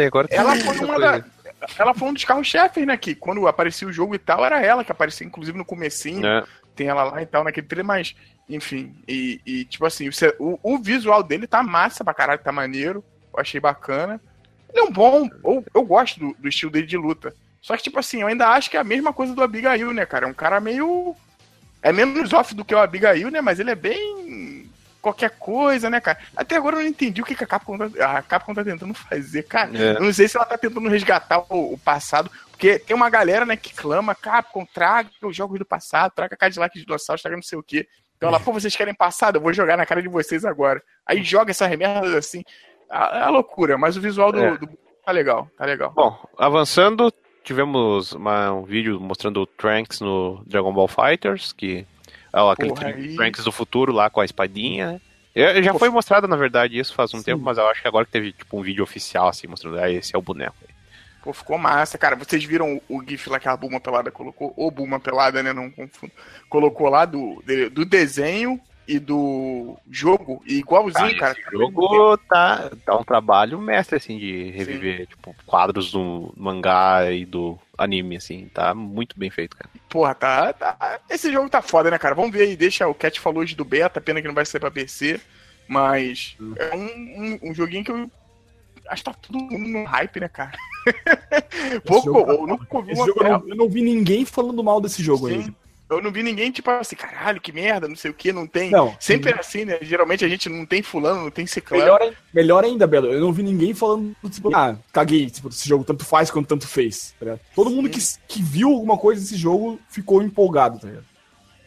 agora 0.07 0.29
Ela 0.31 0.55
essa 0.55 0.65
foi 0.75 0.85
uma 0.85 0.95
coisa. 0.95 1.19
da. 1.21 1.37
Ela 1.79 1.95
foi 1.95 2.09
um 2.09 2.13
dos 2.13 2.25
carros-chefes, 2.25 2.87
né? 2.87 2.97
Que 2.97 3.15
quando 3.15 3.47
aparecia 3.49 3.89
o 3.89 3.93
jogo 3.93 4.15
e 4.15 4.19
tal, 4.19 4.45
era 4.45 4.61
ela 4.61 4.85
que 4.85 4.93
aparecia, 4.93 5.27
inclusive 5.27 5.57
no 5.57 5.65
comecinho. 5.65 6.25
É. 6.27 6.45
Tem 6.75 6.89
ela 6.89 7.05
lá 7.05 7.23
e 7.23 7.27
tal, 7.27 7.43
naquele 7.43 7.67
trailer, 7.67 7.87
mas, 7.87 8.15
enfim. 8.49 8.95
E, 9.09 9.41
e, 9.47 9.65
tipo 9.65 9.87
assim, 9.87 10.11
o, 10.39 10.59
o 10.63 10.79
visual 10.79 11.23
dele 11.23 11.47
tá 11.47 11.63
massa 11.63 12.05
pra 12.05 12.13
caralho, 12.13 12.39
tá 12.43 12.53
maneiro. 12.53 13.03
Eu 13.37 13.41
achei 13.43 13.61
bacana. 13.61 14.21
Ele 14.71 14.81
é 14.81 14.83
um 14.85 14.91
bom. 14.91 15.29
Eu, 15.45 15.65
eu 15.75 15.83
gosto 15.85 16.19
do, 16.19 16.37
do 16.39 16.49
estilo 16.49 16.73
dele 16.73 16.87
de 16.87 16.97
luta. 16.97 17.35
Só 17.61 17.77
que, 17.77 17.83
tipo 17.83 17.99
assim, 17.99 18.21
eu 18.23 18.29
ainda 18.29 18.49
acho 18.49 18.71
que 18.71 18.77
é 18.77 18.81
a 18.81 18.85
mesma 18.85 19.13
coisa 19.13 19.35
do 19.35 19.43
Abigail, 19.43 19.93
né, 19.93 20.07
cara? 20.07 20.27
É 20.27 20.29
um 20.29 20.35
cara 20.35 20.61
meio. 20.61 21.17
É 21.83 21.93
menos 21.93 22.33
off 22.33 22.55
do 22.55 22.65
que 22.65 22.75
o 22.75 22.79
Abigail, 22.79 23.31
né? 23.31 23.41
Mas 23.41 23.59
ele 23.59 23.71
é 23.71 23.75
bem. 23.75 24.71
Qualquer 25.03 25.31
coisa, 25.31 25.89
né, 25.89 26.01
cara? 26.01 26.19
Até 26.37 26.57
agora 26.57 26.77
eu 26.77 26.81
não 26.81 26.89
entendi 26.89 27.23
o 27.23 27.25
que 27.25 27.35
que 27.35 27.45
a 27.45 27.47
Capcom 27.47 27.79
tá, 27.79 28.19
a 28.19 28.23
Capcom 28.23 28.55
tá 28.55 28.65
tentando 28.65 28.93
fazer, 28.95 29.45
cara. 29.45 29.71
É. 29.77 29.97
Eu 29.97 30.03
não 30.03 30.13
sei 30.13 30.27
se 30.27 30.37
ela 30.37 30.47
tá 30.47 30.59
tentando 30.59 30.89
resgatar 30.89 31.45
o, 31.49 31.75
o 31.75 31.79
passado, 31.79 32.29
porque 32.51 32.79
tem 32.79 32.97
uma 32.97 33.09
galera, 33.09 33.47
né, 33.47 33.57
que 33.57 33.73
clama, 33.73 34.17
Capcom, 34.17 34.67
traga 34.67 35.09
os 35.23 35.37
jogos 35.37 35.61
do 35.61 35.65
passado, 35.65 36.13
traga 36.13 36.37
Cadillac 36.37 36.77
de 36.77 36.85
dinossauros, 36.85 37.23
traga 37.23 37.37
não 37.37 37.43
sei 37.43 37.57
o 37.57 37.63
quê. 37.63 37.87
Então 38.17 38.31
ela, 38.31 38.41
pô, 38.41 38.53
vocês 38.53 38.75
querem 38.75 38.95
passado? 38.95 39.37
Eu 39.37 39.41
vou 39.41 39.53
jogar 39.53 39.77
na 39.77 39.87
cara 39.87 40.03
de 40.03 40.09
vocês 40.09 40.45
agora. 40.45 40.83
Aí 41.05 41.23
joga 41.23 41.51
essa 41.51 41.67
remerda 41.67 42.19
assim. 42.19 42.43
É 42.91 43.21
a 43.23 43.31
loucura, 43.31 43.77
mas 43.77 43.97
o 43.97 44.01
visual 44.01 44.31
do, 44.33 44.39
É. 44.39 44.57
do- 44.57 44.69
tá 45.05 45.13
legal, 45.13 45.49
tá 45.57 45.65
legal. 45.65 45.93
Bom, 45.95 46.19
avançando, 46.39 47.13
tivemos 47.45 48.13
uma- 48.13 48.53
um 48.53 48.63
vídeo 48.65 49.01
mostrando 49.01 49.41
o 49.41 49.47
Trunks 49.47 50.01
no 50.01 50.43
Dragon 50.47 50.73
Ball 50.73 50.89
Fighters, 50.89 51.53
que 51.53 51.87
é 52.33 52.41
ó, 52.41 52.51
aquele 52.51 52.71
Porra, 52.71 52.93
Trunks 52.93 53.45
do 53.45 53.53
futuro 53.53 53.93
lá 53.93 54.09
com 54.11 54.21
a 54.21 54.25
espadinha, 54.25 54.93
né? 54.93 55.01
Eu- 55.35 55.63
Já 55.63 55.73
Pô, 55.73 55.79
foi 55.81 55.91
mostrado, 55.91 56.27
na 56.27 56.37
verdade, 56.37 56.79
isso 56.79 56.95
faz 56.95 57.13
um 57.13 57.19
sim. 57.19 57.25
tempo, 57.25 57.43
mas 57.45 57.59
eu 57.59 57.69
acho 57.69 57.83
que 57.83 57.89
agora 57.89 58.07
que 58.07 58.13
teve 58.13 58.33
tipo 58.33 58.59
um 58.59 58.63
vídeo 58.63 58.83
oficial, 58.83 59.29
assim, 59.29 59.47
mostrando, 59.47 59.79
ah, 59.79 59.91
esse 59.91 60.15
é 60.15 60.19
o 60.19 60.23
boneco. 60.23 60.57
Pô, 61.23 61.33
ficou 61.33 61.59
massa, 61.59 61.99
cara. 61.99 62.15
Vocês 62.17 62.43
viram 62.45 62.81
o, 62.89 62.99
o 62.99 63.05
GIF 63.05 63.29
lá 63.29 63.39
que 63.41 63.49
a 63.49 63.57
Buma 63.57 63.81
Pelada 63.81 64.11
colocou? 64.13 64.55
Ou 64.57 64.71
Buma 64.71 64.99
Pelada, 65.01 65.43
né? 65.43 65.53
Não 65.53 65.69
confundo. 65.71 66.13
Colocou 66.49 66.89
lá 66.89 67.05
do, 67.05 67.43
do 67.73 67.85
desenho 67.85 68.61
e 68.87 68.99
do 68.99 69.77
jogo. 69.91 70.43
E 70.47 70.59
igualzinho, 70.59 71.17
cara. 71.19 71.33
esse 71.39 71.51
jogo 71.51 72.17
tá, 72.29 72.71
tá 72.85 72.97
um 72.97 73.03
trabalho 73.05 73.61
mestre, 73.61 73.97
assim, 73.97 74.19
de 74.19 74.51
reviver, 74.51 75.07
tipo, 75.07 75.35
quadros 75.45 75.91
do 75.91 76.33
mangá 76.37 77.11
e 77.11 77.25
do 77.25 77.59
anime, 77.77 78.17
assim, 78.17 78.49
tá 78.55 78.75
muito 78.75 79.19
bem 79.19 79.31
feito, 79.31 79.57
cara. 79.57 79.69
Porra, 79.89 80.15
tá, 80.15 80.53
tá- 80.53 81.01
Esse 81.11 81.33
jogo 81.33 81.49
tá 81.51 81.61
foda, 81.61 81.91
né, 81.91 81.99
cara? 81.99 82.15
Vamos 82.15 82.31
ver 82.31 82.43
aí. 82.43 82.57
Deixa 82.57 82.87
o 82.87 82.95
Cat 82.95 83.19
falou 83.19 83.41
hoje 83.43 83.55
do 83.57 83.65
beta, 83.65 84.01
pena 84.01 84.21
que 84.23 84.29
não 84.29 84.35
vai 84.35 84.47
sair 84.47 84.61
pra 84.61 84.71
PC. 84.71 85.21
Mas 85.69 86.37
Hum. 86.41 86.55
é 86.57 86.77
um, 86.77 86.85
um, 86.85 87.51
um 87.51 87.55
joguinho 87.55 87.85
que 87.85 87.91
eu. 87.91 88.11
Acho 88.89 89.03
que 89.03 89.11
tá 89.11 89.17
tudo 89.21 89.39
no 89.39 89.85
hype, 89.85 90.21
né, 90.21 90.29
cara? 90.29 90.57
Pouco, 91.85 92.05
jogo 92.07 92.25
tá 92.25 92.33
eu 92.35 92.47
nunca 92.47 92.67
ouvi 92.77 92.93
Esse 92.93 93.01
uma 93.01 93.07
jogo 93.09 93.21
eu 93.25 93.29
não, 93.33 93.49
eu 93.49 93.57
não 93.57 93.69
vi 93.69 93.83
ninguém 93.83 94.25
falando 94.25 94.63
mal 94.63 94.81
desse 94.81 95.03
jogo 95.03 95.29
Sim. 95.29 95.35
aí. 95.35 95.66
Eu 95.89 96.03
não 96.03 96.11
vi 96.11 96.23
ninguém, 96.23 96.51
tipo 96.51 96.69
assim, 96.69 96.97
caralho, 96.97 97.41
que 97.41 97.53
merda, 97.53 97.87
não 97.87 97.95
sei 97.95 98.11
o 98.11 98.15
que, 98.15 98.33
não 98.33 98.47
tem. 98.47 98.71
Não. 98.71 98.97
Sempre 98.99 99.31
é 99.31 99.39
assim, 99.39 99.65
né? 99.65 99.79
Geralmente 99.83 100.25
a 100.25 100.29
gente 100.29 100.49
não 100.49 100.67
tem 100.67 100.83
fulano, 100.83 101.23
não 101.23 101.31
tem 101.31 101.47
ciclano. 101.47 101.85
Melhor, 101.85 102.15
melhor 102.35 102.65
ainda, 102.65 102.87
Belo, 102.89 103.13
eu 103.13 103.21
não 103.21 103.33
vi 103.33 103.45
ninguém 103.45 103.73
falando, 103.73 104.15
tipo, 104.29 104.55
ah, 104.55 104.77
caguei, 104.93 105.31
tipo, 105.31 105.49
esse 105.49 105.69
jogo 105.69 105.85
tanto 105.85 106.05
faz 106.05 106.29
quanto 106.29 106.49
tanto 106.49 106.67
fez. 106.67 107.15
tá? 107.21 107.39
Todo 107.55 107.71
mundo 107.71 107.89
que, 107.89 108.01
que 108.27 108.43
viu 108.43 108.71
alguma 108.71 108.99
coisa 108.99 109.21
desse 109.21 109.37
jogo 109.37 109.79
ficou 109.89 110.23
empolgado, 110.23 110.81
tá 110.81 110.89
ligado? 110.89 111.07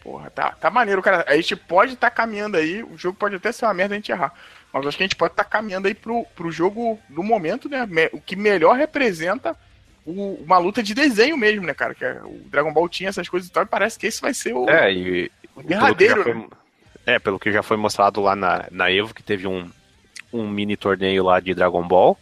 Porra, 0.03 0.29
tá, 0.29 0.51
tá 0.51 0.69
maneiro, 0.69 1.01
cara. 1.01 1.23
A 1.27 1.35
gente 1.35 1.55
pode 1.55 1.93
estar 1.93 2.09
caminhando 2.09 2.57
aí, 2.57 2.83
o 2.83 2.97
jogo 2.97 3.17
pode 3.17 3.35
até 3.35 3.51
ser 3.51 3.65
uma 3.65 3.73
merda 3.73 3.95
a 3.95 3.97
gente 3.97 4.11
errar. 4.11 4.33
Mas 4.71 4.85
acho 4.85 4.97
que 4.97 5.03
a 5.03 5.05
gente 5.05 5.15
pode 5.15 5.33
estar 5.33 5.45
caminhando 5.45 5.87
aí 5.87 5.93
pro, 5.93 6.25
pro 6.35 6.51
jogo 6.51 6.99
do 7.09 7.23
momento, 7.23 7.69
né? 7.69 7.87
O 8.11 8.19
que 8.19 8.35
melhor 8.35 8.75
representa 8.75 9.57
o- 10.09 10.43
uma 10.43 10.57
luta 10.57 10.81
de 10.81 10.93
desenho 10.93 11.37
mesmo, 11.37 11.65
né, 11.65 11.73
cara? 11.73 11.93
Que 11.93 12.03
é, 12.05 12.21
o 12.23 12.41
Dragon 12.45 12.73
Ball 12.73 12.89
tinha 12.89 13.09
essas 13.09 13.27
coisas 13.29 13.49
e 13.49 13.51
tal, 13.51 13.63
e 13.63 13.67
parece 13.67 13.97
que 13.99 14.07
esse 14.07 14.21
vai 14.21 14.33
ser 14.33 14.53
o, 14.53 14.69
É, 14.69 14.91
e 14.93 15.31
o 15.55 15.63
derradeiro, 15.63 16.23
já 16.23 16.33
né? 16.33 16.45
foi- 16.49 16.57
É, 17.05 17.17
pelo 17.19 17.39
que 17.39 17.51
já 17.51 17.63
foi 17.63 17.77
mostrado 17.77 18.21
lá 18.21 18.35
na, 18.35 18.65
na 18.71 18.91
Evo, 18.91 19.13
que 19.15 19.23
teve 19.23 19.47
um, 19.47 19.69
um 20.31 20.47
mini 20.47 20.77
torneio 20.77 21.23
lá 21.23 21.39
de 21.39 21.53
Dragon 21.53 21.87
Ball, 21.87 22.17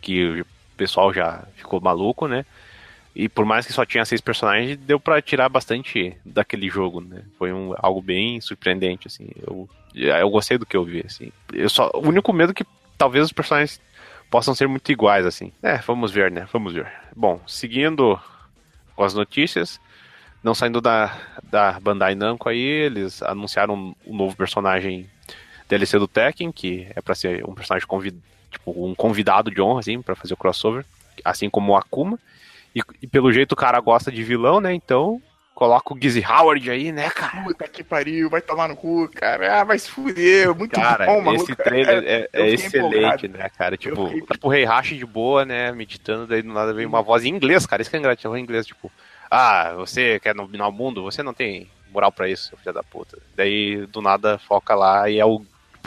que 0.00 0.40
o 0.40 0.46
pessoal 0.76 1.12
já 1.12 1.44
ficou 1.54 1.80
maluco, 1.80 2.26
né? 2.26 2.44
E 3.14 3.28
por 3.28 3.44
mais 3.44 3.66
que 3.66 3.72
só 3.74 3.84
tinha 3.84 4.04
seis 4.04 4.20
personagens, 4.22 4.76
deu 4.78 4.98
pra 4.98 5.20
tirar 5.22 5.48
bastante 5.48 6.16
daquele 6.24 6.68
jogo, 6.68 7.00
né? 7.00 7.22
Foi 7.38 7.52
um, 7.52 7.74
algo 7.76 8.00
bem 8.00 8.40
surpreendente, 8.40 9.06
assim. 9.06 9.28
Eu, 9.46 9.68
eu 9.94 10.30
gostei 10.30 10.56
do 10.58 10.64
que 10.66 10.76
eu 10.76 10.82
vi, 10.82 11.04
assim. 11.06 11.30
Eu 11.52 11.68
só, 11.68 11.90
o 11.94 12.08
único 12.08 12.32
medo 12.32 12.52
é 12.52 12.54
que 12.54 12.64
talvez 12.96 13.26
os 13.26 13.32
personagens 13.32 13.78
possam 14.32 14.54
ser 14.54 14.66
muito 14.66 14.90
iguais, 14.90 15.26
assim. 15.26 15.52
É, 15.62 15.76
vamos 15.76 16.10
ver, 16.10 16.30
né? 16.30 16.48
Vamos 16.50 16.72
ver. 16.72 16.90
Bom, 17.14 17.38
seguindo 17.46 18.18
com 18.96 19.04
as 19.04 19.12
notícias, 19.12 19.78
não 20.42 20.54
saindo 20.54 20.80
da, 20.80 21.14
da 21.44 21.78
Bandai 21.78 22.14
Namco 22.14 22.48
aí, 22.48 22.58
eles 22.58 23.22
anunciaram 23.22 23.94
um 24.06 24.16
novo 24.16 24.34
personagem 24.34 25.06
DLC 25.68 25.98
do 25.98 26.08
Tekken, 26.08 26.50
que 26.50 26.88
é 26.96 27.02
pra 27.02 27.14
ser 27.14 27.44
um 27.46 27.52
personagem 27.54 27.86
tipo, 28.50 28.86
um 28.86 28.94
convidado 28.94 29.50
de 29.50 29.60
honra, 29.60 29.80
assim, 29.80 30.00
pra 30.00 30.16
fazer 30.16 30.32
o 30.32 30.38
crossover, 30.38 30.86
assim 31.22 31.50
como 31.50 31.72
o 31.72 31.76
Akuma. 31.76 32.18
E, 32.74 32.80
e 33.02 33.06
pelo 33.06 33.30
jeito 33.30 33.52
o 33.52 33.56
cara 33.56 33.78
gosta 33.80 34.10
de 34.10 34.22
vilão, 34.22 34.62
né? 34.62 34.72
Então 34.72 35.20
coloca 35.54 35.92
o 35.94 35.98
Gizzy 36.00 36.24
Howard 36.24 36.70
aí, 36.70 36.90
né, 36.92 37.08
cara? 37.10 37.42
Puta 37.44 37.68
que 37.68 37.84
pariu, 37.84 38.28
vai 38.30 38.40
tomar 38.40 38.68
no 38.68 38.76
cu, 38.76 39.08
cara. 39.14 39.60
Ah, 39.60 39.64
vai 39.64 39.78
se 39.78 39.90
fuder, 39.90 40.54
muito 40.54 40.72
Cara, 40.72 41.06
bom, 41.06 41.20
maluco. 41.22 41.44
esse 41.44 41.54
trailer 41.56 42.02
é, 42.06 42.28
é 42.32 42.48
excelente, 42.50 43.26
empolgado. 43.26 43.28
né, 43.28 43.48
cara? 43.56 43.76
Tipo, 43.76 44.06
fiquei- 44.08 44.22
tipo 44.22 44.46
o 44.48 44.50
Rei 44.50 44.64
Hashi 44.64 44.96
de 44.96 45.06
boa, 45.06 45.44
né? 45.44 45.70
Meditando, 45.72 46.26
daí 46.26 46.42
do 46.42 46.52
nada 46.52 46.72
vem 46.72 46.86
uma 46.86 47.02
voz 47.02 47.24
em 47.24 47.28
inglês, 47.28 47.64
cara. 47.66 47.82
Isso 47.82 47.90
que 47.90 47.96
é 47.96 47.98
engraçado, 47.98 48.36
em 48.36 48.42
inglês, 48.42 48.66
tipo, 48.66 48.90
ah, 49.30 49.72
você 49.76 50.18
quer 50.20 50.34
dominar 50.34 50.68
o 50.68 50.72
mundo? 50.72 51.02
Você 51.02 51.22
não 51.22 51.32
tem 51.34 51.68
moral 51.92 52.10
pra 52.10 52.28
isso, 52.28 52.48
seu 52.48 52.58
filho 52.58 52.72
da 52.72 52.82
puta. 52.82 53.18
Daí 53.36 53.86
do 53.86 54.00
nada 54.00 54.38
foca 54.38 54.74
lá 54.74 55.08
e 55.10 55.18
é 55.18 55.24
o 55.26 55.42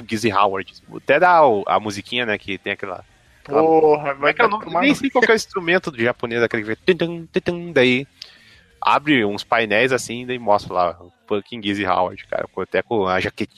Gizzy 0.08 0.32
Howard. 0.32 0.72
Até 0.96 1.20
dá 1.20 1.40
a 1.68 1.80
musiquinha, 1.80 2.26
né, 2.26 2.38
que 2.38 2.58
tem 2.58 2.74
aquela. 2.74 3.04
Porra, 3.44 4.10
Como 4.10 4.22
vai 4.22 4.32
é 4.32 4.34
que 4.34 4.42
é 4.42 4.48
tomar 4.50 4.82
Nem 4.82 4.96
sei 4.96 5.10
qual 5.10 5.24
é 5.28 5.32
o 5.32 5.36
instrumento 5.36 5.92
do 5.92 6.02
japonês, 6.02 6.42
aquele 6.42 6.64
que 6.64 6.76
vem. 6.76 7.72
Daí 7.74 8.08
abre 8.86 9.26
uns 9.26 9.44
painéis 9.44 9.92
assim, 9.92 10.28
daí 10.28 10.38
mostra 10.38 10.72
lá 10.72 11.00
fucking 11.28 11.62
Gizzy 11.62 11.86
Howard, 11.86 12.24
cara. 12.28 12.48
Até 12.56 12.84
com 12.84 13.08
a, 13.08 13.20
jaquet, 13.20 13.50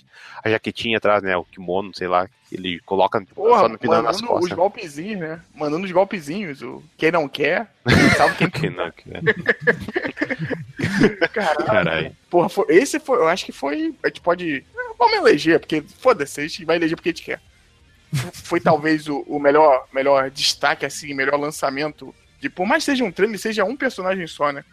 a 0.41 0.49
jaquetinha 0.49 0.97
atrás, 0.97 1.21
né? 1.21 1.35
O 1.35 1.43
kimono, 1.43 1.91
sei 1.93 2.07
lá, 2.07 2.29
ele 2.49 2.79
coloca 2.85 3.21
Porra, 3.35 3.59
só 3.59 3.67
no 3.67 3.77
final 3.77 4.01
nas 4.01 4.21
costas. 4.21 4.51
os 4.51 4.57
golpezinhos, 4.57 5.19
né? 5.19 5.41
Mandando 5.53 5.85
os 5.85 5.91
golpezinhos. 5.91 6.61
O 6.61 6.81
quem 6.97 7.11
não 7.11 7.27
quer, 7.27 7.67
sabe 8.15 8.35
quem, 8.37 8.49
quem 8.49 8.69
não 8.69 8.89
quer. 8.89 9.21
Caralho. 11.33 11.65
Caralho. 11.65 12.15
Porra, 12.29 12.47
foi, 12.47 12.65
esse 12.69 12.97
foi, 12.97 13.17
eu 13.17 13.27
acho 13.27 13.45
que 13.45 13.51
foi. 13.51 13.93
A 14.01 14.07
gente 14.07 14.21
pode. 14.21 14.63
Vamos 14.97 15.17
eleger, 15.17 15.59
porque 15.59 15.81
foda-se, 15.81 16.39
a 16.39 16.47
gente 16.47 16.63
vai 16.63 16.77
eleger 16.77 16.95
porque 16.95 17.09
a 17.09 17.11
gente 17.11 17.25
quer. 17.25 17.41
Foi 18.33 18.61
talvez 18.61 19.09
o, 19.09 19.19
o 19.27 19.37
melhor, 19.37 19.85
melhor 19.93 20.31
destaque, 20.31 20.85
assim, 20.85 21.13
melhor 21.13 21.37
lançamento. 21.37 22.15
De, 22.39 22.49
por 22.49 22.65
mais 22.65 22.85
que 22.85 22.91
seja 22.91 23.03
um 23.03 23.11
treino, 23.11 23.37
seja 23.37 23.65
um 23.65 23.75
personagem 23.75 24.25
só, 24.25 24.53
né? 24.53 24.63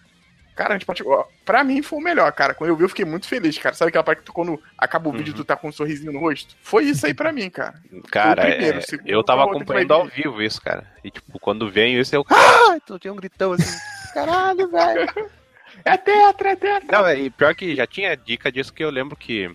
Cara, 0.55 0.75
a 0.75 0.79
gente 0.79 0.87
pode. 0.87 1.03
Pra 1.45 1.65
mim 1.65 1.83
foi 1.83 1.99
o 1.99 2.03
melhor, 2.03 2.31
cara. 2.33 2.55
Quando 2.55 2.71
eu 2.71 2.77
vi, 2.77 2.85
eu 2.85 2.89
fiquei 2.89 3.05
muito 3.05 3.27
feliz, 3.27 3.59
cara. 3.59 3.75
Sabe 3.75 3.89
aquela 3.89 4.05
parte 4.05 4.21
que 4.21 4.27
tu, 4.27 4.33
quando 4.33 4.61
acaba 4.79 5.09
o 5.09 5.13
vídeo 5.13 5.33
uhum. 5.33 5.39
tu 5.39 5.45
tá 5.45 5.57
com 5.57 5.69
um 5.69 5.73
sorrisinho 5.73 6.13
no 6.13 6.21
rosto? 6.21 6.55
Foi 6.63 6.85
isso 6.85 7.05
aí 7.07 7.13
pra 7.13 7.33
mim, 7.33 7.51
cara. 7.51 7.75
Cara, 8.11 8.43
primeiro, 8.43 8.79
é, 8.79 8.83
eu 9.05 9.25
tava 9.25 9.45
acompanhando 9.45 9.93
ao 9.93 10.07
vivo 10.07 10.41
isso, 10.41 10.63
cara. 10.63 10.87
E 11.03 11.11
tipo, 11.11 11.39
quando 11.41 11.71
vem 11.71 11.99
isso, 11.99 12.15
eu. 12.15 12.25
Ah! 12.31 12.79
Tu 12.87 12.99
tinha 13.01 13.13
um 13.13 13.17
gritão 13.17 13.53
assim. 13.53 13.79
Caralho, 14.13 14.71
velho. 14.71 15.31
É 15.85 15.99
tetra, 15.99 16.51
é 16.51 16.57
tetra. 16.57 17.03
Não, 17.03 17.13
e 17.13 17.29
pior 17.29 17.55
que 17.55 17.75
já 17.75 17.87
tinha 17.87 18.17
dica 18.17 18.51
disso 18.51 18.73
que 18.73 18.83
eu 18.83 18.91
lembro 18.91 19.17
que 19.17 19.55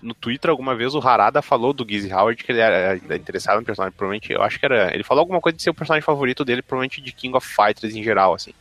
no 0.00 0.14
Twitter 0.14 0.50
alguma 0.50 0.74
vez 0.74 0.94
o 0.94 1.06
Harada 1.06 1.42
falou 1.42 1.72
do 1.72 1.86
Gizzy 1.86 2.12
Howard 2.12 2.42
que 2.42 2.50
ele 2.50 2.60
era 2.60 2.96
interessado 3.16 3.58
no 3.58 3.66
personagem, 3.66 3.94
provavelmente, 3.96 4.32
eu 4.32 4.42
acho 4.42 4.58
que 4.58 4.64
era, 4.64 4.94
ele 4.94 5.02
falou 5.02 5.20
alguma 5.20 5.40
coisa 5.40 5.56
de 5.56 5.62
ser 5.62 5.70
o 5.70 5.74
personagem 5.74 6.04
favorito 6.04 6.44
dele, 6.44 6.62
provavelmente 6.62 7.00
de 7.00 7.12
King 7.12 7.36
of 7.36 7.46
Fighters 7.46 7.94
em 7.94 8.02
geral, 8.02 8.32
assim. 8.32 8.54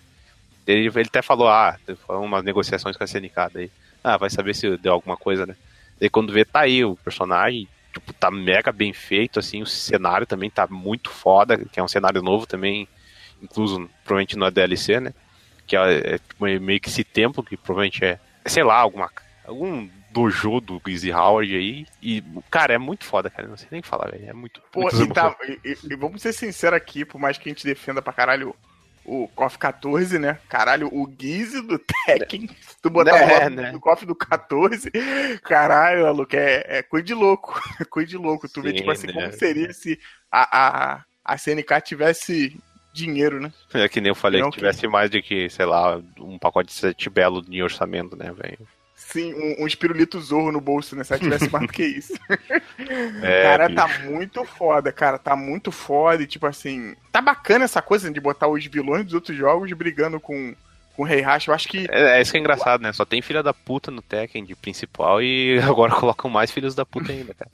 Ele, 0.70 0.88
ele 0.88 1.08
até 1.08 1.22
falou, 1.22 1.48
ah, 1.48 1.78
falou 2.06 2.24
umas 2.24 2.44
negociações 2.44 2.96
com 2.96 3.04
a 3.04 3.06
SNK 3.06 3.36
daí. 3.54 3.72
Ah, 4.04 4.18
vai 4.18 4.30
saber 4.30 4.54
se 4.54 4.78
deu 4.78 4.94
alguma 4.94 5.18
coisa, 5.18 5.46
né? 5.46 5.56
Daí 6.00 6.10
quando 6.10 6.32
vê, 6.32 6.46
tá 6.46 6.62
aí 6.62 6.86
o 6.86 6.96
personagem, 6.96 7.68
tipo, 7.92 8.14
tá 8.14 8.30
mega 8.30 8.72
bem 8.72 8.94
feito, 8.94 9.40
assim, 9.40 9.62
o 9.62 9.66
cenário 9.66 10.28
também 10.28 10.50
tá 10.50 10.68
muito 10.68 11.10
foda, 11.10 11.58
que 11.58 11.80
é 11.80 11.84
um 11.84 11.88
cenário 11.88 12.22
novo 12.22 12.46
também, 12.46 12.88
incluso 13.42 13.90
provavelmente 14.04 14.38
no 14.38 14.50
DLC, 14.52 15.00
né? 15.00 15.14
Que 15.66 15.76
é, 15.76 16.16
é 16.16 16.18
tipo, 16.20 16.46
meio 16.46 16.80
que 16.80 16.90
esse 16.90 17.04
templo, 17.04 17.44
que 17.44 17.58
provavelmente 17.58 18.06
é, 18.06 18.20
sei 18.46 18.64
lá, 18.64 18.76
alguma, 18.76 19.12
algum 19.46 19.90
dojo 20.12 20.60
do 20.60 20.82
Gizzy 20.86 21.12
Howard 21.12 21.56
aí. 21.56 21.86
E, 22.02 22.24
cara, 22.50 22.74
é 22.74 22.78
muito 22.78 23.06
foda, 23.06 23.30
cara. 23.30 23.48
Não 23.48 23.58
sei 23.58 23.68
nem 23.72 23.82
falar, 23.82 24.12
velho. 24.12 24.30
É 24.30 24.34
muito. 24.34 24.62
Pô, 24.72 24.82
muito 24.82 25.04
e, 25.04 25.08
tá, 25.14 25.36
e, 25.44 25.78
e, 25.92 25.96
vamos 25.96 26.22
ser 26.22 26.34
sinceros 26.34 26.78
aqui, 26.78 27.06
por 27.06 27.20
mais 27.20 27.38
que 27.38 27.50
a 27.50 27.52
gente 27.52 27.66
defenda 27.66 28.02
pra 28.02 28.14
caralho 28.14 28.56
o 29.10 29.28
KOF 29.30 29.58
14, 29.58 30.20
né? 30.20 30.38
Caralho, 30.48 30.88
o 30.94 31.12
Gizzy 31.20 31.62
do 31.62 31.80
Tekken. 31.80 32.48
Tu 32.82 32.90
botar 32.90 33.18
é, 33.18 33.48
o 33.48 33.50
né? 33.50 33.72
do 33.72 33.80
KOF 33.80 34.06
do 34.06 34.16
14. 34.16 34.92
Caralho, 35.44 36.04
maluco, 36.04 36.36
é, 36.36 36.64
é 36.68 36.84
coisa 36.84 37.06
de 37.06 37.14
louco. 37.14 37.60
É 37.80 37.86
coisa 37.90 38.08
de 38.08 38.18
louco. 38.18 38.48
Tu 38.48 38.62
Sim, 38.62 38.62
vê, 38.62 38.74
tipo 38.74 38.92
assim, 38.92 39.08
né? 39.08 39.14
como 39.14 39.34
seria 39.34 39.74
se 39.74 40.00
a, 40.32 40.98
a, 40.98 41.04
a 41.26 41.38
CNK 41.38 41.82
tivesse 41.84 42.56
dinheiro, 42.94 43.40
né? 43.40 43.52
É 43.74 43.90
que 43.90 44.00
nem 44.00 44.10
eu 44.10 44.16
falei, 44.16 44.42
Não, 44.42 44.52
que 44.52 44.58
tivesse 44.58 44.82
que... 44.82 44.88
mais 44.88 45.10
de 45.10 45.22
que, 45.22 45.50
sei 45.50 45.66
lá, 45.66 46.02
um 46.20 46.38
pacote 46.38 46.68
de 46.68 46.74
sete 46.74 47.10
belo 47.10 47.42
de 47.42 47.62
orçamento, 47.64 48.16
né, 48.16 48.32
velho? 48.32 48.68
Sim, 49.12 49.34
um, 49.34 49.64
um 49.64 49.68
espirulito 49.68 50.22
zorro 50.22 50.52
no 50.52 50.62
bolso, 50.62 50.96
né? 50.96 51.04
Se 51.04 51.14
ela 51.14 51.20
tivesse 51.20 51.50
mais 51.50 51.66
do 51.66 51.74
que 51.74 51.84
isso. 51.84 52.14
É, 53.22 53.44
cara, 53.44 53.74
tá 53.74 53.88
bicho. 53.88 54.00
tá 54.00 54.06
muito 54.06 54.46
foda, 54.46 54.92
cara. 54.92 55.18
Tá 55.18 55.36
muito 55.36 55.72
foda. 55.72 56.24
E, 56.24 56.28
tipo 56.28 56.48
assim, 56.48 56.96
tá 57.12 57.22
bacana 57.22 57.66
essa 57.66 57.82
coisa 57.82 58.10
de 58.10 58.20
botar 58.20 58.48
os 58.48 58.66
vilões 58.66 59.04
dos 59.06 59.14
outros 59.14 59.38
jogos 59.38 59.72
brigando 59.74 60.20
com, 60.20 60.56
com 60.96 61.04
o 61.04 61.06
Rei 61.06 61.22
Hash. 61.22 61.48
Eu 61.48 61.54
acho 61.54 61.68
que. 61.68 61.88
É, 61.90 62.18
é, 62.18 62.22
isso 62.22 62.32
que 62.32 62.38
é 62.38 62.40
engraçado, 62.40 62.82
né? 62.82 62.94
Só 62.94 63.04
tem 63.04 63.22
filha 63.22 63.44
da 63.44 63.54
puta 63.54 63.92
no 63.92 64.02
Tekken 64.02 64.46
de 64.46 64.56
principal 64.56 65.22
e 65.22 65.60
agora 65.68 65.94
colocam 65.94 66.30
mais 66.30 66.52
filhos 66.52 66.74
da 66.74 66.86
puta 66.86 67.12
ainda, 67.12 67.34
cara. 67.34 67.52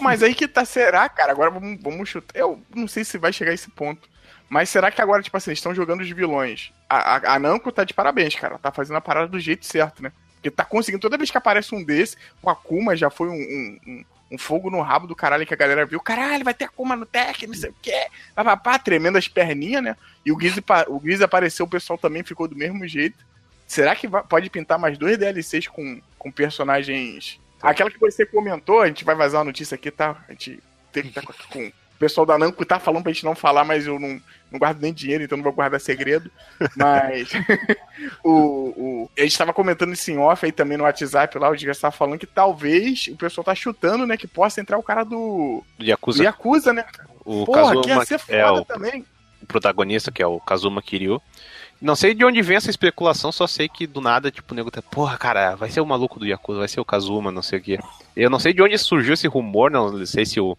Mas 0.00 0.22
aí 0.22 0.34
que 0.34 0.48
tá, 0.48 0.64
será, 0.64 1.08
cara? 1.08 1.32
Agora 1.32 1.50
vamos, 1.50 1.80
vamos 1.80 2.08
chutar. 2.08 2.38
Eu 2.38 2.60
não 2.74 2.88
sei 2.88 3.04
se 3.04 3.16
vai 3.16 3.32
chegar 3.32 3.52
a 3.52 3.54
esse 3.54 3.70
ponto. 3.70 4.08
Mas 4.48 4.68
será 4.68 4.90
que 4.90 5.00
agora, 5.00 5.22
tipo 5.22 5.36
assim, 5.36 5.52
estão 5.52 5.74
jogando 5.74 6.00
os 6.00 6.10
vilões? 6.10 6.72
A, 6.88 7.16
a, 7.16 7.34
a 7.34 7.38
Namco 7.38 7.72
tá 7.72 7.84
de 7.84 7.94
parabéns, 7.94 8.34
cara. 8.34 8.58
Tá 8.58 8.70
fazendo 8.72 8.96
a 8.96 9.00
parada 9.00 9.28
do 9.28 9.40
jeito 9.40 9.64
certo, 9.64 10.02
né? 10.02 10.12
Porque 10.44 10.50
tá 10.50 10.64
conseguindo, 10.64 11.00
toda 11.00 11.16
vez 11.16 11.30
que 11.30 11.38
aparece 11.38 11.74
um 11.74 11.82
desse, 11.82 12.18
o 12.42 12.50
Akuma 12.50 12.94
já 12.94 13.08
foi 13.08 13.28
um, 13.30 13.32
um, 13.32 13.78
um, 13.86 14.04
um 14.32 14.38
fogo 14.38 14.70
no 14.70 14.82
rabo 14.82 15.06
do 15.06 15.16
caralho 15.16 15.46
que 15.46 15.54
a 15.54 15.56
galera 15.56 15.86
viu. 15.86 15.98
Caralho, 15.98 16.44
vai 16.44 16.52
ter 16.52 16.66
Akuma 16.66 16.94
no 16.94 17.06
tech, 17.06 17.46
não 17.46 17.54
sei 17.54 17.70
o 17.70 17.76
quê. 17.80 18.08
Papapá, 18.34 18.78
tremendo 18.78 19.16
as 19.16 19.26
perninhas, 19.26 19.82
né? 19.82 19.96
E 20.22 20.30
o 20.30 20.38
Gizzy, 20.38 20.62
o 20.88 21.00
Gizzy 21.02 21.24
apareceu, 21.24 21.64
o 21.64 21.68
pessoal 21.68 21.98
também 21.98 22.22
ficou 22.22 22.46
do 22.46 22.54
mesmo 22.54 22.86
jeito. 22.86 23.24
Será 23.66 23.96
que 23.96 24.06
vai, 24.06 24.22
pode 24.22 24.50
pintar 24.50 24.78
mais 24.78 24.98
dois 24.98 25.16
DLCs 25.16 25.66
com, 25.68 25.98
com 26.18 26.30
personagens. 26.30 27.40
Aquela 27.62 27.90
que 27.90 27.98
você 27.98 28.26
comentou, 28.26 28.82
a 28.82 28.86
gente 28.86 29.02
vai 29.02 29.14
vazar 29.14 29.40
uma 29.40 29.46
notícia 29.46 29.76
aqui, 29.76 29.90
tá? 29.90 30.22
A 30.28 30.32
gente 30.32 30.62
tem 30.92 31.04
que 31.04 31.08
estar 31.08 31.22
tá 31.22 31.34
com 31.50 31.72
o 31.94 31.98
pessoal 31.98 32.26
da 32.26 32.36
Namco 32.36 32.64
tá 32.64 32.80
falando 32.80 33.04
pra 33.04 33.12
gente 33.12 33.24
não 33.24 33.34
falar, 33.34 33.64
mas 33.64 33.86
eu 33.86 33.98
não, 34.00 34.20
não 34.50 34.58
guardo 34.58 34.80
nem 34.80 34.92
dinheiro, 34.92 35.22
então 35.22 35.36
não 35.36 35.44
vou 35.44 35.52
guardar 35.52 35.80
segredo. 35.80 36.30
Mas 36.76 37.30
o, 38.22 38.30
o, 38.30 39.10
a 39.16 39.22
gente 39.22 39.38
tava 39.38 39.52
comentando 39.52 39.92
isso 39.92 40.10
em 40.10 40.18
off 40.18 40.44
aí 40.44 40.50
também 40.50 40.76
no 40.76 40.84
WhatsApp 40.84 41.38
lá, 41.38 41.48
o 41.48 41.56
Diga 41.56 41.70
estava 41.70 41.92
falando 41.92 42.18
que 42.18 42.26
talvez 42.26 43.08
o 43.08 43.16
pessoal 43.16 43.44
tá 43.44 43.54
chutando, 43.54 44.06
né, 44.06 44.16
que 44.16 44.26
possa 44.26 44.60
entrar 44.60 44.76
o 44.76 44.82
cara 44.82 45.04
do, 45.04 45.62
Yakuza. 45.80 46.18
do 46.18 46.24
Yakuza, 46.24 46.72
né? 46.72 46.84
O 47.24 47.46
Porra, 47.46 47.62
Kazuma, 47.62 47.82
que 47.82 47.88
ia 47.88 48.04
ser 48.04 48.14
é 48.14 48.18
foda 48.18 48.36
é 48.36 48.50
o, 48.50 48.64
também. 48.64 49.04
O 49.40 49.46
protagonista, 49.46 50.10
que 50.10 50.22
é 50.22 50.26
o 50.26 50.40
Kazuma 50.40 50.82
Kiryu. 50.82 51.22
Não 51.80 51.94
sei 51.94 52.14
de 52.14 52.24
onde 52.24 52.40
vem 52.42 52.56
essa 52.56 52.70
especulação, 52.70 53.30
só 53.30 53.46
sei 53.46 53.68
que 53.68 53.86
do 53.86 54.00
nada, 54.00 54.30
tipo, 54.30 54.52
o 54.52 54.56
nego 54.56 54.70
tá, 54.70 54.80
porra, 54.80 55.18
cara, 55.18 55.54
vai 55.54 55.70
ser 55.70 55.80
o 55.80 55.86
maluco 55.86 56.18
do 56.18 56.26
Yakuza, 56.26 56.58
vai 56.58 56.68
ser 56.68 56.80
o 56.80 56.84
Kazuma, 56.84 57.30
não 57.30 57.42
sei 57.42 57.58
o 57.58 57.62
que. 57.62 57.78
Eu 58.16 58.30
não 58.30 58.38
sei 58.38 58.52
de 58.52 58.62
onde 58.62 58.76
surgiu 58.78 59.14
esse 59.14 59.26
rumor, 59.26 59.70
não 59.70 60.04
sei 60.06 60.24
se 60.24 60.40
o, 60.40 60.56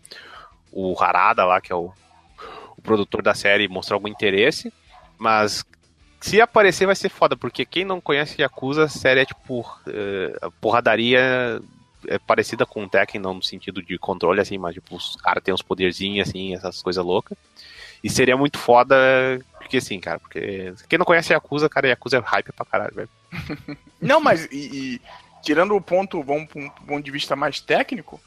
o 0.76 0.96
Harada 1.02 1.46
lá, 1.46 1.62
que 1.62 1.72
é 1.72 1.76
o, 1.76 1.92
o 2.78 2.82
produtor 2.82 3.24
da 3.24 3.34
série, 3.34 3.68
mostrou 3.68 3.96
algum 3.96 4.10
interesse, 4.10 4.72
mas 5.18 5.66
se 6.20 6.42
aparecer 6.42 6.86
vai 6.86 6.96
ser 6.96 7.10
foda, 7.10 7.38
porque 7.38 7.66
quem 7.66 7.86
não 7.86 8.02
conhece 8.02 8.42
Yakuza, 8.42 8.84
a 8.84 8.90
série 8.90 9.22
é 9.22 9.26
tipo 9.26 9.62
uh, 9.62 10.52
porradaria 10.60 11.62
é 12.08 12.20
parecida 12.20 12.66
com 12.66 12.84
o 12.84 12.90
Tekken, 12.90 13.20
não 13.20 13.36
no 13.36 13.44
sentido 13.44 13.82
de 13.82 13.98
controle, 13.98 14.40
assim, 14.40 14.58
mas 14.58 14.76
tipo, 14.76 14.96
os 14.96 15.16
caras 15.16 15.44
têm 15.44 15.54
uns 15.54 15.62
poderzinhos, 15.62 16.28
assim, 16.28 16.54
essas 16.54 16.82
coisas 16.82 17.04
loucas. 17.04 17.38
E 18.04 18.10
seria 18.10 18.38
muito 18.38 18.60
foda, 18.60 18.96
porque 19.58 19.78
assim, 19.78 20.00
cara, 20.00 20.20
porque 20.20 20.74
quem 20.88 21.00
não 21.00 21.06
conhece 21.06 21.34
Yakuza, 21.34 21.70
cara, 21.70 21.88
Yakuza 21.88 22.18
é 22.18 22.20
hype 22.20 22.52
pra 22.52 22.66
caralho, 22.66 22.94
velho. 22.94 23.10
não, 24.00 24.20
mas 24.20 24.46
e, 24.52 24.56
e, 24.56 25.02
tirando 25.42 25.76
o 25.76 25.82
ponto, 25.82 26.22
vamos 26.22 26.48
pra 26.48 26.62
um 26.62 26.70
ponto 26.70 27.04
de 27.04 27.12
vista 27.12 27.36
mais 27.36 27.60
técnico, 27.60 28.20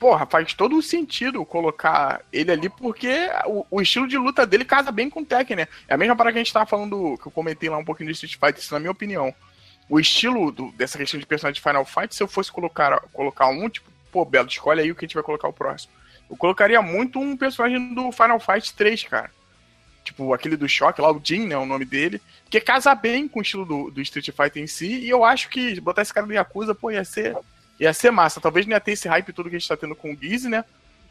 porra, 0.00 0.24
faz 0.24 0.54
todo 0.54 0.78
o 0.78 0.82
sentido 0.82 1.44
colocar 1.44 2.22
ele 2.32 2.50
ali, 2.50 2.70
porque 2.70 3.28
o, 3.44 3.66
o, 3.70 3.82
estilo 3.82 4.08
de 4.08 4.16
luta 4.16 4.46
dele 4.46 4.64
casa 4.64 4.90
bem 4.90 5.10
com 5.10 5.20
o 5.20 5.24
Tekken, 5.24 5.58
né? 5.58 5.68
É 5.86 5.92
a 5.92 5.96
mesma 5.98 6.16
parada 6.16 6.32
que 6.32 6.38
a 6.38 6.42
gente 6.42 6.52
tava 6.52 6.64
falando, 6.64 7.18
que 7.18 7.28
eu 7.28 7.30
comentei 7.30 7.68
lá 7.68 7.76
um 7.76 7.84
pouquinho 7.84 8.08
do 8.08 8.12
Street 8.12 8.32
Fighter, 8.32 8.58
isso 8.58 8.72
na 8.72 8.80
minha 8.80 8.90
opinião. 8.90 9.34
O 9.90 10.00
estilo 10.00 10.50
do, 10.50 10.72
dessa 10.72 10.96
questão 10.96 11.20
de 11.20 11.26
personagem 11.26 11.60
de 11.60 11.68
Final 11.68 11.84
Fight, 11.84 12.14
se 12.14 12.22
eu 12.22 12.26
fosse 12.26 12.50
colocar, 12.50 12.98
colocar 13.12 13.48
um, 13.48 13.68
tipo, 13.68 13.90
pô, 14.10 14.24
Belo, 14.24 14.48
escolhe 14.48 14.80
aí 14.80 14.90
o 14.90 14.94
que 14.94 15.04
a 15.04 15.06
gente 15.06 15.14
vai 15.14 15.22
colocar 15.22 15.48
o 15.48 15.52
próximo. 15.52 15.92
Eu 16.30 16.36
colocaria 16.36 16.80
muito 16.80 17.20
um 17.20 17.36
personagem 17.36 17.92
do 17.92 18.10
Final 18.10 18.40
Fight 18.40 18.72
3, 18.72 19.04
cara. 19.04 19.30
Tipo, 20.02 20.32
aquele 20.32 20.56
do 20.56 20.66
choque 20.66 21.02
lá, 21.02 21.12
o 21.12 21.20
Jin, 21.22 21.46
né? 21.46 21.58
O 21.58 21.66
nome 21.66 21.84
dele. 21.84 22.22
Que 22.48 22.58
casa 22.58 22.94
bem 22.94 23.28
com 23.28 23.40
o 23.40 23.42
estilo 23.42 23.66
do, 23.66 23.90
do 23.90 24.00
Street 24.00 24.30
Fighter 24.30 24.62
em 24.62 24.66
si. 24.66 25.00
E 25.00 25.10
eu 25.10 25.24
acho 25.24 25.50
que 25.50 25.78
botar 25.78 26.00
esse 26.00 26.14
cara 26.14 26.26
no 26.26 26.32
Yakuza, 26.32 26.74
pô, 26.74 26.90
ia 26.90 27.04
ser 27.04 27.36
ia 27.80 27.92
ser 27.94 28.10
massa. 28.10 28.40
Talvez 28.40 28.66
não 28.66 28.74
ia 28.74 28.80
ter 28.80 28.92
esse 28.92 29.08
hype 29.08 29.32
todo 29.32 29.48
que 29.48 29.56
a 29.56 29.58
gente 29.58 29.68
tá 29.68 29.76
tendo 29.76 29.96
com 29.96 30.12
o 30.12 30.16
Gizzy, 30.16 30.48
né? 30.48 30.64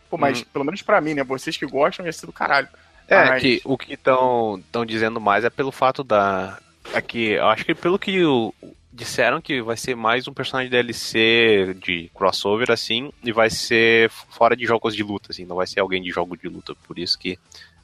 Pô, 0.09 0.17
mas 0.17 0.39
uhum. 0.39 0.45
pelo 0.53 0.65
menos 0.65 0.81
para 0.81 1.01
mim, 1.01 1.15
né? 1.15 1.23
Vocês 1.23 1.57
que 1.57 1.65
gostam, 1.65 2.05
ia 2.05 2.13
ser 2.13 2.27
do 2.27 2.33
caralho. 2.33 2.67
É, 3.07 3.29
mas... 3.29 3.41
que 3.41 3.61
o 3.65 3.77
que 3.77 3.93
estão 3.93 4.61
dizendo 4.85 5.19
mais 5.19 5.43
é 5.43 5.49
pelo 5.49 5.71
fato 5.71 6.03
da. 6.03 6.59
Aqui, 6.93 7.31
eu 7.31 7.47
acho 7.47 7.65
que 7.65 7.75
pelo 7.75 7.99
que 7.99 8.23
o, 8.23 8.53
disseram 8.91 9.41
que 9.41 9.61
vai 9.61 9.77
ser 9.77 9.95
mais 9.95 10.27
um 10.27 10.33
personagem 10.33 10.71
DLC 10.71 11.75
de 11.83 12.09
crossover, 12.13 12.71
assim, 12.71 13.11
e 13.23 13.31
vai 13.31 13.49
ser 13.49 14.09
fora 14.09 14.55
de 14.55 14.65
jogos 14.65 14.95
de 14.95 15.03
luta, 15.03 15.31
assim, 15.31 15.45
não 15.45 15.55
vai 15.55 15.67
ser 15.67 15.79
alguém 15.79 16.01
de 16.01 16.09
jogo 16.09 16.35
de 16.35 16.47
luta. 16.47 16.75
Por 16.87 16.97
isso 16.97 17.17
que 17.17 17.37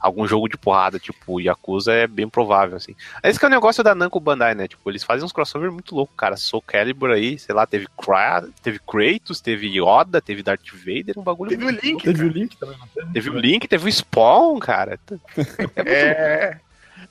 algum 0.06 0.28
jogo 0.28 0.48
de 0.48 0.56
porrada, 0.56 1.00
tipo 1.00 1.42
Yakuza, 1.42 1.92
é 1.92 2.06
bem 2.06 2.30
provável, 2.30 2.78
assim. 2.78 2.96
Esse 3.24 3.40
que 3.40 3.46
é 3.46 3.48
o 3.48 3.52
negócio 3.52 3.84
da 3.84 3.96
Namco 3.96 4.20
Bandai, 4.20 4.54
né? 4.54 4.68
Tipo, 4.68 4.92
eles 4.92 5.04
fazem 5.04 5.26
uns 5.26 5.32
crossover 5.32 5.72
muito 5.72 5.96
loucos, 5.96 6.16
cara. 6.16 6.38
Soul 6.38 6.62
Calibur 6.62 7.10
aí, 7.10 7.40
sei 7.40 7.56
lá, 7.56 7.66
teve, 7.66 7.88
Kra 7.98 8.46
teve 8.62 8.80
Kratos, 8.80 9.42
teve 9.42 9.68
Yoda, 9.68 10.22
teve 10.22 10.44
Darth 10.44 10.70
Vader, 10.72 11.18
um 11.18 11.24
bagulho 11.24 11.50
Teve 11.50 11.66
o 11.66 11.70
Link, 11.72 12.04
Teve 12.04 12.24
o 12.24 12.28
Link 12.28 12.56
também, 12.56 12.78
não 12.78 12.88
teve? 12.88 13.14
Teve 13.14 13.30
o 13.32 13.40
Link, 13.40 13.68
teve 13.68 13.90
o 13.90 13.92
Spawn, 13.92 14.60
cara. 14.60 15.00
É... 15.76 16.60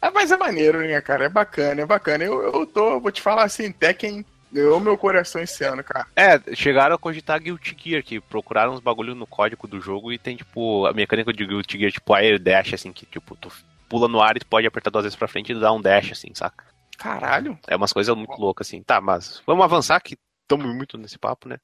é... 0.00 0.10
mas 0.10 0.30
é 0.30 0.36
maneiro, 0.36 0.78
né, 0.80 1.00
cara? 1.00 1.24
É 1.24 1.28
bacana, 1.28 1.82
é 1.82 1.86
bacana. 1.86 2.22
Eu, 2.22 2.42
eu 2.42 2.66
tô, 2.66 3.00
vou 3.00 3.10
te 3.10 3.20
falar 3.20 3.42
assim, 3.42 3.72
Tekken 3.72 4.24
Ganhou 4.54 4.78
meu 4.78 4.96
coração 4.96 5.42
esse 5.42 5.64
ano, 5.64 5.82
cara. 5.82 6.06
É, 6.14 6.54
chegaram 6.54 6.94
a 6.94 6.98
cogitar 6.98 7.42
Guilty 7.42 7.76
Gear, 7.76 8.04
que 8.04 8.20
procuraram 8.20 8.72
uns 8.72 8.78
bagulho 8.78 9.12
no 9.12 9.26
código 9.26 9.66
do 9.66 9.80
jogo 9.80 10.12
e 10.12 10.18
tem, 10.18 10.36
tipo, 10.36 10.86
a 10.86 10.92
mecânica 10.92 11.32
de 11.32 11.44
Guilty 11.44 11.76
Gear, 11.76 11.90
tipo, 11.90 12.14
air 12.14 12.38
dash, 12.38 12.74
assim, 12.74 12.92
que, 12.92 13.04
tipo, 13.04 13.34
tu 13.34 13.50
pula 13.88 14.06
no 14.06 14.22
ar 14.22 14.36
e 14.36 14.38
tu 14.38 14.46
pode 14.46 14.64
apertar 14.64 14.90
duas 14.90 15.04
vezes 15.04 15.18
pra 15.18 15.26
frente 15.26 15.50
e 15.50 15.58
dar 15.58 15.72
um 15.72 15.80
dash, 15.80 16.12
assim, 16.12 16.28
saca? 16.34 16.64
Caralho. 16.96 17.58
É 17.66 17.74
umas 17.74 17.92
coisas 17.92 18.16
muito 18.16 18.40
loucas, 18.40 18.68
assim. 18.68 18.80
Tá, 18.80 19.00
mas 19.00 19.42
vamos 19.44 19.64
avançar 19.64 20.00
que 20.00 20.16
estamos 20.42 20.72
muito 20.72 20.96
nesse 20.96 21.18
papo, 21.18 21.48
né? 21.48 21.58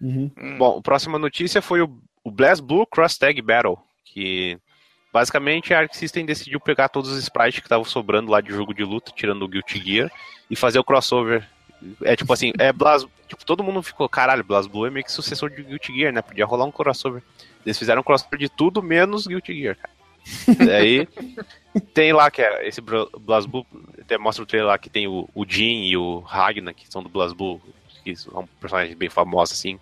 Uhum. 0.00 0.30
Hum. 0.34 0.56
Bom, 0.56 0.78
a 0.78 0.82
próxima 0.82 1.18
notícia 1.18 1.60
foi 1.60 1.82
o, 1.82 1.98
o 2.24 2.30
Blast 2.30 2.64
Blue 2.64 2.86
Cross 2.86 3.18
Tag 3.18 3.40
Battle, 3.42 3.76
que 4.02 4.58
basicamente 5.12 5.74
a 5.74 5.80
Arc 5.80 5.94
System 5.94 6.24
decidiu 6.24 6.58
pegar 6.58 6.88
todos 6.88 7.10
os 7.10 7.18
sprites 7.18 7.60
que 7.60 7.66
estavam 7.66 7.84
sobrando 7.84 8.30
lá 8.30 8.40
de 8.40 8.50
jogo 8.50 8.72
de 8.72 8.82
luta, 8.82 9.12
tirando 9.14 9.42
o 9.42 9.48
Guilty 9.48 9.78
Gear, 9.78 10.10
e 10.48 10.56
fazer 10.56 10.78
o 10.78 10.84
crossover. 10.84 11.46
É 12.02 12.16
tipo 12.16 12.32
assim, 12.32 12.52
é 12.58 12.72
Blast, 12.72 13.08
tipo, 13.28 13.44
todo 13.44 13.62
mundo 13.62 13.82
ficou, 13.82 14.08
caralho, 14.08 14.44
Blast 14.44 14.70
Blue 14.70 14.86
é 14.86 14.90
meio 14.90 15.04
que 15.04 15.12
sucessor 15.12 15.50
de 15.50 15.62
Guilty 15.62 15.94
Gear, 15.94 16.12
né? 16.12 16.22
Podia 16.22 16.46
rolar 16.46 16.64
um 16.64 16.70
crossover. 16.72 17.22
Eles 17.64 17.78
fizeram 17.78 18.00
um 18.00 18.04
crossover 18.04 18.38
de 18.38 18.48
tudo 18.48 18.82
menos 18.82 19.26
Guilty 19.26 19.54
Gear, 19.54 19.76
cara. 19.76 19.94
Daí 20.66 21.06
tem 21.92 22.12
lá 22.12 22.30
que 22.30 22.40
é 22.42 22.66
esse 22.66 22.80
Bra- 22.80 23.06
Blue, 23.18 23.66
até 24.00 24.16
mostra 24.16 24.42
o 24.42 24.46
trailer 24.46 24.68
lá 24.68 24.78
que 24.78 24.88
tem 24.88 25.06
o, 25.06 25.28
o 25.34 25.44
Jin 25.46 25.84
e 25.86 25.96
o 25.96 26.20
Ragnar, 26.20 26.74
que 26.74 26.90
são 26.90 27.02
do 27.02 27.08
Blue, 27.08 27.60
que 28.02 28.16
são 28.16 28.46
personagens 28.60 28.96
bem 28.96 29.10
famosos 29.10 29.58
assim, 29.58 29.78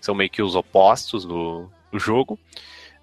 são 0.00 0.14
meio 0.14 0.30
que 0.30 0.42
os 0.42 0.54
opostos 0.54 1.24
do, 1.24 1.68
do 1.92 1.98
jogo. 1.98 2.38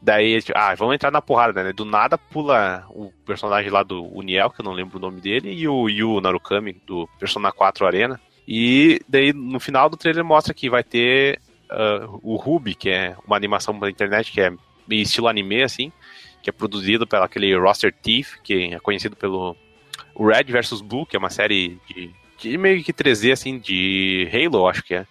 Daí, 0.02 0.42
tipo, 0.42 0.58
ah, 0.58 0.74
vamos 0.74 0.96
entrar 0.96 1.12
na 1.12 1.22
porrada, 1.22 1.64
né? 1.64 1.72
Do 1.72 1.86
nada 1.86 2.18
pula 2.18 2.86
o 2.90 3.12
personagem 3.24 3.70
lá 3.70 3.84
do 3.84 4.04
Uniel, 4.18 4.50
que 4.50 4.60
eu 4.60 4.66
não 4.66 4.72
lembro 4.74 4.98
o 4.98 5.02
nome 5.02 5.22
dele, 5.22 5.54
e 5.54 5.68
o 5.68 5.88
Yu 5.88 6.20
Narukami, 6.20 6.74
do 6.88 7.08
Persona 7.20 7.52
4 7.52 7.86
Arena. 7.86 8.20
E 8.48 9.00
daí, 9.08 9.34
no 9.34 9.60
final 9.60 9.90
do 9.90 9.98
trailer, 9.98 10.26
mostra 10.26 10.54
que 10.54 10.70
vai 10.70 10.84
ter 10.84 11.40
ah, 11.72 12.08
o 12.22 12.36
Ruby, 12.36 12.76
que 12.76 12.90
é 12.90 13.16
uma 13.26 13.38
animação 13.38 13.78
da 13.80 13.90
internet, 13.90 14.32
que 14.32 14.42
é 14.42 14.52
meio 14.88 15.02
estilo 15.02 15.30
anime, 15.30 15.64
assim, 15.64 15.92
que 16.42 16.50
é 16.50 16.54
produzido 16.54 17.08
pelo 17.08 17.24
aquele 17.24 17.56
Roster 17.56 17.94
Thief, 17.94 18.36
que 18.44 18.74
é 18.74 18.80
conhecido 18.80 19.16
pelo 19.16 19.56
Red 20.20 20.52
vs 20.52 20.82
Blue, 20.82 21.06
que 21.06 21.16
é 21.16 21.20
uma 21.20 21.30
série 21.30 21.80
de, 21.88 22.12
de 22.38 22.58
meio 22.58 22.84
que 22.84 22.92
3D, 22.92 23.32
assim, 23.32 23.58
de 23.58 24.30
Halo, 24.34 24.68
acho 24.68 24.84
que 24.84 24.96
é. 24.96 25.06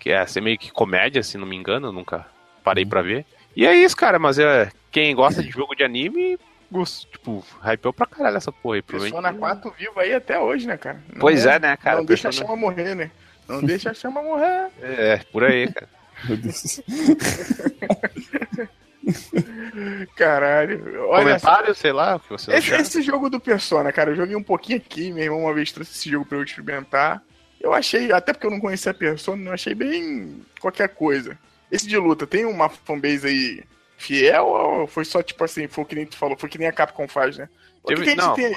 Que 0.00 0.10
é 0.10 0.18
assim, 0.18 0.40
meio 0.40 0.58
que 0.58 0.70
comédia, 0.70 1.22
se 1.22 1.38
não 1.38 1.46
me 1.46 1.56
engano, 1.56 1.92
nunca 1.92 2.26
parei 2.62 2.84
pra 2.84 3.00
ver. 3.00 3.24
E 3.56 3.64
é 3.64 3.74
isso, 3.74 3.96
cara, 3.96 4.18
mas 4.18 4.38
é, 4.38 4.70
quem 4.90 5.14
gosta 5.14 5.42
de 5.42 5.50
jogo 5.50 5.74
de 5.76 5.84
anime, 5.84 6.36
gost- 6.70 7.08
tipo, 7.10 7.44
hypeou 7.62 7.92
pra 7.92 8.06
caralho 8.06 8.36
essa 8.36 8.52
porra 8.52 8.76
aí. 8.76 8.82
Persona 8.82 9.32
provavelmente. 9.32 9.62
4 9.62 9.74
vivo 9.78 10.00
aí 10.00 10.14
até 10.14 10.38
hoje, 10.38 10.66
né, 10.66 10.76
cara? 10.76 11.02
Não 11.12 11.20
Pois 11.20 11.46
é, 11.46 11.58
né, 11.58 11.76
cara? 11.76 11.98
Não 11.98 12.04
deixa 12.04 12.28
a 12.28 12.32
chama 12.32 12.56
morrer, 12.56 12.94
né? 12.94 13.10
Não 13.48 13.60
deixa 13.62 13.90
a 13.90 13.94
chama 13.94 14.22
morrer. 14.22 14.68
É, 14.80 15.16
por 15.32 15.44
aí, 15.44 15.72
cara. 15.72 15.88
Meu 16.24 16.36
Deus. 16.36 16.80
Caralho. 20.16 21.06
Olha. 21.08 21.24
Comentário, 21.24 21.74
sei 21.74 21.92
lá, 21.92 22.16
o 22.16 22.20
que 22.20 22.30
você 22.30 22.52
Esse, 22.54 22.74
esse 22.74 23.02
jogo 23.02 23.28
do 23.28 23.40
Persona, 23.40 23.92
cara, 23.92 24.10
eu 24.10 24.16
joguei 24.16 24.36
um 24.36 24.42
pouquinho 24.42 24.78
aqui, 24.78 25.12
meu 25.12 25.24
irmão 25.24 25.40
uma 25.40 25.54
vez 25.54 25.72
trouxe 25.72 25.92
esse 25.92 26.10
jogo 26.10 26.24
pra 26.24 26.38
eu 26.38 26.44
experimentar. 26.44 27.22
Eu 27.60 27.72
achei, 27.72 28.12
até 28.12 28.32
porque 28.32 28.46
eu 28.46 28.50
não 28.50 28.60
conhecia 28.60 28.92
a 28.92 28.94
Persona, 28.94 29.48
eu 29.48 29.52
achei 29.52 29.74
bem 29.74 30.42
qualquer 30.60 30.88
coisa. 30.88 31.38
Esse 31.70 31.86
de 31.86 31.96
luta, 31.96 32.26
tem 32.26 32.44
uma 32.44 32.68
fanbase 32.68 33.26
aí 33.26 33.64
fiel 33.96 34.46
ou 34.46 34.86
foi 34.86 35.04
só 35.04 35.22
tipo 35.22 35.42
assim, 35.44 35.68
foi 35.68 35.84
que 35.84 35.94
nem 35.94 36.06
tu 36.06 36.16
falou, 36.16 36.36
foi 36.36 36.48
que 36.48 36.58
nem 36.58 36.68
a 36.68 36.72
Capcom 36.72 37.08
faz, 37.08 37.38
né? 37.38 37.48
Que 37.86 37.94
Teve, 37.94 38.02
que 38.02 38.10
gente 38.10 38.18
não, 38.18 38.34
tem 38.34 38.54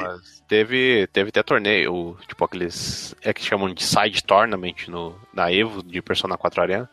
teve, 0.47 1.07
teve 1.07 1.29
até 1.29 1.43
torneio, 1.43 2.17
tipo 2.27 2.45
aqueles. 2.45 3.13
É 3.21 3.33
que 3.33 3.43
chamam 3.43 3.73
de 3.73 3.83
side 3.83 4.23
tournament 4.23 4.87
no, 4.87 5.19
na 5.33 5.51
Evo 5.51 5.83
de 5.83 6.01
Persona 6.01 6.37
4 6.37 6.61
Arena. 6.61 6.89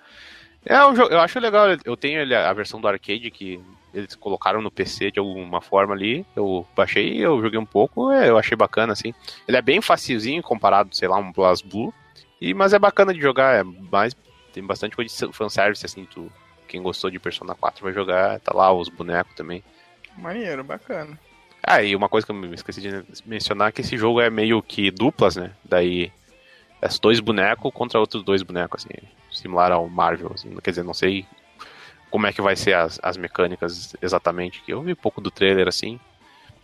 É 0.65 0.85
um 0.85 0.97
jogo, 0.97 1.13
eu 1.13 1.21
acho 1.21 1.39
legal. 1.39 1.67
Eu 1.85 1.97
tenho 1.97 2.21
ele, 2.21 2.35
a 2.35 2.53
versão 2.53 2.81
do 2.81 2.89
arcade 2.89 3.31
que 3.31 3.61
eles 3.93 4.17
colocaram 4.17 4.61
no 4.61 4.71
PC 4.71 5.13
de 5.13 5.21
alguma 5.21 5.61
forma 5.61 5.95
ali. 5.95 6.27
Eu 6.35 6.67
baixei, 6.75 7.19
eu 7.19 7.41
joguei 7.41 7.59
um 7.59 7.67
pouco, 7.67 8.11
é, 8.11 8.29
eu 8.29 8.37
achei 8.37 8.57
bacana, 8.57 8.93
assim. 8.93 9.15
Ele 9.47 9.57
é 9.57 9.63
bem 9.63 9.81
facilzinho 9.81 10.43
comparado, 10.43 10.95
sei 10.95 11.07
lá, 11.07 11.17
um 11.19 11.31
Blast 11.31 11.67
Blue. 11.67 11.95
E, 12.41 12.53
mas 12.53 12.73
é 12.73 12.79
bacana 12.79 13.15
de 13.15 13.21
jogar, 13.21 13.61
é 13.61 13.63
mais. 13.63 14.15
Tem 14.53 14.65
bastante 14.65 14.97
coisa 14.97 15.27
de 15.29 15.33
fanservice, 15.33 15.87
assim, 15.87 16.05
tu. 16.05 16.31
Quem 16.69 16.83
gostou 16.83 17.11
de 17.11 17.19
Persona 17.19 17.55
4 17.55 17.83
vai 17.83 17.93
jogar, 17.93 18.41
tá 18.41 18.53
lá 18.55 18.73
os 18.73 18.89
bonecos 18.89 19.35
também. 19.35 19.63
Maneiro, 20.17 20.63
bacana. 20.65 21.19
Ah, 21.63 21.83
e 21.83 21.97
uma 21.97 22.09
coisa 22.09 22.27
que 22.27 22.33
eu 22.33 22.37
me 22.37 22.55
esqueci 22.55 22.81
de 22.81 23.05
mencionar 23.25 23.69
é 23.69 23.73
que 23.73 23.81
esse 23.81 23.97
jogo 23.97 24.21
é 24.21 24.29
meio 24.29 24.63
que 24.63 24.91
duplas, 24.91 25.37
né? 25.37 25.53
Daí 25.65 26.13
é 26.83 26.89
dois 27.01 27.21
bonecos 27.21 27.73
contra 27.73 27.99
outros 27.99 28.23
dois 28.23 28.43
bonecos, 28.43 28.85
assim, 28.85 29.07
similar 29.33 29.73
ao 29.73 29.89
Marvel, 29.89 30.31
assim. 30.35 30.55
Quer 30.57 30.71
dizer, 30.71 30.85
não 30.85 30.93
sei 30.93 31.27
como 32.11 32.27
é 32.27 32.33
que 32.33 32.43
vai 32.43 32.55
ser 32.55 32.75
as, 32.75 33.01
as 33.03 33.17
mecânicas 33.17 33.97
exatamente, 34.01 34.63
que 34.63 34.73
eu 34.73 34.83
vi 34.83 34.95
pouco 34.95 35.21
do 35.21 35.31
trailer, 35.31 35.67
assim. 35.67 35.99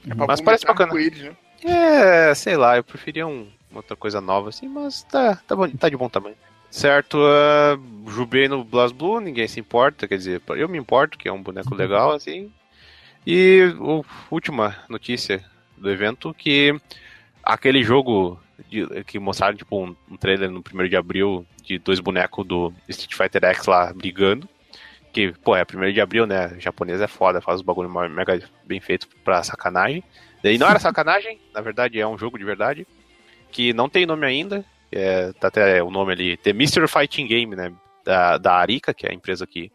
É 0.09 0.15
Mas 0.15 0.41
parece 0.41 0.67
bacana. 0.67 0.93
né? 0.93 1.37
É, 1.65 2.35
sei 2.35 2.57
lá, 2.57 2.77
eu 2.77 2.85
preferia 2.85 3.27
um, 3.27 3.51
uma 3.71 3.79
outra 3.79 3.97
coisa 3.97 4.21
nova, 4.21 4.51
assim, 4.51 4.69
mas 4.69 5.03
tá, 5.05 5.37
tá, 5.47 5.57
bom, 5.57 5.69
tá 5.71 5.89
de 5.89 5.97
bom 5.97 6.09
tamanho. 6.09 6.37
Certo, 6.71 7.18
uh, 7.18 8.11
Jubei 8.11 8.47
no 8.49 8.62
Blast 8.62 8.95
Blue, 8.95 9.21
ninguém 9.21 9.49
se 9.49 9.59
importa, 9.59 10.07
quer 10.07 10.16
dizer, 10.16 10.41
eu 10.51 10.68
me 10.68 10.79
importo, 10.79 11.18
que 11.18 11.29
é 11.29 11.33
um 11.33 11.43
boneco 11.43 11.75
legal, 11.75 12.12
assim. 12.12 12.53
E 13.27 13.75
o, 13.79 14.05
última 14.31 14.77
notícia 14.89 15.45
do 15.77 15.91
evento, 15.91 16.33
que 16.33 16.73
aquele 17.43 17.83
jogo 17.83 18.41
de- 18.68 19.03
que 19.05 19.18
mostraram, 19.18 19.57
tipo, 19.57 19.83
um, 19.85 19.97
um 20.11 20.16
trailer 20.16 20.49
no 20.51 20.62
1 20.62 20.89
de 20.89 20.97
abril 20.97 21.45
de 21.62 21.79
dois 21.79 21.99
bonecos 22.01 22.47
do 22.47 22.73
Street 22.89 23.14
Fighter 23.14 23.45
X 23.57 23.66
lá 23.66 23.93
brigando. 23.93 24.49
Que, 25.12 25.33
pô, 25.43 25.57
é 25.57 25.64
1 25.64 25.93
de 25.93 26.01
abril, 26.01 26.25
né? 26.25 26.55
O 26.57 26.61
japonês 26.61 27.01
é 27.01 27.09
foda, 27.09 27.41
faz 27.41 27.57
os 27.57 27.66
bagulho 27.66 27.91
mega 28.09 28.41
bem 28.64 28.81
feito 28.81 29.09
pra 29.25 29.43
sacanagem. 29.43 30.05
Daí 30.43 30.57
não 30.57 30.68
era 30.68 30.79
sacanagem, 30.79 31.41
na 31.53 31.61
verdade 31.61 31.99
é 32.01 32.07
um 32.07 32.16
jogo 32.16 32.39
de 32.39 32.45
verdade. 32.45 32.87
Que 33.51 33.73
não 33.73 33.89
tem 33.89 34.07
nome 34.07 34.25
ainda. 34.25 34.64
É, 34.93 35.32
tá 35.34 35.49
até 35.49 35.82
o 35.82 35.91
nome 35.91 36.12
ali, 36.12 36.36
The 36.36 36.53
Mystery 36.53 36.88
Fighting 36.88 37.26
Game, 37.26 37.55
né? 37.55 37.72
Da, 38.05 38.38
da 38.38 38.55
Arica, 38.55 38.95
que 38.95 39.07
é 39.07 39.11
a 39.11 39.14
empresa 39.14 39.47
que 39.47 39.70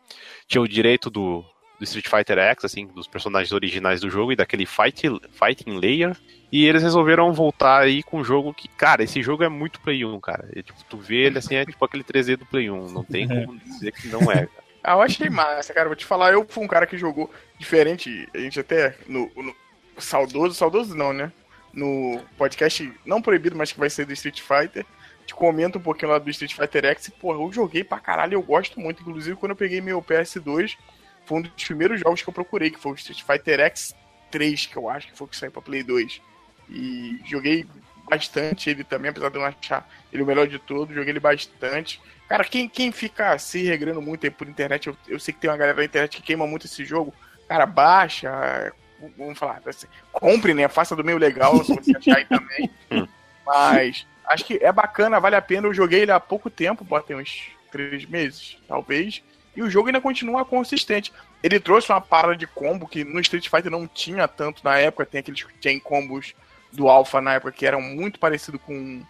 tinha 0.47 0.61
o 0.61 0.67
direito 0.67 1.09
do, 1.09 1.45
do 1.79 1.83
Street 1.83 2.07
Fighter 2.07 2.37
X, 2.39 2.65
assim, 2.65 2.87
dos 2.87 3.07
personagens 3.07 3.51
originais 3.51 4.01
do 4.01 4.09
jogo 4.09 4.31
e 4.31 4.35
daquele 4.35 4.65
fight, 4.65 5.03
Fighting 5.31 5.77
Layer. 5.77 6.15
E 6.51 6.65
eles 6.65 6.83
resolveram 6.83 7.33
voltar 7.33 7.81
aí 7.81 8.01
com 8.01 8.19
um 8.19 8.23
jogo 8.23 8.53
que, 8.53 8.67
cara, 8.67 9.03
esse 9.03 9.21
jogo 9.21 9.43
é 9.43 9.49
muito 9.49 9.79
Play 9.81 10.05
1, 10.05 10.19
cara. 10.19 10.47
É, 10.55 10.61
tipo, 10.61 10.83
tu 10.89 10.97
vê 10.97 11.25
ele 11.25 11.37
assim, 11.37 11.55
é 11.55 11.65
tipo 11.65 11.83
aquele 11.83 12.03
3D 12.03 12.37
do 12.37 12.45
Play 12.45 12.69
1. 12.69 12.91
Não 12.91 13.03
tem 13.03 13.27
como 13.27 13.57
dizer 13.63 13.91
que 13.91 14.07
não 14.07 14.21
é. 14.31 14.47
cara. 14.47 14.65
Ah, 14.83 14.93
eu 14.93 15.01
achei 15.01 15.29
massa, 15.29 15.73
cara. 15.73 15.89
Vou 15.89 15.95
te 15.95 16.05
falar, 16.05 16.31
eu 16.31 16.45
fui 16.47 16.63
um 16.63 16.67
cara 16.67 16.85
que 16.85 16.97
jogou 16.97 17.31
diferente. 17.57 18.29
A 18.33 18.37
gente 18.37 18.59
até 18.59 18.95
no, 19.07 19.31
no 19.35 19.55
saudoso, 19.97 20.53
saudoso 20.53 20.95
não, 20.95 21.11
né? 21.11 21.31
No 21.73 22.21
podcast 22.37 22.93
não 23.05 23.21
proibido, 23.21 23.57
mas 23.57 23.71
que 23.71 23.79
vai 23.79 23.89
ser 23.89 24.05
do 24.05 24.13
Street 24.13 24.41
Fighter. 24.41 24.85
Te 25.25 25.33
comenta 25.33 25.77
um 25.77 25.81
pouquinho 25.81 26.11
lá 26.11 26.19
do 26.19 26.29
Street 26.29 26.53
Fighter 26.53 26.85
X. 26.85 27.07
E, 27.07 27.11
porra, 27.11 27.39
eu 27.39 27.51
joguei 27.51 27.83
pra 27.83 27.99
caralho, 27.99 28.35
eu 28.35 28.41
gosto 28.41 28.79
muito. 28.79 29.01
Inclusive, 29.01 29.35
quando 29.35 29.51
eu 29.51 29.55
peguei 29.55 29.81
meu 29.81 30.01
PS2, 30.01 30.77
foi 31.25 31.39
um 31.39 31.41
dos 31.41 31.63
primeiros 31.63 31.99
jogos 31.99 32.21
que 32.21 32.29
eu 32.29 32.33
procurei, 32.33 32.69
que 32.69 32.79
foi 32.79 32.91
o 32.91 32.95
Street 32.95 33.23
Fighter 33.23 33.59
X 33.61 33.95
3, 34.31 34.65
que 34.67 34.77
eu 34.77 34.89
acho 34.89 35.07
que 35.07 35.17
foi 35.17 35.25
o 35.25 35.29
que 35.29 35.35
saiu 35.37 35.51
pra 35.51 35.61
Play 35.61 35.83
2. 35.83 36.21
E 36.69 37.19
joguei 37.25 37.65
bastante 38.09 38.69
ele 38.69 38.83
também, 38.83 39.09
apesar 39.09 39.29
de 39.29 39.35
eu 39.35 39.41
não 39.41 39.47
achar 39.47 39.89
ele 40.11 40.23
o 40.23 40.25
melhor 40.25 40.47
de 40.47 40.59
todos, 40.59 40.95
joguei 40.95 41.11
ele 41.11 41.19
bastante. 41.19 42.01
Cara, 42.27 42.43
quem, 42.43 42.67
quem 42.67 42.91
fica 42.91 43.37
se 43.37 43.63
regrando 43.63 44.01
muito 44.01 44.25
aí 44.25 44.31
por 44.31 44.47
internet, 44.47 44.87
eu, 44.87 44.97
eu 45.07 45.19
sei 45.19 45.33
que 45.33 45.39
tem 45.39 45.49
uma 45.49 45.57
galera 45.57 45.77
da 45.77 45.85
internet 45.85 46.17
que 46.17 46.23
queima 46.23 46.47
muito 46.47 46.65
esse 46.65 46.83
jogo. 46.85 47.13
Cara, 47.47 47.65
baixa, 47.65 48.73
vamos 49.17 49.37
falar, 49.37 49.61
assim, 49.65 49.87
compre, 50.11 50.53
né? 50.53 50.67
Faça 50.67 50.95
do 50.95 51.03
meio 51.03 51.17
legal, 51.17 51.63
se 51.63 51.73
você 51.73 51.95
achar 51.95 52.17
aí 52.17 52.25
também. 52.25 52.69
Mas 53.45 54.05
acho 54.25 54.45
que 54.45 54.59
é 54.61 54.71
bacana, 54.71 55.19
vale 55.19 55.35
a 55.35 55.41
pena. 55.41 55.67
Eu 55.67 55.73
joguei 55.73 56.01
ele 56.01 56.11
há 56.11 56.19
pouco 56.19 56.49
tempo, 56.49 56.83
bota 56.83 57.13
aí 57.13 57.21
uns 57.21 57.49
três 57.71 58.05
meses, 58.05 58.57
talvez. 58.67 59.23
E 59.55 59.61
o 59.61 59.69
jogo 59.69 59.87
ainda 59.87 60.01
continua 60.01 60.43
consistente. 60.43 61.13
Ele 61.41 61.59
trouxe 61.59 61.91
uma 61.91 62.01
parada 62.01 62.35
de 62.35 62.47
combo 62.47 62.87
que 62.87 63.03
no 63.03 63.19
Street 63.19 63.47
Fighter 63.49 63.71
não 63.71 63.87
tinha 63.87 64.27
tanto 64.27 64.63
na 64.63 64.77
época. 64.77 65.05
Tem 65.05 65.19
aqueles 65.19 65.45
chain 65.61 65.79
combos 65.79 66.33
do 66.73 66.89
Alpha 66.89 67.21
na 67.21 67.35
época 67.35 67.51
que 67.51 67.65
eram 67.65 67.81
muito 67.81 68.19
parecidos 68.19 68.59
com 68.65 69.03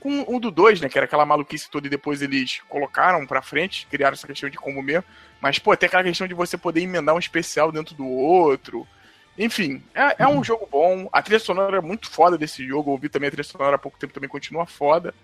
com 0.00 0.24
o 0.34 0.40
do 0.40 0.50
2, 0.50 0.80
né? 0.80 0.88
Que 0.88 0.98
era 0.98 1.04
aquela 1.04 1.26
maluquice 1.26 1.70
toda 1.70 1.86
e 1.86 1.90
depois 1.90 2.22
eles 2.22 2.62
colocaram 2.68 3.26
pra 3.26 3.42
frente, 3.42 3.86
criaram 3.90 4.14
essa 4.14 4.26
questão 4.26 4.48
de 4.48 4.56
combo 4.56 4.82
mesmo. 4.82 5.04
Mas, 5.40 5.58
pô, 5.58 5.76
tem 5.76 5.86
aquela 5.86 6.02
questão 6.02 6.26
de 6.26 6.32
você 6.32 6.56
poder 6.56 6.80
emendar 6.80 7.14
um 7.14 7.18
especial 7.18 7.70
dentro 7.70 7.94
do 7.94 8.06
outro. 8.06 8.88
Enfim, 9.38 9.82
é, 9.94 10.24
é 10.24 10.28
um 10.28 10.42
jogo 10.44 10.68
bom. 10.70 11.08
A 11.12 11.22
trilha 11.22 11.38
sonora 11.38 11.78
é 11.78 11.80
muito 11.80 12.10
foda 12.10 12.36
desse 12.36 12.66
jogo. 12.66 12.90
Eu 12.90 12.92
ouvi 12.92 13.08
também 13.08 13.28
a 13.28 13.30
trilha 13.30 13.44
sonora 13.44 13.76
há 13.76 13.78
pouco 13.78 13.98
tempo, 13.98 14.12
também 14.12 14.28
continua 14.28 14.66
foda. 14.66 15.14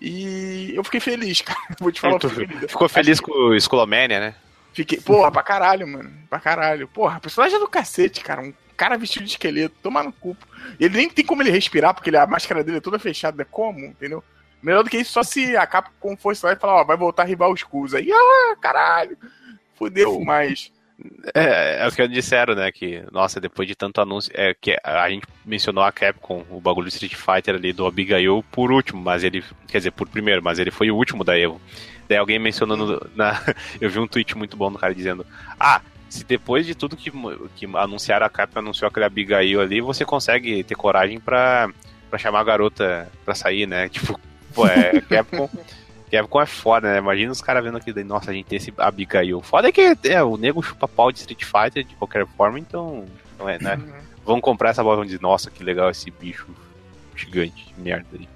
E 0.00 0.72
eu 0.74 0.84
fiquei 0.84 1.00
feliz, 1.00 1.40
cara. 1.42 1.58
Vou 1.80 1.90
te 1.90 2.00
falar, 2.00 2.20
feliz. 2.20 2.70
ficou 2.70 2.88
feliz 2.88 3.18
Acho 3.18 3.22
com 3.22 3.32
o 3.32 3.54
Skullomania, 3.56 4.20
né? 4.20 4.34
Fiquei, 4.72 5.00
porra, 5.00 5.32
pra 5.32 5.42
caralho, 5.42 5.86
mano. 5.88 6.10
Pra 6.28 6.38
caralho. 6.38 6.86
Porra, 6.88 7.18
personagem 7.18 7.56
é 7.56 7.60
do 7.60 7.66
cacete, 7.68 8.20
cara. 8.22 8.42
Um 8.42 8.52
cara 8.76 8.98
vestido 8.98 9.24
de 9.24 9.30
esqueleto, 9.30 9.74
tomar 9.82 10.04
no 10.04 10.12
cu. 10.12 10.36
Ele 10.78 10.98
nem 10.98 11.08
tem 11.08 11.24
como 11.24 11.42
ele 11.42 11.50
respirar, 11.50 11.94
porque 11.94 12.10
ele- 12.10 12.18
a 12.18 12.26
máscara 12.26 12.62
dele 12.62 12.76
é 12.76 12.80
toda 12.80 12.98
fechada. 12.98 13.38
né? 13.38 13.46
Como? 13.50 13.78
Entendeu? 13.86 14.22
Melhor 14.62 14.84
do 14.84 14.90
que 14.90 14.98
isso, 14.98 15.12
só 15.12 15.22
se 15.22 15.56
a 15.56 15.66
Capcom 15.66 16.16
fosse 16.16 16.44
lá 16.44 16.52
e 16.52 16.56
falar, 16.56 16.80
ó, 16.80 16.84
vai 16.84 16.96
voltar 16.96 17.22
a 17.22 17.26
rival 17.26 17.52
os 17.52 17.62
cus. 17.62 17.94
Aí, 17.94 18.10
ah, 18.12 18.56
caralho. 18.60 19.16
Fudeu, 19.76 20.20
mas 20.20 20.70
É, 21.34 21.84
é 21.84 21.86
o 21.86 21.92
que 21.92 22.00
eles 22.00 22.14
disseram, 22.14 22.54
né? 22.54 22.72
Que, 22.72 23.02
nossa, 23.12 23.40
depois 23.40 23.68
de 23.68 23.74
tanto 23.74 24.00
anúncio. 24.00 24.32
É, 24.34 24.54
que 24.54 24.76
a 24.82 25.08
gente 25.10 25.26
mencionou 25.44 25.84
a 25.84 25.92
Capcom, 25.92 26.44
o 26.50 26.60
bagulho 26.60 26.86
do 26.86 26.92
Street 26.92 27.14
Fighter 27.14 27.54
ali 27.54 27.72
do 27.72 27.86
Abigail 27.86 28.44
por 28.50 28.72
último, 28.72 29.00
mas 29.00 29.22
ele. 29.22 29.44
Quer 29.68 29.78
dizer, 29.78 29.90
por 29.90 30.08
primeiro, 30.08 30.42
mas 30.42 30.58
ele 30.58 30.70
foi 30.70 30.90
o 30.90 30.96
último 30.96 31.22
da 31.22 31.38
Evo. 31.38 31.60
Daí 32.08 32.18
alguém 32.18 32.38
mencionando. 32.38 33.10
Na, 33.14 33.42
eu 33.80 33.90
vi 33.90 33.98
um 33.98 34.06
tweet 34.06 34.36
muito 34.36 34.56
bom 34.56 34.72
do 34.72 34.78
cara 34.78 34.94
dizendo: 34.94 35.26
Ah, 35.60 35.82
se 36.08 36.24
depois 36.24 36.64
de 36.64 36.74
tudo 36.74 36.96
que, 36.96 37.10
que 37.54 37.66
anunciaram 37.76 38.26
a 38.26 38.30
Capcom 38.30 38.60
anunciou 38.60 38.88
aquele 38.88 39.06
Abigail 39.06 39.60
ali, 39.60 39.80
você 39.80 40.04
consegue 40.04 40.64
ter 40.64 40.74
coragem 40.74 41.20
pra, 41.20 41.68
pra 42.08 42.18
chamar 42.18 42.40
a 42.40 42.44
garota 42.44 43.10
pra 43.24 43.34
sair, 43.34 43.66
né? 43.66 43.88
Tipo, 43.90 44.18
pô, 44.54 44.66
é 44.66 45.00
Capcom. 45.02 45.50
Capcom 46.10 46.40
é 46.40 46.46
foda, 46.46 46.92
né? 46.92 46.98
Imagina 46.98 47.32
os 47.32 47.40
caras 47.40 47.64
vendo 47.64 47.76
aqui, 47.76 47.92
daí, 47.92 48.04
nossa, 48.04 48.30
a 48.30 48.34
gente 48.34 48.46
tem 48.46 48.56
esse 48.56 48.72
Abigail. 48.78 49.40
Foda 49.42 49.68
é 49.68 49.72
que 49.72 49.96
é, 50.04 50.22
o 50.22 50.36
nego 50.36 50.62
chupa 50.62 50.86
pau 50.86 51.10
de 51.10 51.18
Street 51.18 51.44
Fighter 51.44 51.84
de 51.84 51.94
qualquer 51.96 52.26
forma, 52.26 52.58
então. 52.58 53.04
Não 53.38 53.48
é, 53.48 53.58
né? 53.58 53.74
Uhum. 53.76 53.92
Vamos 54.24 54.42
comprar 54.42 54.70
essa 54.70 54.82
bola 54.82 55.02
e 55.02 55.06
dizer, 55.06 55.20
nossa, 55.20 55.50
que 55.50 55.62
legal 55.62 55.90
esse 55.90 56.10
bicho 56.10 56.46
gigante, 57.14 57.74
merda 57.76 58.06
aí. 58.14 58.28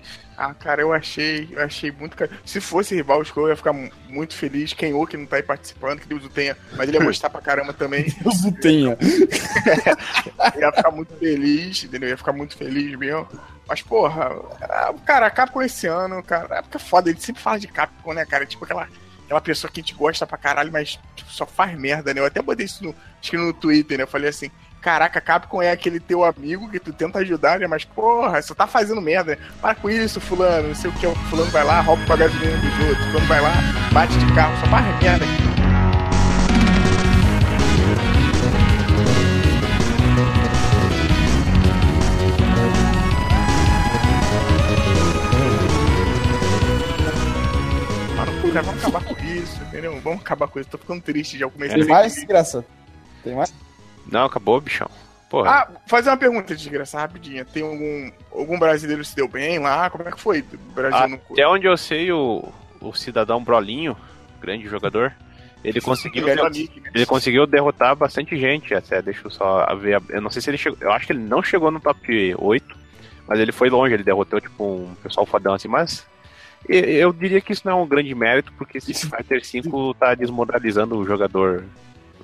Ah, 0.43 0.55
cara, 0.55 0.81
eu 0.81 0.91
achei, 0.91 1.51
eu 1.53 1.63
achei 1.63 1.93
muito. 1.93 2.17
Se 2.47 2.63
fosse 2.63 2.95
rival 2.95 3.23
eu 3.37 3.49
ia 3.51 3.57
ficar 3.57 3.75
muito 4.09 4.35
feliz. 4.35 4.73
Quem 4.73 4.95
ou 4.95 5.07
que 5.07 5.15
não 5.15 5.27
tá 5.27 5.37
aí 5.37 5.43
participando, 5.43 6.01
que 6.01 6.09
Deus 6.09 6.25
o 6.25 6.31
tenha. 6.31 6.57
Mas 6.73 6.89
ele 6.89 6.97
ia 6.97 7.05
gostar 7.05 7.29
pra 7.29 7.43
caramba 7.43 7.75
também. 7.75 8.05
Deus 8.25 8.43
o 8.43 8.51
tenha. 8.51 8.97
ia 10.59 10.73
ficar 10.73 10.91
muito 10.93 11.15
feliz, 11.19 11.85
entendeu? 11.85 12.09
Ia 12.09 12.17
ficar 12.17 12.33
muito 12.33 12.57
feliz 12.57 12.99
mesmo. 12.99 13.29
Mas, 13.69 13.83
porra, 13.83 14.31
cara, 15.05 15.27
a 15.27 15.31
Capcom 15.31 15.61
esse 15.61 15.87
ano, 15.87 16.23
cara, 16.23 16.57
é 16.57 16.63
porque 16.63 16.79
é 16.79 16.81
foda, 16.81 17.11
ele 17.11 17.21
sempre 17.21 17.43
fala 17.43 17.61
de 17.61 17.69
Capcom, 17.69 18.15
né, 18.15 18.25
cara? 18.25 18.47
Tipo 18.47 18.65
aquela, 18.65 18.89
aquela 19.27 19.41
pessoa 19.43 19.71
que 19.71 19.81
a 19.81 19.83
gente 19.83 19.95
gosta 19.95 20.27
pra 20.27 20.39
caralho, 20.39 20.73
mas 20.73 20.99
tipo, 21.15 21.31
só 21.31 21.45
faz 21.45 21.79
merda, 21.79 22.15
né? 22.15 22.21
Eu 22.23 22.25
até 22.25 22.41
botei 22.41 22.65
isso 22.65 22.83
no, 22.83 22.95
acho 23.21 23.31
que 23.31 23.37
no 23.37 23.53
Twitter, 23.53 23.99
né? 23.99 24.05
Eu 24.05 24.09
falei 24.09 24.31
assim, 24.31 24.51
caraca, 24.81 25.21
Capcom 25.21 25.63
é 25.63 25.71
aquele 25.71 26.01
teu 26.01 26.25
amigo 26.25 26.69
que 26.71 26.81
tu 26.81 26.93
tenta 26.93 27.19
ajudar, 27.19 27.59
né? 27.61 27.67
Mas, 27.67 27.85
porra, 27.85 28.41
você 28.41 28.55
tá 28.55 28.67
fazendo 28.67 29.01
merda. 29.01 29.39
Para 29.61 29.75
com 29.75 29.91
isso, 29.91 30.21
fulano, 30.21 30.69
não 30.69 30.75
sei 30.75 30.91
o 30.91 30.95
que. 30.95 31.07
O 31.07 31.15
fulano 31.15 31.51
vai 31.51 31.65
lá, 31.65 31.81
rouba 31.81 32.03
o 32.03 32.17
gasolina 32.17 32.57
dos 32.57 32.89
outros. 32.89 33.07
Fulano 33.07 33.27
vai 33.27 33.41
lá, 33.41 33.53
bate 33.93 34.19
de 34.19 34.35
carro, 34.35 34.59
só 34.59 34.67
faz 34.67 35.03
merda. 35.03 35.25
Mano, 48.51 48.65
vamos 48.65 48.85
acabar 48.85 49.05
com 49.05 49.25
isso, 49.25 49.63
entendeu? 49.63 50.01
Vamos 50.01 50.21
acabar 50.21 50.49
com 50.49 50.59
isso. 50.59 50.71
Tô 50.71 50.79
ficando 50.79 51.01
triste 51.01 51.39
já. 51.39 51.49
Comecei 51.49 51.79
Tem 51.79 51.87
mais, 51.87 52.25
graça? 52.25 52.65
Tem 53.23 53.35
mais? 53.35 53.53
Não, 54.11 54.25
acabou, 54.25 54.61
bichão. 54.61 54.91
Porra. 55.29 55.51
Ah, 55.51 55.69
fazer 55.87 56.11
uma 56.11 56.17
pergunta, 56.17 56.57
desgraça, 56.57 56.99
rapidinha. 56.99 57.45
Tem 57.45 57.63
algum, 57.63 58.11
algum 58.33 58.59
brasileiro 58.59 59.05
se 59.05 59.15
deu 59.15 59.29
bem 59.29 59.61
lá? 59.61 59.89
Como 59.89 60.07
é 60.07 60.11
que 60.11 60.21
foi? 60.21 60.43
Brasil 60.75 60.99
ah. 60.99 61.33
Até 61.33 61.47
onde 61.47 61.67
eu 61.67 61.77
sei, 61.77 62.11
o, 62.11 62.53
o 62.81 62.93
cidadão 62.93 63.43
Brolinho, 63.43 63.97
grande 64.41 64.67
jogador, 64.67 65.15
ele 65.63 65.81
conseguiu, 65.81 66.27
ele 66.95 67.07
conseguiu 67.07 67.47
derrotar 67.47 67.95
bastante 67.95 68.37
gente 68.37 68.75
até. 68.75 69.01
Deixa 69.01 69.21
eu 69.25 69.31
só 69.31 69.65
ver. 69.77 70.03
Eu 70.09 70.21
não 70.21 70.31
sei 70.31 70.43
se 70.43 70.51
ele 70.51 70.59
chegou. 70.59 70.79
Eu 70.81 70.91
acho 70.91 71.07
que 71.07 71.13
ele 71.13 71.21
não 71.21 71.43
chegou 71.43 71.71
no 71.71 71.79
top 71.79 72.35
8, 72.37 72.77
mas 73.29 73.39
ele 73.39 73.53
foi 73.53 73.71
longe, 73.71 73.95
ele 73.95 74.03
derrotou 74.03 74.41
tipo 74.41 74.65
um 74.65 74.95
pessoal 75.03 75.27
fodão 75.27 75.55
assim, 75.55 75.69
mas. 75.69 76.05
Eu 76.69 77.13
diria 77.13 77.41
que 77.41 77.53
isso 77.53 77.63
não 77.65 77.73
é 77.73 77.83
um 77.83 77.89
grande 77.89 78.15
mérito, 78.15 78.53
porque 78.53 78.79
esse 78.79 78.93
Fighter 78.93 79.45
5 79.45 79.95
tá 79.95 80.15
desmoralizando 80.15 80.99
o 80.99 81.07
jogador 81.07 81.65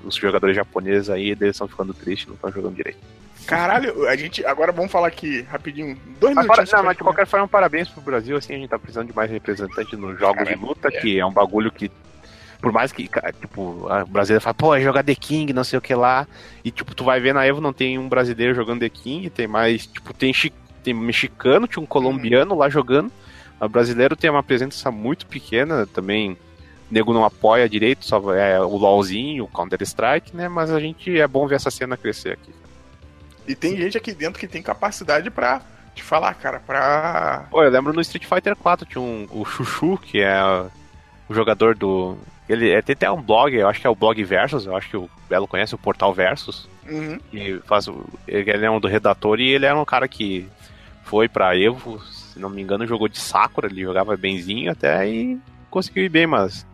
os 0.07 0.15
jogadores 0.17 0.55
japoneses 0.55 1.11
aí, 1.11 1.31
eles 1.31 1.51
estão 1.51 1.69
ficando 1.69 1.93
tristes, 1.93 2.29
não 2.29 2.35
estão 2.35 2.51
jogando 2.53 2.77
direito. 2.77 2.99
Caralho, 3.47 4.09
a 4.09 4.17
gente. 4.17 4.45
Agora 4.45 4.73
vamos 4.73 4.91
falar 4.91 5.07
aqui 5.07 5.43
rapidinho. 5.43 5.97
Dois 6.19 6.35
minutos. 6.35 6.73
Não, 6.73 6.83
mas 6.83 6.97
de 6.97 7.03
qualquer 7.03 7.27
forma, 7.27 7.47
parabéns 7.47 7.89
pro 7.89 8.01
Brasil. 8.01 8.37
Assim, 8.37 8.55
a 8.55 8.59
gente 8.59 8.69
tá 8.69 8.79
precisando 8.79 9.07
de 9.07 9.15
mais 9.15 9.31
representantes 9.31 9.97
nos 9.99 10.19
jogos 10.19 10.43
Caramba, 10.43 10.57
de 10.57 10.65
luta, 10.65 10.89
é. 10.89 11.01
que 11.01 11.19
é 11.19 11.25
um 11.25 11.33
bagulho 11.33 11.71
que. 11.71 11.91
Por 12.61 12.73
mais 12.73 12.91
que, 12.91 13.09
tipo, 13.39 13.61
o 13.63 14.07
brasileiro 14.07 14.43
fala, 14.43 14.55
pô, 14.55 14.75
é 14.75 14.81
jogar 14.81 15.05
The 15.05 15.15
King, 15.15 15.53
não 15.53 15.63
sei 15.63 15.79
o 15.79 15.83
que 15.83 15.95
lá. 15.95 16.27
E, 16.65 16.71
tipo, 16.71 16.95
tu 16.95 17.05
vai 17.05 17.21
ver 17.21 17.35
na 17.35 17.47
Evo, 17.47 17.61
não 17.61 17.73
tem 17.73 17.99
um 17.99 18.09
brasileiro 18.09 18.55
jogando 18.55 18.81
The 18.81 18.89
King, 18.89 19.29
tem 19.31 19.47
mais, 19.47 19.87
tipo, 19.87 20.13
tem, 20.15 20.33
tem 20.83 20.95
mexicano, 20.95 21.69
tinha 21.69 21.83
um 21.83 21.87
colombiano 21.87 22.55
hum. 22.55 22.59
lá 22.59 22.69
jogando. 22.69 23.13
O 23.61 23.69
brasileiro 23.69 24.17
tem 24.17 24.31
uma 24.31 24.43
presença 24.43 24.91
muito 24.91 25.27
pequena 25.27 25.87
também 25.87 26.37
nego 26.91 27.13
não 27.13 27.25
apoia 27.25 27.69
direito, 27.69 28.05
só 28.05 28.35
é 28.35 28.61
o 28.61 28.77
LOLzinho, 28.77 29.45
o 29.45 29.49
Counter-Strike, 29.49 30.37
né? 30.37 30.49
Mas 30.49 30.71
a 30.71 30.81
gente 30.81 31.19
é 31.19 31.27
bom 31.27 31.47
ver 31.47 31.57
essa 31.57 31.71
cena 31.71 31.97
crescer 31.97 32.33
aqui. 32.33 32.53
E 33.47 33.55
tem 33.55 33.77
gente 33.77 33.97
aqui 33.97 34.13
dentro 34.13 34.41
que 34.41 34.49
tem 34.49 34.63
capacidade 34.63 35.31
pra 35.31 35.63
te 35.95 36.03
falar, 36.03 36.35
cara, 36.35 36.61
pra. 36.61 37.47
Pô, 37.51 37.63
eu 37.63 37.71
lembro 37.71 37.93
no 37.93 38.01
Street 38.01 38.27
Fighter 38.27 38.57
4 38.57 38.87
tinha 38.87 39.01
um, 39.01 39.27
o 39.31 39.45
Chuchu, 39.45 39.99
que 39.99 40.21
é 40.21 40.43
o 41.29 41.35
jogador 41.35 41.75
do. 41.75 42.17
Ele 42.49 42.71
é, 42.71 42.81
tem 42.81 42.95
até 42.95 43.11
um 43.11 43.21
blog, 43.21 43.55
eu 43.55 43.69
acho 43.69 43.81
que 43.81 43.87
é 43.87 43.91
o 43.91 43.95
blog 43.95 44.23
Versus, 44.23 44.67
eu 44.67 44.77
acho 44.77 44.89
que 44.89 44.97
o 44.97 45.11
Belo 45.29 45.49
conhece 45.49 45.75
o 45.75 45.79
portal 45.79 46.13
Versus. 46.13 46.69
Uhum. 46.89 47.19
Que 47.31 47.61
faz, 47.67 47.87
ele 48.29 48.65
é 48.65 48.71
um 48.71 48.79
do 48.79 48.87
redator 48.87 49.41
e 49.41 49.49
ele 49.49 49.67
era 49.67 49.79
um 49.79 49.85
cara 49.85 50.07
que 50.07 50.49
foi 51.03 51.29
pra 51.29 51.57
Evo, 51.57 52.01
se 52.03 52.39
não 52.39 52.49
me 52.49 52.63
engano, 52.63 52.87
jogou 52.87 53.09
de 53.09 53.19
Sakura, 53.19 53.69
ele 53.69 53.83
jogava 53.83 54.17
benzinho 54.17 54.71
até 54.71 55.09
e 55.09 55.39
conseguiu 55.71 56.05
ir 56.05 56.09
bem, 56.09 56.27
mas 56.27 56.65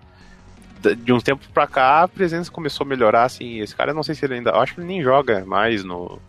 de 0.83 1.13
uns 1.13 1.23
tempos 1.23 1.47
pra 1.47 1.67
cá 1.67 2.03
a 2.03 2.09
presença 2.09 2.51
começou 2.51 2.85
a 2.85 2.89
melhorar, 2.89 3.25
assim, 3.25 3.61
esse 3.61 3.75
cara 3.75 3.91
eu 3.91 3.95
não 3.95 4.03
sei 4.03 4.15
se 4.15 4.25
ele 4.25 4.35
ainda, 4.35 4.55
acho 4.57 4.75
que 4.75 4.81
ele 4.81 4.89
nem 4.89 5.03
joga 5.03 5.45
mais 5.45 5.85
no, 5.85 6.21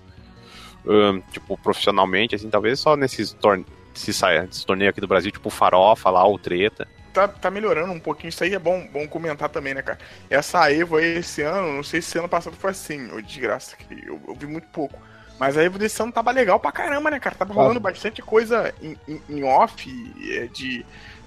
um, 0.85 1.21
tipo, 1.31 1.57
profissionalmente, 1.57 2.35
assim, 2.35 2.49
talvez 2.49 2.79
só 2.79 2.95
nesses 2.95 3.33
torneios, 3.33 3.71
esse 3.95 4.65
torneio 4.65 4.89
aqui 4.89 5.01
do 5.01 5.07
Brasil, 5.07 5.31
tipo 5.31 5.49
Farofa 5.49 6.09
lá, 6.09 6.27
o 6.27 6.37
Treta. 6.37 6.87
Tá, 7.13 7.27
tá 7.27 7.51
melhorando 7.51 7.93
um 7.93 7.99
pouquinho, 7.99 8.29
isso 8.29 8.43
aí 8.43 8.55
é 8.55 8.59
bom, 8.59 8.87
bom 8.91 9.07
comentar 9.07 9.47
também, 9.47 9.73
né, 9.73 9.81
cara? 9.81 9.99
Essa 10.29 10.71
Evo 10.71 10.97
aí 10.97 11.19
esse 11.19 11.43
ano, 11.43 11.73
não 11.73 11.83
sei 11.83 12.01
se 12.01 12.17
ano 12.17 12.27
passado 12.27 12.55
foi 12.55 12.71
assim, 12.71 13.11
ou 13.11 13.21
desgraça, 13.21 13.75
que 13.77 14.07
eu, 14.07 14.19
eu 14.27 14.35
vi 14.35 14.47
muito 14.47 14.67
pouco. 14.69 14.99
Mas 15.39 15.57
a 15.57 15.63
Evo 15.63 15.77
desse 15.77 16.01
ano 16.01 16.11
tava 16.11 16.31
legal 16.31 16.59
pra 16.59 16.71
caramba, 16.71 17.11
né, 17.11 17.19
cara? 17.19 17.35
Tava 17.35 17.53
rolando 17.53 17.79
bastante 17.79 18.21
coisa 18.21 18.73
em, 18.81 18.97
em, 19.07 19.21
em 19.29 19.43
off, 19.43 19.87
é, 20.31 20.47
de 20.47 20.85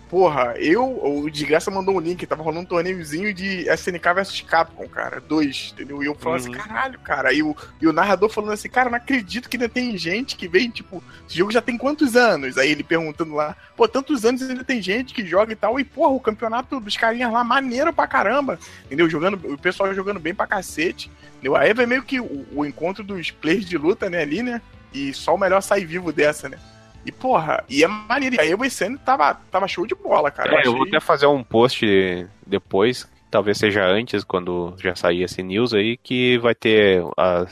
Porra, 0.08 0.54
eu, 0.56 0.84
o 0.84 1.28
de 1.28 1.44
graça 1.44 1.68
mandou 1.68 1.96
um 1.96 2.00
link, 2.00 2.24
tava 2.26 2.40
rolando 2.40 2.62
um 2.62 2.64
torneiozinho 2.64 3.34
de 3.34 3.68
SNK 3.68 4.14
vs 4.14 4.40
Capcom, 4.42 4.86
cara, 4.88 5.20
dois, 5.20 5.72
entendeu? 5.72 6.00
E 6.00 6.06
eu 6.06 6.14
falando 6.14 6.38
assim, 6.38 6.48
uhum. 6.50 6.54
assim, 6.54 6.68
caralho, 6.68 6.98
cara. 7.00 7.32
E 7.32 7.42
o, 7.42 7.56
e 7.80 7.88
o 7.88 7.92
narrador 7.92 8.28
falando 8.28 8.52
assim, 8.52 8.68
cara, 8.68 8.88
não 8.88 8.96
acredito 8.96 9.48
que 9.48 9.56
ainda 9.56 9.68
tem 9.68 9.98
gente 9.98 10.36
que 10.36 10.46
vem, 10.46 10.70
tipo, 10.70 11.02
esse 11.28 11.36
jogo 11.36 11.50
já 11.50 11.60
tem 11.60 11.76
quantos 11.76 12.14
anos? 12.14 12.56
Aí 12.56 12.70
ele 12.70 12.84
perguntando 12.84 13.34
lá, 13.34 13.56
pô, 13.76 13.88
tantos 13.88 14.24
anos 14.24 14.42
ainda 14.42 14.62
tem 14.62 14.80
gente 14.80 15.12
que 15.12 15.26
joga 15.26 15.52
e 15.52 15.56
tal. 15.56 15.80
E, 15.80 15.84
porra, 15.84 16.12
o 16.12 16.20
campeonato 16.20 16.78
dos 16.78 16.96
carinhas 16.96 17.32
lá, 17.32 17.42
maneiro 17.42 17.92
pra 17.92 18.06
caramba, 18.06 18.60
entendeu? 18.84 19.10
Jogando, 19.10 19.54
o 19.54 19.58
pessoal 19.58 19.92
jogando 19.92 20.20
bem 20.20 20.34
pra 20.34 20.46
cacete, 20.46 21.10
entendeu? 21.32 21.56
Aí 21.56 21.74
vai 21.74 21.84
meio 21.84 22.04
que 22.04 22.20
o, 22.20 22.46
o 22.54 22.64
encontro 22.64 23.02
dos 23.02 23.32
players 23.32 23.68
de 23.68 23.76
luta, 23.76 24.08
né, 24.08 24.22
ali, 24.22 24.40
né? 24.40 24.62
E 24.94 25.12
só 25.12 25.34
o 25.34 25.38
melhor 25.38 25.62
sai 25.62 25.84
vivo 25.84 26.12
dessa, 26.12 26.48
né? 26.48 26.58
E, 27.06 27.12
porra, 27.12 27.62
e 27.68 27.84
é 27.84 27.86
maneiro. 27.86 28.34
E 28.34 28.40
aí 28.40 28.52
o 28.52 28.64
esse 28.64 28.96
tava, 28.98 29.34
tava 29.48 29.68
show 29.68 29.86
de 29.86 29.94
bola, 29.94 30.28
cara. 30.28 30.50
É, 30.50 30.52
eu, 30.54 30.58
achei... 30.58 30.72
eu 30.72 30.76
vou 30.76 30.86
até 30.88 30.98
fazer 30.98 31.26
um 31.26 31.42
post 31.44 31.86
depois, 32.44 33.08
talvez 33.30 33.58
seja 33.58 33.86
antes, 33.86 34.24
quando 34.24 34.74
já 34.78 34.96
sair 34.96 35.22
esse 35.22 35.40
news 35.40 35.72
aí, 35.72 35.96
que 35.96 36.36
vai 36.38 36.52
ter 36.52 37.00
a, 37.16 37.46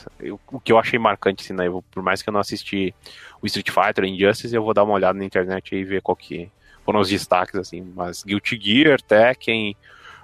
o 0.50 0.58
que 0.58 0.72
eu 0.72 0.78
achei 0.78 0.98
marcante, 0.98 1.44
assim, 1.44 1.52
né? 1.52 1.66
Por 1.92 2.02
mais 2.02 2.20
que 2.20 2.28
eu 2.28 2.32
não 2.32 2.40
assisti 2.40 2.92
o 3.40 3.46
Street 3.46 3.70
Fighter, 3.70 4.04
Injustice, 4.04 4.52
eu 4.52 4.64
vou 4.64 4.74
dar 4.74 4.82
uma 4.82 4.94
olhada 4.94 5.16
na 5.16 5.24
internet 5.24 5.72
e 5.72 5.84
ver 5.84 6.02
qual 6.02 6.16
que 6.16 6.50
foram 6.84 6.98
os 6.98 7.08
destaques, 7.08 7.54
assim. 7.54 7.80
Mas 7.94 8.24
Guilty 8.24 8.58
Gear, 8.60 9.00
Tekken, 9.00 9.76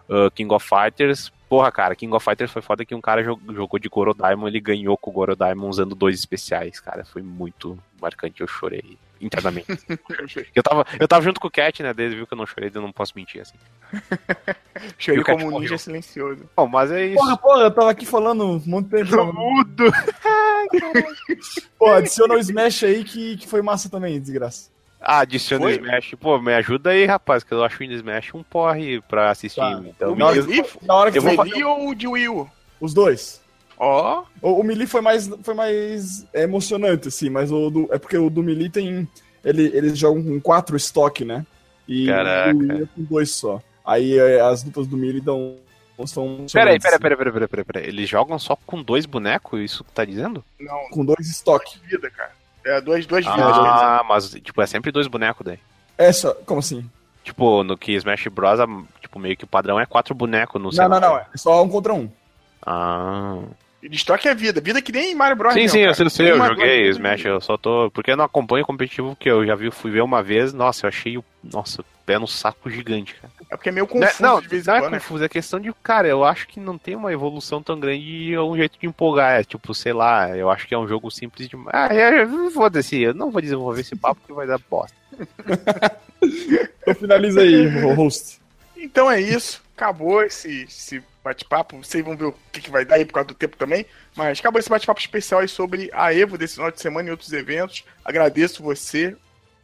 uh, 0.09 0.29
King 0.33 0.53
of 0.53 0.67
Fighters, 0.67 1.33
porra, 1.49 1.71
cara, 1.71 1.95
King 1.95 2.13
of 2.13 2.25
Fighters 2.25 2.51
foi 2.51 2.63
foda 2.63 2.85
que 2.85 2.97
um 2.97 3.01
cara 3.01 3.23
jogou 3.23 3.79
de 3.79 3.89
Goro 3.89 4.13
Diamond, 4.13 4.49
ele 4.49 4.61
ganhou 4.61 4.97
com 4.97 5.11
o 5.11 5.13
Goro 5.13 5.37
Diamond 5.37 5.69
usando 5.69 5.95
dois 5.95 6.19
especiais, 6.19 6.81
cara, 6.81 7.05
foi 7.05 7.23
muito 7.23 7.79
marcante, 8.01 8.41
eu 8.41 8.49
chorei 8.49 8.99
internamente. 9.21 9.67
eu, 10.55 10.63
tava, 10.63 10.87
eu 10.99 11.09
tava 11.09 11.23
junto 11.23 11.41
com 11.41 11.49
o 11.49 11.51
Cat, 11.51 11.83
né? 11.83 11.93
Desde 11.93 12.17
viu 12.17 12.27
que 12.27 12.33
eu 12.33 12.39
não 12.39 12.47
chorei, 12.47 12.71
eu 12.75 12.83
não 12.83 12.93
posso 12.93 13.13
mentir 13.17 13.41
assim. 13.41 13.57
Chorei 14.99 15.23
como 15.23 15.47
um 15.47 15.61
ninja 15.61 15.79
silencioso. 15.79 16.49
Bom, 16.57 16.67
mas 16.67 16.91
é 16.91 17.07
isso. 17.07 17.17
Porra, 17.17 17.37
porra, 17.37 17.63
eu 17.65 17.71
tava 17.71 17.91
aqui 17.91 18.07
falando 18.07 18.63
muito 18.65 18.89
tempo. 18.89 19.11
Tô 19.11 19.33
mudo. 19.33 19.85
Pô, 21.79 21.91
adiciona 21.91 22.35
o 22.35 22.39
Smash 22.39 22.85
aí 22.85 23.05
que, 23.05 23.37
que 23.37 23.47
foi 23.47 23.63
massa 23.63 23.89
também, 23.89 24.21
desgraça. 24.21 24.71
Ah, 25.01 25.21
adiciona 25.21 25.67
o 25.67 25.71
Smash. 25.71 26.15
Pô, 26.21 26.39
me 26.39 26.53
ajuda 26.55 26.91
aí, 26.91 27.07
rapaz, 27.07 27.43
que 27.43 27.53
eu 27.53 27.65
acho 27.65 27.83
o 27.83 27.85
Smash 27.85 28.35
um 28.35 28.43
porre 28.43 29.01
pra 29.03 29.31
assistir. 29.31 29.61
Tá. 29.61 29.83
Então, 29.85 30.15
na, 30.15 30.27
hora, 30.27 30.41
na 30.83 30.95
hora 30.95 31.11
que 31.11 31.19
eu 31.19 31.23
vou 31.23 31.35
fazer... 31.35 31.65
ou 31.65 31.89
o 31.89 31.95
de 31.95 32.07
Wii 32.07 32.29
U? 32.29 32.51
Os 32.81 32.95
dois. 32.95 33.41
Ó. 33.81 34.25
Oh. 34.43 34.51
O, 34.51 34.61
o 34.61 34.63
Melee 34.63 34.87
foi 34.87 35.01
mais, 35.01 35.27
foi 35.43 35.55
mais 35.55 36.27
emocionante, 36.35 37.09
assim, 37.09 37.31
mas 37.31 37.51
o 37.51 37.71
do, 37.71 37.89
é 37.91 37.99
porque 37.99 38.19
o 38.19 38.29
do 38.29 38.43
Melee 38.43 38.69
tem. 38.69 39.09
Ele, 39.43 39.75
eles 39.75 39.99
jogam 39.99 40.23
com 40.23 40.39
quatro 40.39 40.77
estoque, 40.77 41.25
né? 41.25 41.47
E 41.89 42.07
Caraca. 42.07 42.55
o 42.55 42.83
é 42.83 42.87
com 42.95 43.03
dois 43.03 43.31
só. 43.31 43.63
Aí 43.85 44.19
é, 44.19 44.39
as 44.41 44.63
lutas 44.63 44.87
do 44.87 44.99
Melee 44.99 45.23
dão 45.23 45.57
são 46.07 46.47
Peraí, 46.53 46.79
peraí, 46.79 46.99
peraí, 46.99 47.17
peraí, 47.17 47.33
peraí, 47.33 47.49
peraí, 47.49 47.65
peraí. 47.65 47.87
Eles 47.87 48.09
jogam 48.09 48.39
só 48.39 48.57
com 48.67 48.83
dois 48.83 49.07
bonecos? 49.07 49.61
Isso 49.61 49.85
que 49.85 49.93
tá 49.93 50.05
dizendo? 50.05 50.45
Não, 50.59 50.89
com 50.91 51.05
dois 51.05 51.29
estoques. 51.29 51.75
duas 51.75 51.91
vida, 51.91 52.11
cara. 52.11 52.33
É, 52.65 52.81
duas, 52.81 53.07
duas 53.07 53.25
vidas. 53.25 53.41
Ah, 53.41 54.05
mas 54.07 54.31
tipo, 54.31 54.61
é 54.61 54.67
sempre 54.67 54.93
dois 54.93 55.07
bonecos 55.07 55.45
daí. 55.45 55.59
É 55.97 56.13
só, 56.13 56.35
como 56.47 56.61
assim? 56.61 56.89
Tipo, 57.25 57.63
no 57.63 57.77
que 57.77 57.93
Smash 57.93 58.29
Bros, 58.29 58.61
tipo, 59.01 59.19
meio 59.19 59.37
que 59.37 59.45
o 59.45 59.49
padrão 59.49 59.79
é 59.79 59.87
quatro 59.87 60.15
bonecos 60.15 60.61
no 60.61 60.71
Não, 60.71 60.89
não, 60.89 61.01
não, 61.01 61.17
é 61.19 61.27
só 61.35 61.63
um 61.63 61.69
contra 61.69 61.93
um. 61.95 62.11
Ah. 62.65 63.43
E 63.83 63.89
destoque 63.89 64.29
é 64.29 64.35
vida. 64.35 64.61
Vida 64.61 64.83
que 64.83 64.93
nem 64.93 65.15
Mario 65.15 65.37
Bros. 65.37 65.55
Sim, 65.55 65.61
mesmo, 65.61 65.73
sim, 65.73 65.79
eu 65.79 65.85
cara. 65.85 65.95
sei, 65.95 66.07
eu 66.07 66.11
sei, 66.11 66.31
eu 66.31 66.47
joguei 66.47 66.89
Smash, 66.91 67.25
eu 67.25 67.41
só 67.41 67.57
tô. 67.57 67.91
Porque 67.91 68.11
eu 68.11 68.17
não 68.17 68.25
acompanho 68.25 68.63
o 68.63 68.67
competitivo 68.67 69.17
que 69.19 69.31
eu 69.31 69.47
já 69.47 69.55
vi, 69.55 69.71
fui 69.71 69.91
ver 69.91 70.03
uma 70.03 70.23
vez, 70.23 70.53
nossa, 70.53 70.87
eu 70.87 70.89
achei 70.89 71.17
o. 71.17 71.25
Nossa, 71.43 71.83
pé 72.05 72.19
no 72.19 72.27
saco 72.27 72.69
gigante, 72.69 73.15
cara. 73.15 73.33
É 73.49 73.57
porque 73.57 73.69
é 73.69 73.73
meio 73.73 73.87
Não, 73.87 74.01
confuso 74.01 74.23
não, 74.23 74.41
de 74.41 74.49
vez 74.49 74.67
em 74.67 74.71
não 74.71 74.77
é 74.77 74.91
né? 74.91 74.99
confuso, 74.99 75.25
é 75.25 75.29
questão 75.29 75.59
de, 75.59 75.73
cara, 75.83 76.07
eu 76.07 76.25
acho 76.25 76.47
que 76.49 76.61
não 76.61 76.77
tem 76.77 76.95
uma 76.95 77.13
evolução 77.13 77.63
tão 77.63 77.79
grande 77.81 78.05
e 78.05 78.35
é 78.35 78.41
um 78.41 78.57
jeito 78.57 78.79
de 78.79 78.87
empolgar. 78.87 79.41
É 79.41 79.45
tipo, 79.45 79.75
sei 79.75 79.93
lá, 79.93 80.37
eu 80.37 80.51
acho 80.51 80.67
que 80.67 80.75
é 80.75 80.79
um 80.79 80.87
jogo 80.87 81.11
simples 81.11 81.49
demais. 81.49 81.71
Ah, 81.73 81.89
é, 81.95 82.27
foda-se, 82.51 83.01
eu 83.01 83.15
não 83.15 83.31
vou 83.31 83.41
desenvolver 83.41 83.81
esse 83.81 83.97
papo 83.97 84.21
que 84.27 84.33
vai 84.33 84.47
dar 84.47 84.59
bosta. 84.59 84.95
Então 86.83 86.95
finaliza 86.95 87.41
aí, 87.41 87.67
host. 87.95 88.41
Então 88.77 89.11
é 89.11 89.21
isso. 89.21 89.63
Acabou 89.77 90.23
esse, 90.23 90.65
esse 90.65 91.03
bate-papo. 91.31 91.79
Vocês 91.79 92.05
vão 92.05 92.17
ver 92.17 92.27
o 92.27 92.35
que, 92.53 92.61
que 92.61 92.71
vai 92.71 92.85
dar 92.85 92.97
aí 92.97 93.05
por 93.05 93.15
causa 93.15 93.29
do 93.29 93.35
tempo 93.35 93.57
também. 93.57 93.87
Mas 94.17 94.39
acabou 94.39 94.59
esse 94.59 94.69
bate-papo 94.69 95.01
especial 95.01 95.41
aí 95.41 95.49
sobre 95.49 95.91
a 95.93 96.15
Evo 96.15 96.37
desse 96.37 96.55
final 96.55 96.71
de 96.71 96.81
semana 96.81 97.09
e 97.09 97.11
outros 97.11 97.33
eventos. 97.33 97.85
Agradeço 98.05 98.63
você, 98.63 99.17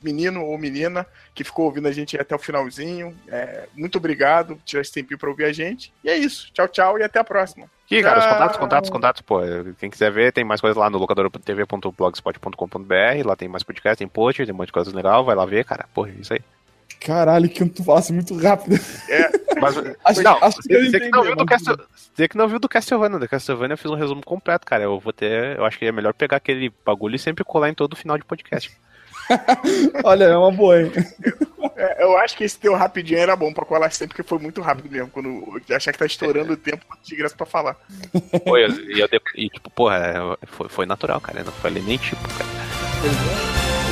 menino 0.02 0.44
ou 0.44 0.58
menina, 0.58 1.06
que 1.34 1.44
ficou 1.44 1.66
ouvindo 1.66 1.88
a 1.88 1.92
gente 1.92 2.18
até 2.18 2.34
o 2.34 2.38
finalzinho. 2.38 3.14
É, 3.28 3.68
muito 3.74 3.98
obrigado 3.98 4.56
por 4.56 4.64
tirar 4.64 4.82
esse 4.82 4.92
tempinho 4.92 5.18
pra 5.18 5.28
ouvir 5.28 5.44
a 5.44 5.52
gente. 5.52 5.92
E 6.02 6.08
é 6.08 6.16
isso. 6.16 6.50
Tchau, 6.52 6.68
tchau 6.68 6.98
e 6.98 7.02
até 7.02 7.18
a 7.18 7.24
próxima. 7.24 7.66
Aqui, 7.84 8.02
cara, 8.02 8.18
os 8.18 8.26
contatos, 8.26 8.56
contatos, 8.56 8.90
contatos, 8.90 9.22
pô. 9.22 9.40
Quem 9.78 9.88
quiser 9.88 10.10
ver, 10.10 10.32
tem 10.32 10.44
mais 10.44 10.60
coisas 10.60 10.76
lá 10.76 10.90
no 10.90 10.98
locadora.tv.blogspot.com.br. 10.98 13.24
Lá 13.24 13.36
tem 13.36 13.48
mais 13.48 13.62
podcast, 13.62 13.98
tem 13.98 14.08
post, 14.08 14.44
tem 14.44 14.52
um 14.52 14.56
monte 14.56 14.66
de 14.68 14.72
coisa 14.72 14.94
legal. 14.94 15.24
Vai 15.24 15.36
lá 15.36 15.46
ver, 15.46 15.64
cara. 15.64 15.86
Pô, 15.94 16.06
é 16.06 16.10
isso 16.10 16.32
aí. 16.32 16.40
Caralho, 17.00 17.48
que 17.48 17.64
tu 17.66 17.84
falasse 17.84 18.12
muito 18.12 18.36
rápido. 18.36 18.78
Mas, 19.60 19.76
Acho- 20.04 20.22
não, 20.22 20.38
acho 20.42 20.58
que 20.62 20.90
você, 20.90 21.00
que 21.00 21.10
não 21.10 21.22
viu 21.22 21.36
do 21.36 21.46
Castle, 21.46 21.76
você 22.14 22.28
que 22.28 22.36
não 22.36 22.48
viu 22.48 22.58
do 22.58 22.68
Castlevania, 22.68 23.18
do 23.18 23.28
Castlevania 23.28 23.74
eu 23.74 23.78
fiz 23.78 23.90
um 23.90 23.94
resumo 23.94 24.22
completo, 24.24 24.66
cara. 24.66 24.84
Eu 24.84 24.98
vou 24.98 25.12
ter, 25.12 25.56
eu 25.56 25.64
acho 25.64 25.78
que 25.78 25.86
é 25.86 25.92
melhor 25.92 26.12
pegar 26.14 26.38
aquele 26.38 26.72
bagulho 26.84 27.16
e 27.16 27.18
sempre 27.18 27.44
colar 27.44 27.68
em 27.68 27.74
todo 27.74 27.96
final 27.96 28.18
de 28.18 28.24
podcast. 28.24 28.70
Olha, 30.04 30.24
é 30.24 30.36
uma 30.36 30.50
boa, 30.52 30.82
hein? 30.82 30.92
É, 31.78 32.04
eu 32.04 32.16
acho 32.16 32.34
que 32.38 32.44
esse 32.44 32.58
teu 32.58 32.74
rapidinho 32.74 33.18
era 33.18 33.36
bom 33.36 33.52
pra 33.52 33.62
colar 33.66 33.92
sempre, 33.92 34.16
porque 34.16 34.26
foi 34.26 34.38
muito 34.38 34.62
rápido 34.62 34.90
mesmo. 34.90 35.10
Quando 35.10 35.60
eu 35.68 35.76
achar 35.76 35.92
que 35.92 35.98
tá 35.98 36.06
estourando 36.06 36.54
o 36.54 36.56
tempo 36.56 36.82
de 37.02 37.14
graça 37.14 37.36
pra 37.36 37.44
falar. 37.44 37.76
Eu, 38.46 38.56
e, 38.56 38.98
eu 39.00 39.08
e, 39.34 39.50
tipo, 39.50 39.68
porra, 39.68 40.38
é, 40.42 40.46
foi, 40.46 40.68
foi 40.70 40.86
natural, 40.86 41.20
cara. 41.20 41.40
Eu 41.40 41.44
não 41.44 41.52
falei 41.52 41.82
nem 41.82 41.98
tipo, 41.98 42.22
cara. 42.30 42.48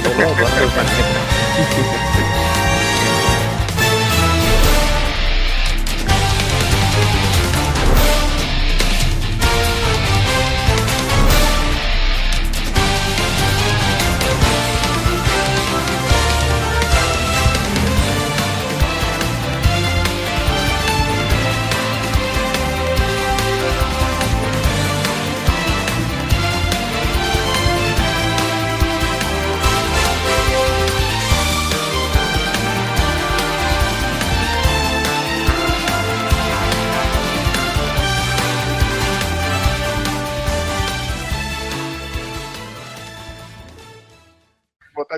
Vou 0.03 0.15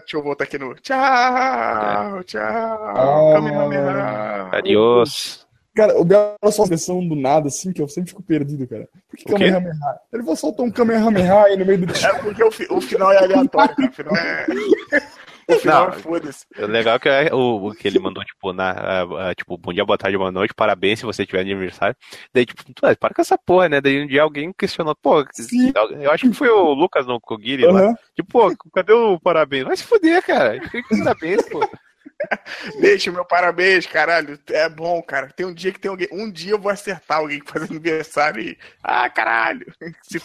deixa 0.07 0.17
eu 0.17 0.23
voltar 0.23 0.45
aqui 0.45 0.57
no. 0.59 0.75
Tchau, 0.77 2.23
tchau. 2.25 2.41
Ah. 2.43 3.33
Kamehameha. 3.35 4.49
Adiós. 4.53 5.45
Cara, 5.75 5.99
o 6.01 6.05
Belo 6.05 6.33
só 6.51 6.63
expressão 6.63 7.07
do 7.07 7.15
nada, 7.15 7.49
assim, 7.49 7.71
que 7.71 7.83
eu 7.83 7.89
sempre 7.89 8.09
fico 8.09 8.23
perdido, 8.23 8.67
cara. 8.67 8.89
Por 9.11 9.17
que 9.19 9.25
O 9.25 9.37
quê? 9.37 9.45
Kamehameha? 9.53 9.75
Ele 10.13 10.23
vai 10.23 10.35
soltar 10.37 10.65
um 10.65 10.71
Kamehameha 10.71 11.43
aí 11.45 11.57
no 11.57 11.67
meio 11.67 11.79
do 11.87 11.93
É 11.95 12.19
porque 12.19 12.43
o, 12.43 12.51
fi- 12.51 12.67
o 12.71 12.81
final 12.81 13.13
é 13.13 13.19
aleatório, 13.19 13.77
cara. 13.77 13.89
O 13.91 13.93
final 13.93 14.17
é. 14.17 14.47
O 15.49 15.55
final 15.59 15.91
Não. 15.91 15.93
foda-se. 16.01 16.45
O 16.59 16.67
legal 16.67 16.97
é 16.97 16.99
que 16.99 17.09
é 17.09 17.33
o, 17.33 17.69
o 17.69 17.75
que 17.75 17.87
ele 17.87 18.01
mandou, 18.01 18.25
tipo, 18.25 18.53
na, 18.53 19.33
tipo, 19.37 19.57
bom 19.57 19.73
dia, 19.73 19.85
boa 19.85 19.97
tarde, 19.97 20.19
boa 20.19 20.33
noite, 20.33 20.53
parabéns 20.53 20.99
se 20.99 21.05
você 21.05 21.25
tiver 21.25 21.41
aniversário. 21.41 21.97
Daí, 22.35 22.45
tipo, 22.45 22.65
tu, 22.75 22.85
ah, 22.85 22.97
para 22.97 23.15
com 23.15 23.23
essa 23.23 23.39
porra, 23.39 23.69
né? 23.69 23.81
Daí 23.81 24.03
um 24.03 24.07
dia 24.09 24.23
alguém 24.23 24.53
questionou, 24.53 24.97
pô, 24.97 25.25
Sim. 25.33 25.73
eu 26.01 26.11
acho 26.11 26.29
que 26.29 26.35
foi 26.35 26.49
o 26.49 26.75
Lucas 26.75 27.07
no 27.07 27.21
Kogiri 27.21 27.65
lá. 27.65 27.81
Aham. 27.81 27.95
Tipo, 28.15 28.29
pô, 28.29 28.71
cadê 28.75 28.93
o 28.93 29.21
parabéns? 29.21 29.65
Vai 29.65 29.77
se 29.77 29.85
fuder, 29.85 30.21
cara. 30.25 30.61
Parabéns, 30.89 31.49
pô. 31.49 31.61
Deixa 32.81 33.11
o 33.11 33.15
meu 33.15 33.25
parabéns, 33.25 33.87
caralho. 33.87 34.39
É 34.49 34.69
bom, 34.69 35.03
cara. 35.03 35.29
Tem 35.29 35.47
um 35.47 35.55
dia 35.55 35.73
que 35.73 35.79
tem 35.79 35.91
alguém. 35.91 36.09
Um 36.11 36.31
dia 36.31 36.53
eu 36.53 36.59
vou 36.59 36.73
acertar 36.73 37.19
alguém 37.19 37.41
que 37.41 37.51
faz 37.51 37.71
aniversário 37.71 38.43
e. 38.43 38.59
Ah, 38.83 39.09
caralho. 39.09 39.67
Se 40.03 40.21